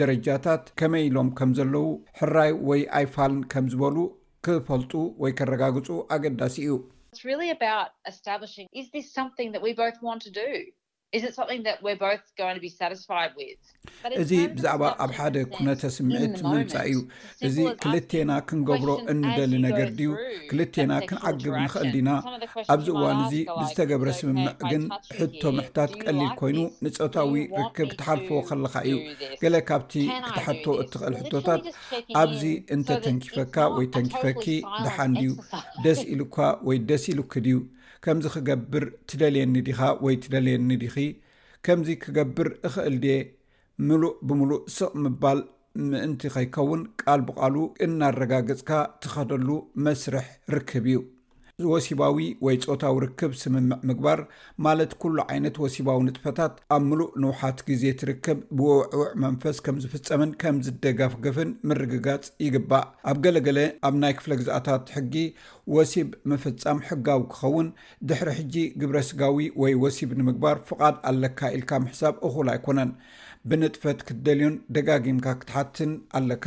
ደረጃታት 0.00 0.62
ከመይኢሎም 0.80 1.28
ከም 1.38 1.50
ዘለው 1.58 1.86
ሕራይ 2.18 2.52
ወይ 2.68 2.80
ኣይፋልን 3.00 3.40
ከም 3.52 3.66
ዝበሉ 3.74 3.96
ክፈልጡ 4.46 4.92
ወይ 5.22 5.32
ከረጋግፁ 5.38 5.88
ኣገዳሲ 6.16 6.56
እዩ 6.66 6.72
እዚ 14.20 14.30
ብዛዕባ 14.54 14.82
ኣብ 15.02 15.10
ሓደ 15.16 15.36
ኩነተ 15.54 15.82
ስምዒት 15.96 16.36
ምምፃ 16.50 16.72
እዩ 16.86 16.94
እዚ 17.46 17.56
ክልቴና 17.82 18.30
ክንገብሮ 18.48 18.90
እንደሊ 19.12 19.52
ነገር 19.66 19.88
ድዩ 19.98 20.08
ክልተና 20.50 20.92
ክንዓግብ 21.08 21.54
ንክእል 21.62 21.88
ድና 21.94 22.08
ኣብዚ 22.72 22.86
እዋን 22.94 23.18
እዚ 23.26 23.34
ብዝተገብረ 23.60 24.08
ስምምዕ 24.20 24.48
ግን 24.70 24.82
ሕቶ 25.18 25.40
ምሕታት 25.58 25.90
ቀሊል 26.02 26.32
ኮይኑ 26.40 26.58
ንፆታዊ 26.86 27.32
ርክብ 27.60 27.88
ክተሓልፎዎ 27.94 28.40
ከለካ 28.50 28.74
እዩ 28.90 28.96
ገለ 29.42 29.54
ካብቲ 29.68 29.92
ክትሓቶ 30.26 30.64
እትኽእል 30.82 31.14
ሕቶታት 31.20 31.62
ኣብዚ 32.22 32.42
እንተተንኪፈካ 32.76 33.56
ወይ 33.76 33.88
ተንኪፈኪ 33.96 34.44
ድሓንድዩ 34.84 35.30
ደስ 35.86 36.00
ኢሉካ 36.16 36.36
ወይ 36.68 36.78
ደስ 36.90 37.06
ኢሉክ 37.14 37.32
ድዩ 37.46 37.56
ከምዚ 38.04 38.26
ክገብር 38.34 38.84
ትደልየኒ 39.08 39.56
ዲኻ 39.68 39.80
ወይ 40.04 40.14
ትደልየኒ 40.24 40.70
ዲኺ 40.82 40.96
ከምዚ 41.66 41.88
ክገብር 42.04 42.48
እክእል 42.68 42.96
ድ 43.04 43.16
ምሉእ 43.88 44.14
ብምሉእ 44.26 44.62
ስቕ 44.76 44.92
ምባል 45.04 45.40
ምእንቲ 45.88 46.22
ከይከውን 46.34 46.82
ቃል 47.02 47.20
ቢቓሉ 47.28 47.54
እናረጋገፅካ 47.86 48.70
ትኸደሉ 49.02 49.48
መስርሕ 49.84 50.26
ርክብ 50.56 50.84
እዩ 50.90 50.98
ወሲባዊ 51.72 52.16
ወይ 52.44 52.56
ፆታዊ 52.70 52.96
ርክብ 53.02 53.32
ስምምዕ 53.42 53.76
ምግባር 53.88 54.20
ማለት 54.64 54.90
ኩሉ 55.02 55.16
ዓይነት 55.32 55.56
ወሲባዊ 55.62 55.98
ንጥፈታት 56.06 56.54
ኣብ 56.74 56.82
ምሉእ 56.88 57.08
ንውሓት 57.22 57.58
ግዜ 57.68 57.82
ትርክብ 58.00 58.40
ብውዕውዕ 58.58 59.06
መንፈስ 59.24 59.58
ከም 59.66 59.76
ዝፍፀምን 59.84 60.32
ከም 60.42 60.56
ዝደጋፍገፍን 60.66 61.50
ምርግጋጽ 61.70 62.24
ይግባእ 62.46 62.84
ኣብ 63.12 63.16
ገለ 63.26 63.38
ገለ 63.46 63.58
ኣብ 63.88 63.94
ናይ 64.02 64.14
ክፍለ 64.18 64.32
ግዛኣታት 64.42 64.84
ሕጊ 64.96 65.14
ወሲብ 65.76 66.10
ምፍጻም 66.32 66.84
ሕጋዊ 66.90 67.22
ክኸውን 67.32 67.70
ድሕሪ 68.10 68.30
ሕጂ 68.40 68.54
ግብረ 68.82 68.96
ስጋዊ 69.10 69.48
ወይ 69.64 69.74
ወሲብ 69.84 70.12
ንምግባር 70.20 70.58
ፍቓድ 70.70 70.98
ኣለካ 71.12 71.40
ኢልካ 71.58 71.72
ምሕሳብ 71.86 72.14
እኹል 72.28 72.50
ኣይኮነን 72.56 72.92
ብንጥፈት 73.50 73.98
ክትደልዮን 74.08 74.56
ደጋጊምካ 74.76 75.26
ክትሓትን 75.42 75.90
ኣለካ 76.20 76.44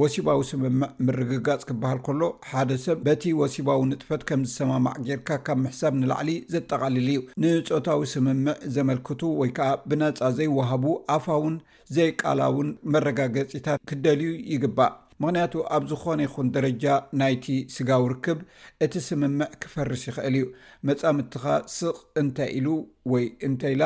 ወሲባዊ 0.00 0.38
ስምምዕ 0.48 0.70
ምርግጋፅ 1.06 1.62
ክበሃል 1.68 1.98
ከሎ 2.04 2.20
ሓደ 2.50 2.70
ሰብ 2.84 2.98
በቲ 3.06 3.22
ወሲባዊ 3.40 3.80
ንጥፈት 3.88 4.22
ከም 4.28 4.40
ዝሰማማዕ 4.50 4.94
ጌርካ 5.06 5.28
ካብ 5.46 5.58
ምሕሳብ 5.64 5.94
ንላዕሊ 6.00 6.30
ዘጠቓልል 6.52 7.08
እዩ 7.10 7.18
ንፆታዊ 7.42 8.00
ስምምዕ 8.12 8.54
ዘመልክቱ 8.76 9.20
ወይ 9.40 9.50
ከዓ 9.58 9.68
ብነፃ 9.92 10.18
ዘይወሃቡ 10.38 10.84
ኣፋውን 11.16 11.56
ዘይቃላውን 11.96 12.70
መረጋገፂታት 12.94 13.80
ክደልዩ 13.92 14.30
ይግባእ 14.54 14.92
ምክንያቱ 15.24 15.52
ኣብ 15.76 15.82
ዝኾነ 15.90 16.20
ይኹን 16.26 16.46
ደረጃ 16.56 16.84
ናይቲ 17.22 17.44
ስጋው 17.74 18.06
ርክብ 18.12 18.38
እቲ 18.86 18.94
ስምምዕ 19.08 19.50
ክፈርስ 19.64 20.04
ይኽእል 20.10 20.36
እዩ 20.40 20.46
መፃምድትኻ 20.88 21.44
ስቕ 21.76 21.96
እንታይ 22.22 22.50
ኢሉ 22.60 22.68
ወይ 23.14 23.26
እንተይ 23.48 23.74
ኢላ 23.76 23.84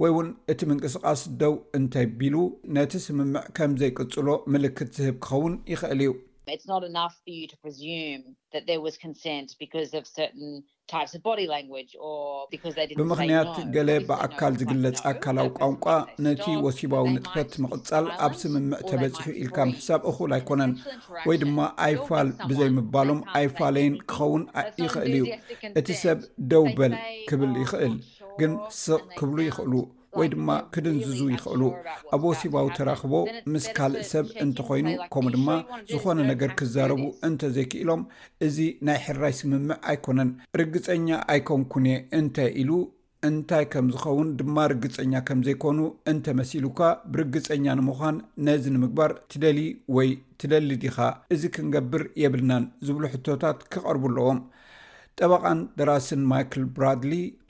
ወይ 0.00 0.10
እውን 0.12 0.28
እቲ 0.52 0.60
ምንቅስቃስ 0.70 1.22
ደው 1.40 1.54
እንታይ 1.78 2.06
ቢሉ 2.18 2.34
ነቲ 2.76 2.92
ስምምዕ 3.06 3.42
ከምዘይቅፅሎ 3.56 4.28
ምልክት 4.52 4.90
ዝህብ 4.98 5.16
ክኸውን 5.28 5.54
ይክእል 5.74 6.02
እዩ 6.04 6.12
ብምክንያት 13.00 13.52
ገለ 13.74 13.90
ብኣካል 14.08 14.54
ዝግለፅ 14.60 14.98
ኣካላዊ 15.10 15.48
ቋንቋ 15.58 15.84
ነቲ 16.26 16.44
ወሲባዊ 16.64 17.04
ንጥፈት 17.16 17.52
ምቅፃል 17.64 18.06
ኣብ 18.26 18.34
ስምምዕ 18.40 18.80
ተበፅሑ 18.88 19.24
ኢልካ 19.42 19.58
ምሕሳብ 19.72 20.00
እኩል 20.12 20.32
ኣይኮነን 20.38 20.72
ወይ 21.30 21.38
ድማ 21.42 21.58
ኣይፋል 21.86 22.28
ብዘይምባሎም 22.48 23.20
ኣይፋለይን 23.40 23.96
ክኸውን 24.12 24.44
ይክእል 24.86 25.14
እዩ 25.20 25.24
እቲ 25.82 25.88
ሰብ 26.02 26.18
ደው 26.52 26.66
በል 26.80 26.94
ክብል 27.30 27.52
oh, 27.56 27.60
ይክእል 27.62 27.94
ግን 28.40 28.52
ስቕ 28.82 28.98
ክብሉ 29.18 29.38
ይኽእሉ 29.48 29.72
ወይ 30.18 30.28
ድማ 30.32 30.48
ክድንዝዙ 30.72 31.20
ይኽእሉ 31.34 31.60
ኣብ 32.14 32.22
ወሲባዊ 32.28 32.66
ተራኽቦ 32.78 33.12
ምስ 33.52 33.66
ካልእ 33.76 34.04
ሰብ 34.12 34.26
እንተኮይኑ 34.44 34.88
ከምኡ 35.12 35.32
ድማ 35.36 35.48
ዝኾነ 35.92 36.18
ነገር 36.32 36.50
ክዛረቡ 36.58 37.00
እንተዘይክኢሎም 37.28 38.02
እዚ 38.46 38.56
ናይ 38.88 38.98
ሕራይ 39.04 39.34
ስምምዕ 39.38 39.78
ኣይኮነን 39.92 40.30
ርግፀኛ 40.60 41.08
ኣይኮንኩን 41.34 41.86
እየ 41.92 41.96
እንታይ 42.18 42.50
ኢሉ 42.62 42.70
እንታይ 43.28 43.64
ከም 43.72 43.88
ዝኸውን 43.94 44.28
ድማ 44.38 44.56
ርግፀኛ 44.72 45.12
ከም 45.26 45.40
ዘይኮኑ 45.46 45.80
እንተመሲሉካ 46.12 46.78
ብርግፀኛ 47.14 47.64
ንምዃን 47.80 48.16
ነዚ 48.46 48.64
ንምግባር 48.76 49.10
ትደሊ 49.32 49.58
ወይ 49.96 50.10
ትደሊ 50.42 50.68
ዲካ 50.84 50.98
እዚ 51.34 51.42
ክንገብር 51.56 52.04
የብልናን 52.22 52.66
ዝብሉ 52.88 53.04
ሕቶታት 53.14 53.58
ክቐርቡ 53.72 54.04
ኣለዎም 54.12 54.40
ጠበቓን 55.20 55.58
ደራስን 55.78 56.22
ማይል 56.30 56.66
ብራድ 56.76 57.02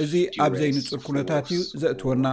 እዚ 0.05 0.15
ኣብ 0.45 0.53
ዘይ 0.59 0.71
ንፁር 0.78 0.99
ኩነታት 1.07 1.47
እዩ 1.53 1.59
ዘእትወና 1.82 2.25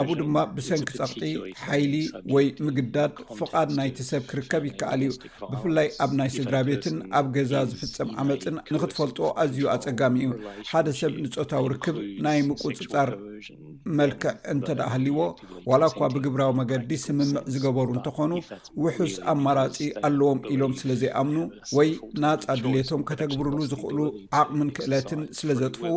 ኣብኡ 0.00 0.12
ድማ 0.20 0.36
ብሰንኪ 0.56 0.88
ፀቅጢ 1.00 1.22
ሓይሊ 1.66 1.94
ወይ 2.34 2.46
ምግዳድ 2.66 3.14
ፍቓድ 3.40 3.68
ናይቲ 3.78 3.98
ሰብ 4.10 4.22
ክርከብ 4.30 4.62
ይከኣል 4.70 5.02
እዩ 5.08 5.12
ብፍላይ 5.52 5.88
ኣብ 6.04 6.12
ናይ 6.20 6.30
ስድራ 6.36 6.54
ቤትን 6.68 6.96
ኣብ 7.20 7.26
ገዛ 7.36 7.52
ዝፍፀም 7.72 8.10
ዓመፅን 8.24 8.56
ንክትፈልጥዎ 8.76 9.26
ኣዝዩ 9.44 9.64
ኣፀጋሚ 9.74 10.16
እዩ 10.28 10.38
ሓደ 10.70 10.86
ሰብ 11.00 11.12
ንፆታዊ 11.24 11.64
ርክብ 11.74 11.98
ናይ 12.26 12.38
ምቁፅፃር 12.50 13.10
መልክዕ 13.98 14.30
እንተዳ 14.52 14.80
ሃልዎ 14.92 15.18
ዋላ 15.70 15.82
እኳ 15.92 15.98
ብግብራዊ 16.14 16.50
መገዲ 16.60 16.90
ስምምዕ 17.06 17.38
ዝገበሩ 17.54 17.88
እንተኮኑ 17.96 18.32
ውሑስ 18.84 19.14
ኣማራፂ 19.32 19.76
ኣለዎም 20.08 20.40
ኢሎም 20.54 20.72
ስለዘይኣምኑ 20.80 21.36
ወይና 21.76 22.24
ድሌቶም 22.64 23.02
ከተግብርሉ 23.08 23.56
ዝኽእሉ 23.70 23.98
ዓቕምን 24.40 24.70
ክእለትን 24.76 25.20
ስለ 25.38 25.50
ዘጥፍኡ 25.60 25.92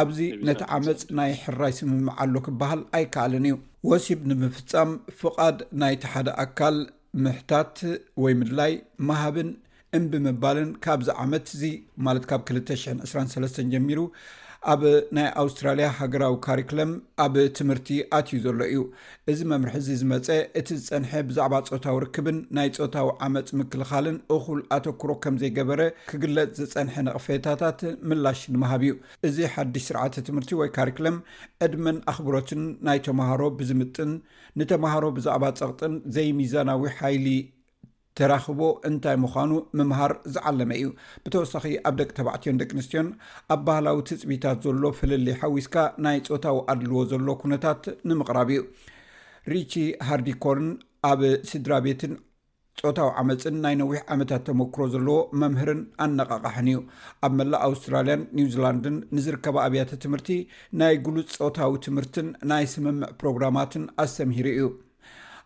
ኣብዚ 0.00 0.18
ነቲ 0.48 0.60
ዓመፅ 0.76 1.00
ናይ 1.18 1.32
ሕራይ 1.44 1.72
ስምምዓ 1.78 2.14
ኣሎ 2.24 2.34
ክበሃል 2.46 2.82
ኣይከኣልን 2.98 3.46
እዩ 3.50 3.56
ወሲብ 3.90 4.20
ንምፍፃም 4.32 4.90
ፍቓድ 5.20 5.58
ናይቲ 5.82 6.02
ሓደ 6.14 6.28
ኣካል 6.44 6.78
ምሕታት 7.24 7.76
ወይ 8.24 8.34
ምድላይ 8.42 8.72
መሃብን 9.08 9.50
እምብምባልን 9.96 10.70
ካብዚ 10.84 11.08
ዓመት 11.24 11.46
እዚ 11.54 11.62
ማለት 12.04 12.24
ካብ 12.30 12.42
223 12.50 13.60
ጀሚሩ 13.74 13.98
ኣብ 14.70 14.82
ናይ 15.16 15.26
ኣውስትራልያ 15.40 15.86
ሃገራዊ 15.98 16.34
ካሪክለም 16.44 16.90
ኣብ 17.24 17.34
ትምህርቲ 17.58 17.88
ኣትዩ 18.18 18.36
ዘሎ 18.44 18.58
እዩ 18.72 18.82
እዚ 19.30 19.40
መምርሒ 19.52 19.72
እዚ 19.80 19.88
ዝመፀ 20.00 20.28
እቲ 20.60 20.68
ዝፀንሐ 20.82 21.12
ብዛዕባ 21.28 21.54
ፆታዊ 21.68 21.94
ርክብን 22.04 22.38
ናይ 22.56 22.68
ፆታዊ 22.76 23.08
ዓመፅ 23.26 23.48
ምክልኻልን 23.60 24.18
እኹል 24.34 24.60
ኣተክሮ 24.76 25.10
ከም 25.24 25.36
ዘይገበረ 25.42 25.80
ክግለፅ 26.10 26.52
ዝፀንሐ 26.58 26.94
ነቕፈታታት 27.08 27.80
ምላሽ 28.12 28.42
ንምሃብ 28.56 28.84
እዩ 28.88 28.98
እዚ 29.28 29.38
ሓድሽ 29.54 29.84
ስርዓተ 29.88 30.14
ትምህርቲ 30.28 30.52
ወይ 30.60 30.70
ካሪክለም 30.76 31.16
ዕድመን 31.66 31.98
ኣኽብሮትን 32.12 32.62
ናይ 32.90 33.00
ተማሃሮ 33.08 33.42
ብዝምጥን 33.60 34.12
ንተማሃሮ 34.62 35.04
ብዛዕባ 35.18 35.44
ፀቕጥን 35.62 35.96
ዘይሚዛናዊ 36.18 36.84
ሓይሊ 37.00 37.26
ተራኽቦ 38.18 38.62
እንታይ 38.88 39.16
ምዃኑ 39.24 39.52
ምምሃር 39.78 40.12
ዝዓለመ 40.34 40.70
እዩ 40.78 40.88
ብተወሳኺ 41.24 41.64
ኣብ 41.88 41.94
ደቂ 42.00 42.08
ተባዕትዮን 42.18 42.58
ደቂ 42.60 42.70
ኣነስትዮን 42.74 43.08
ኣብ 43.54 43.60
ባህላዊ 43.66 43.98
ትፅቢታት 44.08 44.58
ዘሎ 44.66 44.84
ፈለለይ 44.98 45.36
ሓዊስካ 45.42 45.76
ናይ 46.06 46.18
ፆታዊ 46.32 46.58
ኣድልዎ 46.72 47.00
ዘሎ 47.12 47.26
ኩነታት 47.44 47.84
ንምቕራብ 48.10 48.50
እዩ 48.56 48.62
ሪቺ 49.52 49.72
ሃርዲኮርን 50.08 50.68
ኣብ 51.12 51.22
ስድራ 51.52 51.72
ቤትን 51.86 52.12
ፆታዊ 52.82 53.08
ዓመፅን 53.20 53.56
ናይ 53.64 53.74
ነዊሕ 53.80 53.98
ዓመታት 54.14 54.44
ተመክሮ 54.48 54.82
ዘለዎ 54.92 55.18
መምህርን 55.40 55.80
ኣነቃቃሕን 56.04 56.68
እዩ 56.70 56.78
ኣብ 57.26 57.32
መላእ 57.40 57.62
ኣውስትራልያን 57.70 58.22
ኒውዚላንድን 58.38 58.96
ንዝርከባ 59.16 59.56
ኣብያተ 59.66 59.98
ትምህርቲ 60.04 60.30
ናይ 60.82 60.96
ጉሉፅ 61.08 61.32
ፆታዊ 61.42 61.74
ትምህርትን 61.88 62.28
ናይ 62.52 62.66
ስምምዕ 62.76 63.10
ፕሮግራማትን 63.22 63.84
ኣሰሚሂሩ 64.04 64.48
እዩ 64.56 64.64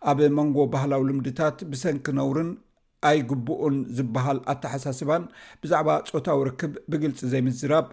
ኣብ 0.09 0.19
መንጎ 0.37 0.57
ባህላዊ 0.73 1.01
ልምድታት 1.09 1.57
ብሰንኪ 1.71 2.05
ነውርን 2.19 2.49
ኣይግቡኡን 3.09 3.75
ዝበሃል 3.97 4.39
ኣተሓሳስባን 4.51 5.23
ብዛዕባ 5.61 5.89
ፆታዊ 6.13 6.39
ርክብ 6.49 6.73
ብግልፂ 6.91 7.19
ዘይምዝራብ 7.31 7.87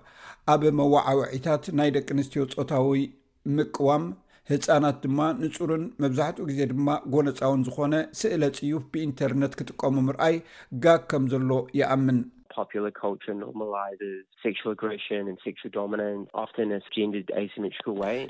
ኣብ 0.54 0.62
መዋዓውዒታት 0.80 1.64
ናይ 1.80 1.90
ደቂ 1.96 2.08
ኣንስትዮ 2.16 2.44
ፆታዊ 2.56 3.00
ምቅዋም 3.56 4.04
ህፃናት 4.50 4.96
ድማ 5.04 5.20
ንፁርን 5.42 5.84
መብዛሕትኡ 6.04 6.44
ግዜ 6.50 6.60
ድማ 6.72 6.88
ጎነፃውን 7.14 7.60
ዝኾነ 7.68 7.94
ስእለ 8.20 8.42
ፅዩፍ 8.58 8.82
ብኢንተርነት 8.94 9.52
ክጥቀሙ 9.60 9.94
ምርኣይ 10.08 10.36
ጋ 10.84 10.96
ከም 11.12 11.24
ዘሎ 11.32 11.50
ይኣምን 11.80 12.18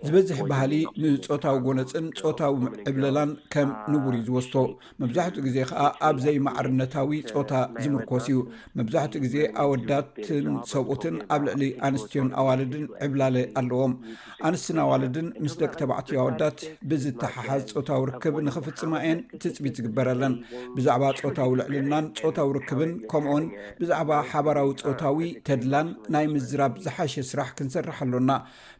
ዝበዝሕ 0.07 0.39
ባህሊ 0.53 0.75
ንፆታዊ 1.03 1.57
ጎነፅን 1.67 2.07
ፆታዊ 2.21 2.53
ዕብለላን 2.91 3.31
ከም 3.55 3.69
ንቡር 3.93 4.15
ዝወስቶ 4.29 4.55
መብዛሕትኡ 5.03 5.43
ግዜ 5.47 5.57
ከዓ 5.71 5.83
ኣብዘይማዕርነታዊ 6.09 7.13
ፆታ 7.33 7.53
ዝምርኮስ 7.85 8.27
እዩ 8.31 8.39
መብዛሕትኡ 8.81 9.21
ግዜ 9.27 9.37
ኣወዳትን 9.65 10.47
ሰብኡትን 10.73 11.17
ኣብ 11.37 11.43
ልዕሊ 11.49 11.63
ኣንስትዮን 11.89 12.29
ኣዋልድን 12.43 12.85
ዕብላለ 13.09 13.37
ኣለዎም 13.63 13.95
ኣንስትን 14.51 14.81
ኣዋልድን 14.87 15.29
ምስ 15.45 15.57
ደቂ 15.63 15.73
ተባዕትዮ 15.83 16.19
ኣወዳት 16.25 16.59
ብዝተሓሓዝ 16.93 17.65
ፆታዊ 17.79 18.01
ርክብ 18.13 18.37
ንክፍፅማ 18.49 18.95
እየን 19.05 19.21
ትፅቢት 19.43 19.77
ዝግበረለን 19.81 20.37
ብዛዕባ 20.79 21.03
ፆታዊ 21.27 21.51
ልዕልናን 21.63 22.09
ፆታዊ 22.23 22.49
ርክብን 22.61 22.93
ከምን 23.13 23.45
ብ 24.09 24.13
ሓባራዊ 24.31 24.69
ፆታዊ 24.83 25.19
ተድላን 25.47 25.89
ናይ 26.15 26.27
ምዝራብ 26.33 26.75
ዝሓሸ 26.85 27.15
ስራሕ 27.31 27.49
ክንሰርሕ 27.59 27.99
ኣሎና 28.07 28.31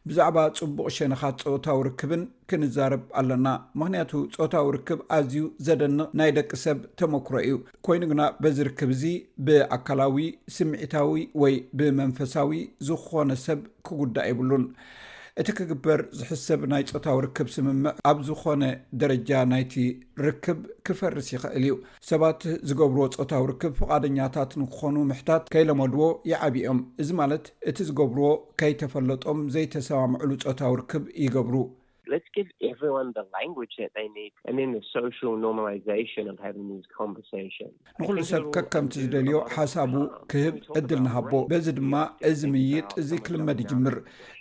ብዛዕባ 0.09 0.37
ፅቡቅ 0.59 0.87
ሸኒኻት 0.97 1.37
ፆወታዊ 1.47 1.79
ርክብን 1.89 2.23
ክንዛርብ 2.51 3.03
ኣለና 3.21 3.47
ምክንያቱ 3.81 4.13
ፆታዊ 4.37 4.67
ርክብ 4.77 5.01
ኣዝዩ 5.17 5.45
ዘደንቕ 5.69 6.07
ናይ 6.21 6.33
ደቂ 6.39 6.51
ሰብ 6.65 6.81
ተመክሮ 7.01 7.35
እዩ 7.47 7.57
ኮይኑ 7.89 8.03
ግና 8.13 8.23
በዚርክብ 8.45 8.93
እዚ 8.97 9.05
ብኣካላዊ 9.47 10.21
ስምዒታዊ 10.59 11.23
ወይ 11.45 11.57
ብመንፈሳዊ 11.81 12.61
ዝኾነ 12.91 13.31
ሰብ 13.47 13.63
ክጉዳእ 13.89 14.29
ይብሉን 14.33 14.67
እቲ 15.43 15.49
ክግበር 15.59 16.01
ዝሕሰብ 16.19 16.61
ናይ 16.73 16.83
ፆታዊ 16.95 17.17
ርክብ 17.25 17.49
ስምምዕ 17.55 17.93
ኣብ 18.11 18.19
ዝኾነ 18.27 18.63
ደረጃ 19.01 19.31
ናይቲ 19.53 19.75
ርክብ 20.27 20.59
ክፈርስ 20.87 21.29
ይክእል 21.35 21.57
እዩ 21.63 21.73
ሰባት 22.11 22.41
ዝገብርዎ 22.69 23.03
ፆታዊ 23.21 23.43
ርክብ 23.53 23.73
ፍቓደኛታት 23.83 24.53
ንክኾኑ 24.63 24.97
ምሕታት 25.11 25.49
ከይለመድዎ 25.55 26.03
ይዓብኦም 26.33 26.81
እዚ 27.05 27.11
ማለት 27.23 27.47
እቲ 27.73 27.79
ዝገብርዎ 27.89 28.29
ከይተፈለጦም 28.63 29.41
ዘይተሰማምዕሉ 29.57 30.31
ፆታዊ 30.51 30.73
ርክብ 30.83 31.03
ይገብሩ 31.25 31.55
ንኩሉ 38.01 38.19
ሰብ 38.31 38.43
ከከምቲ 38.57 38.93
ዝደልዮ 39.05 39.37
ሓሳቡ 39.55 39.93
uh, 40.03 40.19
ክህብ 40.31 40.55
ዕድል 40.79 41.01
ንሃቦ 41.07 41.31
በዚ 41.51 41.67
ድማ 41.79 41.95
እዚ 42.31 42.41
ምይጥ 42.55 42.89
እዚ 43.03 43.11
ክልመድ 43.27 43.59
ይጅምር 43.65 43.97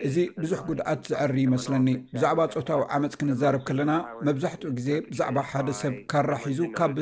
እዚ 0.07 0.15
ብዙሕ 0.41 0.59
ጉድኣት 0.69 1.01
ዝዕሪ 1.11 1.35
ይመስለኒ 1.47 1.87
ብዛዕባ 2.15 2.39
ፆታዊ 2.55 2.81
ዓመፅ 2.97 3.15
ክንዛርብ 3.21 3.61
ከለና 3.69 3.93
መብዛሕትኡ 4.29 4.71
ግዜ 4.79 4.89
ብዛዕባ 5.11 5.37
ሓደ 5.51 5.69
ሰብ 5.81 5.95
ካራሒዙ 6.13 6.61
ካብ 6.79 6.97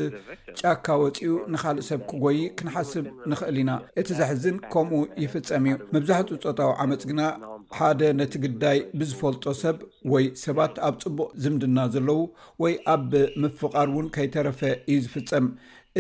ጫካ 0.62 0.88
ወፂኡ 1.04 1.34
ንካልእ 1.56 1.88
ሰብ 1.92 2.02
ክጎይ 2.12 2.40
ክንሓስብ 2.60 3.08
ንክእል 3.32 3.58
ኢና 3.64 3.72
እቲ 4.02 4.10
ዘሕዝን 4.20 4.58
ከምኡ 4.76 5.02
ይፍፀም 5.26 5.66
እዩ 5.72 5.76
መብዛሕትኡ 5.98 6.38
ፆታዊ 6.46 6.72
ዓመፅ 6.86 7.04
ግና 7.12 7.22
ሓደ 7.78 8.02
ነቲ 8.20 8.34
ግዳይ 8.44 8.78
ብዝፈልጦ 9.00 9.44
ሰብ 9.64 9.78
ወይ 10.14 10.26
ሰባት 10.44 10.74
ኣብ 10.88 10.96
ፅቡቅ 11.04 11.30
ዝምድና 11.44 11.78
ዘለው 11.94 12.20
ወይ 12.64 12.74
ኣብ 12.94 13.12
ምፍቓድ 13.44 13.90
እውን 13.92 14.08
ከይተረፈ 14.16 14.60
እዩ 14.92 14.98
ዝፍፀም 15.06 15.46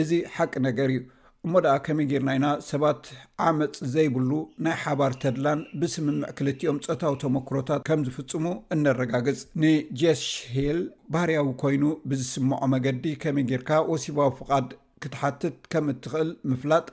እዚ 0.01 0.09
ሓቂ 0.35 0.53
ነገር 0.67 0.89
እዩ 0.95 0.99
እሞ 1.45 1.53
ድኣ 1.65 1.75
ከመይ 1.85 2.07
ጌርና 2.11 2.31
ኢና 2.37 2.47
ሰባት 2.71 3.03
ዓመፅ 3.45 3.77
ዘይብሉ 3.93 4.29
ናይ 4.65 4.75
ሓባር 4.83 5.13
ተድላን 5.21 5.61
ብስምምዕ 5.83 6.31
ክልትኦም 6.39 6.81
ፀታዊ 6.87 7.13
ተመክሮታት 7.23 7.81
ከም 7.89 8.03
ዝፍፅሙ 8.07 8.45
እነረጋግፅ 8.75 9.41
ንጀሽሂል 9.63 10.81
ባህርያዊ 11.15 11.49
ኮይኑ 11.63 11.85
ብዝስምዖ 12.11 12.61
መገዲ 12.75 13.05
ከመይ 13.23 13.47
ጌርካ 13.51 13.71
ወሲባዊ 13.93 14.29
ፍቃድ 14.41 14.69
ክትሓትት 15.03 15.55
ከም 15.71 15.85
እትኽእል 15.93 16.29
ምፍላጥ 16.51 16.85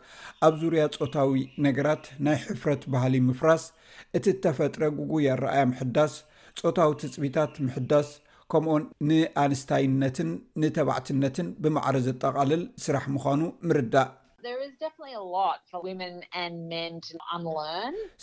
ኣብ 0.47 0.55
ዙርያ 0.61 0.83
ፆታዊ 1.01 1.41
ነገራት 1.67 2.05
ናይ 2.27 2.37
ሕፍረት 2.49 2.83
ባህሊ 2.95 3.15
ምፍራስ 3.29 3.65
እት 4.19 4.27
ተፈጥረ 4.45 4.83
ጉጉያ 5.01 5.33
ኣረኣያ 5.37 5.63
ምሕዳስ 5.73 6.15
ፆታዊ 6.63 6.91
ትፅቢታት 7.03 7.55
ምሕዳስ 7.67 8.09
ከምኡ 8.53 8.77
ንኣንስታይነትን 9.09 10.31
ንተባዕትነትን 10.63 11.49
ብማዕረ 11.65 11.97
ዘጠቓልል 12.09 12.63
ስራሕ 12.87 13.05
ምዃኑ 13.17 13.41
ምርዳእ 13.69 14.11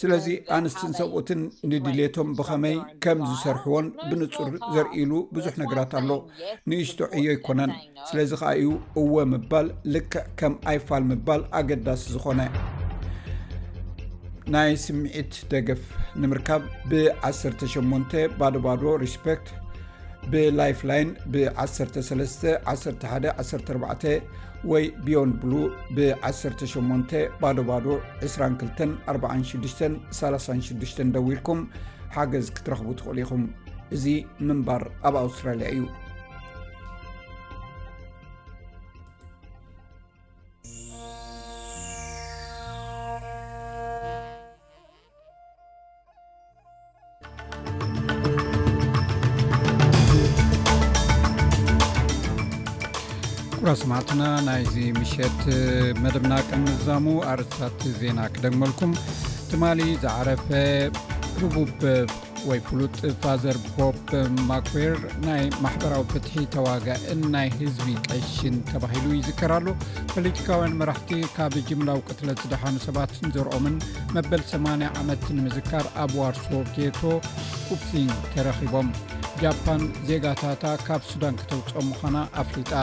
ስለዚ 0.01 0.25
ኣንስትን 0.57 0.91
ሰብኦትን 0.99 1.41
ንድሌቶም 1.71 2.29
ብኸመይ 2.37 2.77
ከም 3.03 3.19
ዝሰርሕዎን 3.29 3.87
ብንፁር 4.09 4.51
ዘርኢሉ 4.75 5.11
ብዙሕ 5.37 5.53
ነገራት 5.63 5.91
ኣሎ 5.99 6.09
ንእስቶ 6.71 6.99
ዕዮ 7.17 7.27
ይኮነን 7.35 7.73
ስለዚ 8.11 8.31
ከዓ 8.41 8.51
እዩ 8.61 8.71
እወ 9.01 9.15
ምባል 9.33 9.67
ልክዕ 9.95 10.23
ከም 10.41 10.55
ኣይፋል 10.73 11.03
ምባል 11.11 11.43
ኣገዳሲ 11.59 12.05
ዝኾነ 12.15 12.39
ናይ 14.55 14.73
ስምዒት 14.85 15.35
ደገፍ 15.55 15.83
ንምርካብ 16.21 16.63
ብ18 16.89 18.15
ባዶባዶ 18.39 18.83
ሪስፖክት 19.03 19.47
ብላይፍላይ 20.31 21.03
ብ13 21.35 22.49
1114 22.55 24.43
ወይ 24.71 24.85
ቢዮን 25.05 25.31
ብሉ 25.41 25.53
ብ18 25.97 27.11
ባዶ 27.41 27.57
ባዶ 27.69 27.85
224636 28.29 31.03
ደዊ 31.15 31.27
ኢልኩም 31.35 31.59
ሓገዝ 32.15 32.45
ክትረኽቡ 32.55 32.87
ትኽእሉ 32.99 33.17
ኢኹም 33.25 33.43
እዚ 33.97 34.03
ምንባር 34.47 34.83
ኣብ 35.07 35.13
ኣውስትራልያ 35.23 35.67
እዩ 35.75 35.81
ትና 54.07 54.23
ናይዚ 54.45 54.75
ምሸት 54.97 55.37
መደብና 56.03 56.33
ቀምዛሙ 56.47 57.05
ኣርስታት 57.31 57.79
ዜና 57.99 58.19
ክደመልኩም 58.33 58.91
ትማሊ 59.49 59.79
ዝዓረፈ 60.03 60.47
ርቡብ 61.43 61.79
ወይ 62.49 62.59
ፍሉጥ 62.65 62.97
ፋዘር 63.23 63.57
ኮፕ 63.75 64.09
ማክዌር 64.49 64.97
ናይ 65.27 65.43
ማሕበራዊ 65.63 66.03
ፍትሒ 66.11 66.33
ተዋጋዕን 66.55 67.21
ናይ 67.35 67.47
ህዝቢ 67.59 67.87
ቀሽን 68.09 68.57
ተባሂሉ 68.71 69.05
ይዝከርሉ 69.19 69.67
ፖለቲካውያን 70.13 70.77
መራሕቲ 70.81 71.11
ካብ 71.37 71.55
ጅምላዊ 71.71 72.01
ቅትለት 72.09 72.41
ዝደሓኑ 72.45 72.75
ሰባትን 72.89 73.33
ዘርኦምን 73.37 73.75
መበል 74.17 74.43
80 74.53 74.93
ዓመት 75.01 75.23
ንምዝካር 75.37 75.87
ኣብ 76.03 76.13
ዋርሶ 76.21 76.49
ኬቶ 76.75 77.01
ኩፕሲን 77.67 78.11
ተረኺቦም 78.35 78.89
ጃፓን 79.43 79.83
ዜጋታታ 80.11 80.65
ካብ 80.87 81.03
ሱዳን 81.11 81.37
ክተውፅኦም 81.43 81.89
ምዃና 81.91 82.17
ኣፍሪጣ 82.43 82.73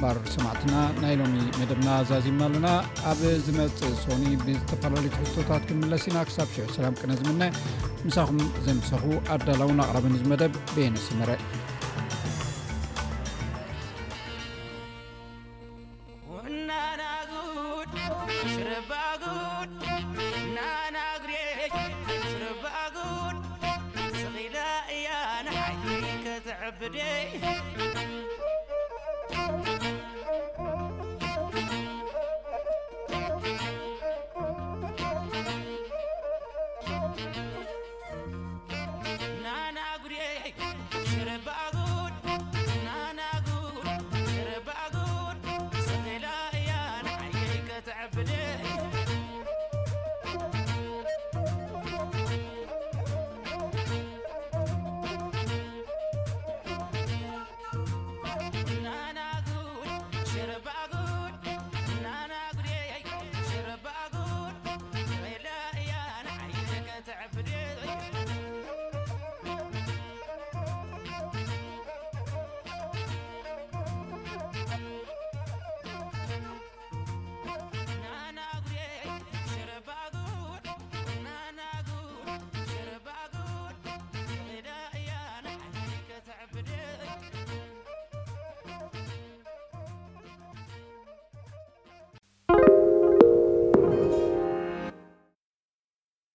ባር 0.00 0.18
ሰማዕትና 0.34 0.74
ናይ 1.02 1.14
ሎሚ 1.20 1.34
መደብና 1.60 1.88
ዛዚምና 2.10 2.46
ኣለና 2.50 2.68
ኣብ 3.10 3.20
ዝመፅእ 3.46 3.94
ዝኒ 4.04 4.22
ብዝተፈላለዩ 4.44 5.12
ሕዝቶታት 5.20 5.66
ብምለስ 5.72 6.04
ኢና 6.10 6.18
ክሳብ 6.30 6.48
ሽዑ 6.54 6.66
ሰላም 6.78 6.96
ቅነ 7.02 7.10
ዝመና 7.20 7.42
ምሳኹም 8.06 8.40
ዘምሰኹ 8.68 9.04
ኣዳላውንቕረብንዝ 9.36 10.22
መደብ 10.32 10.54
በየነስ 10.74 11.08
መር 11.20 11.34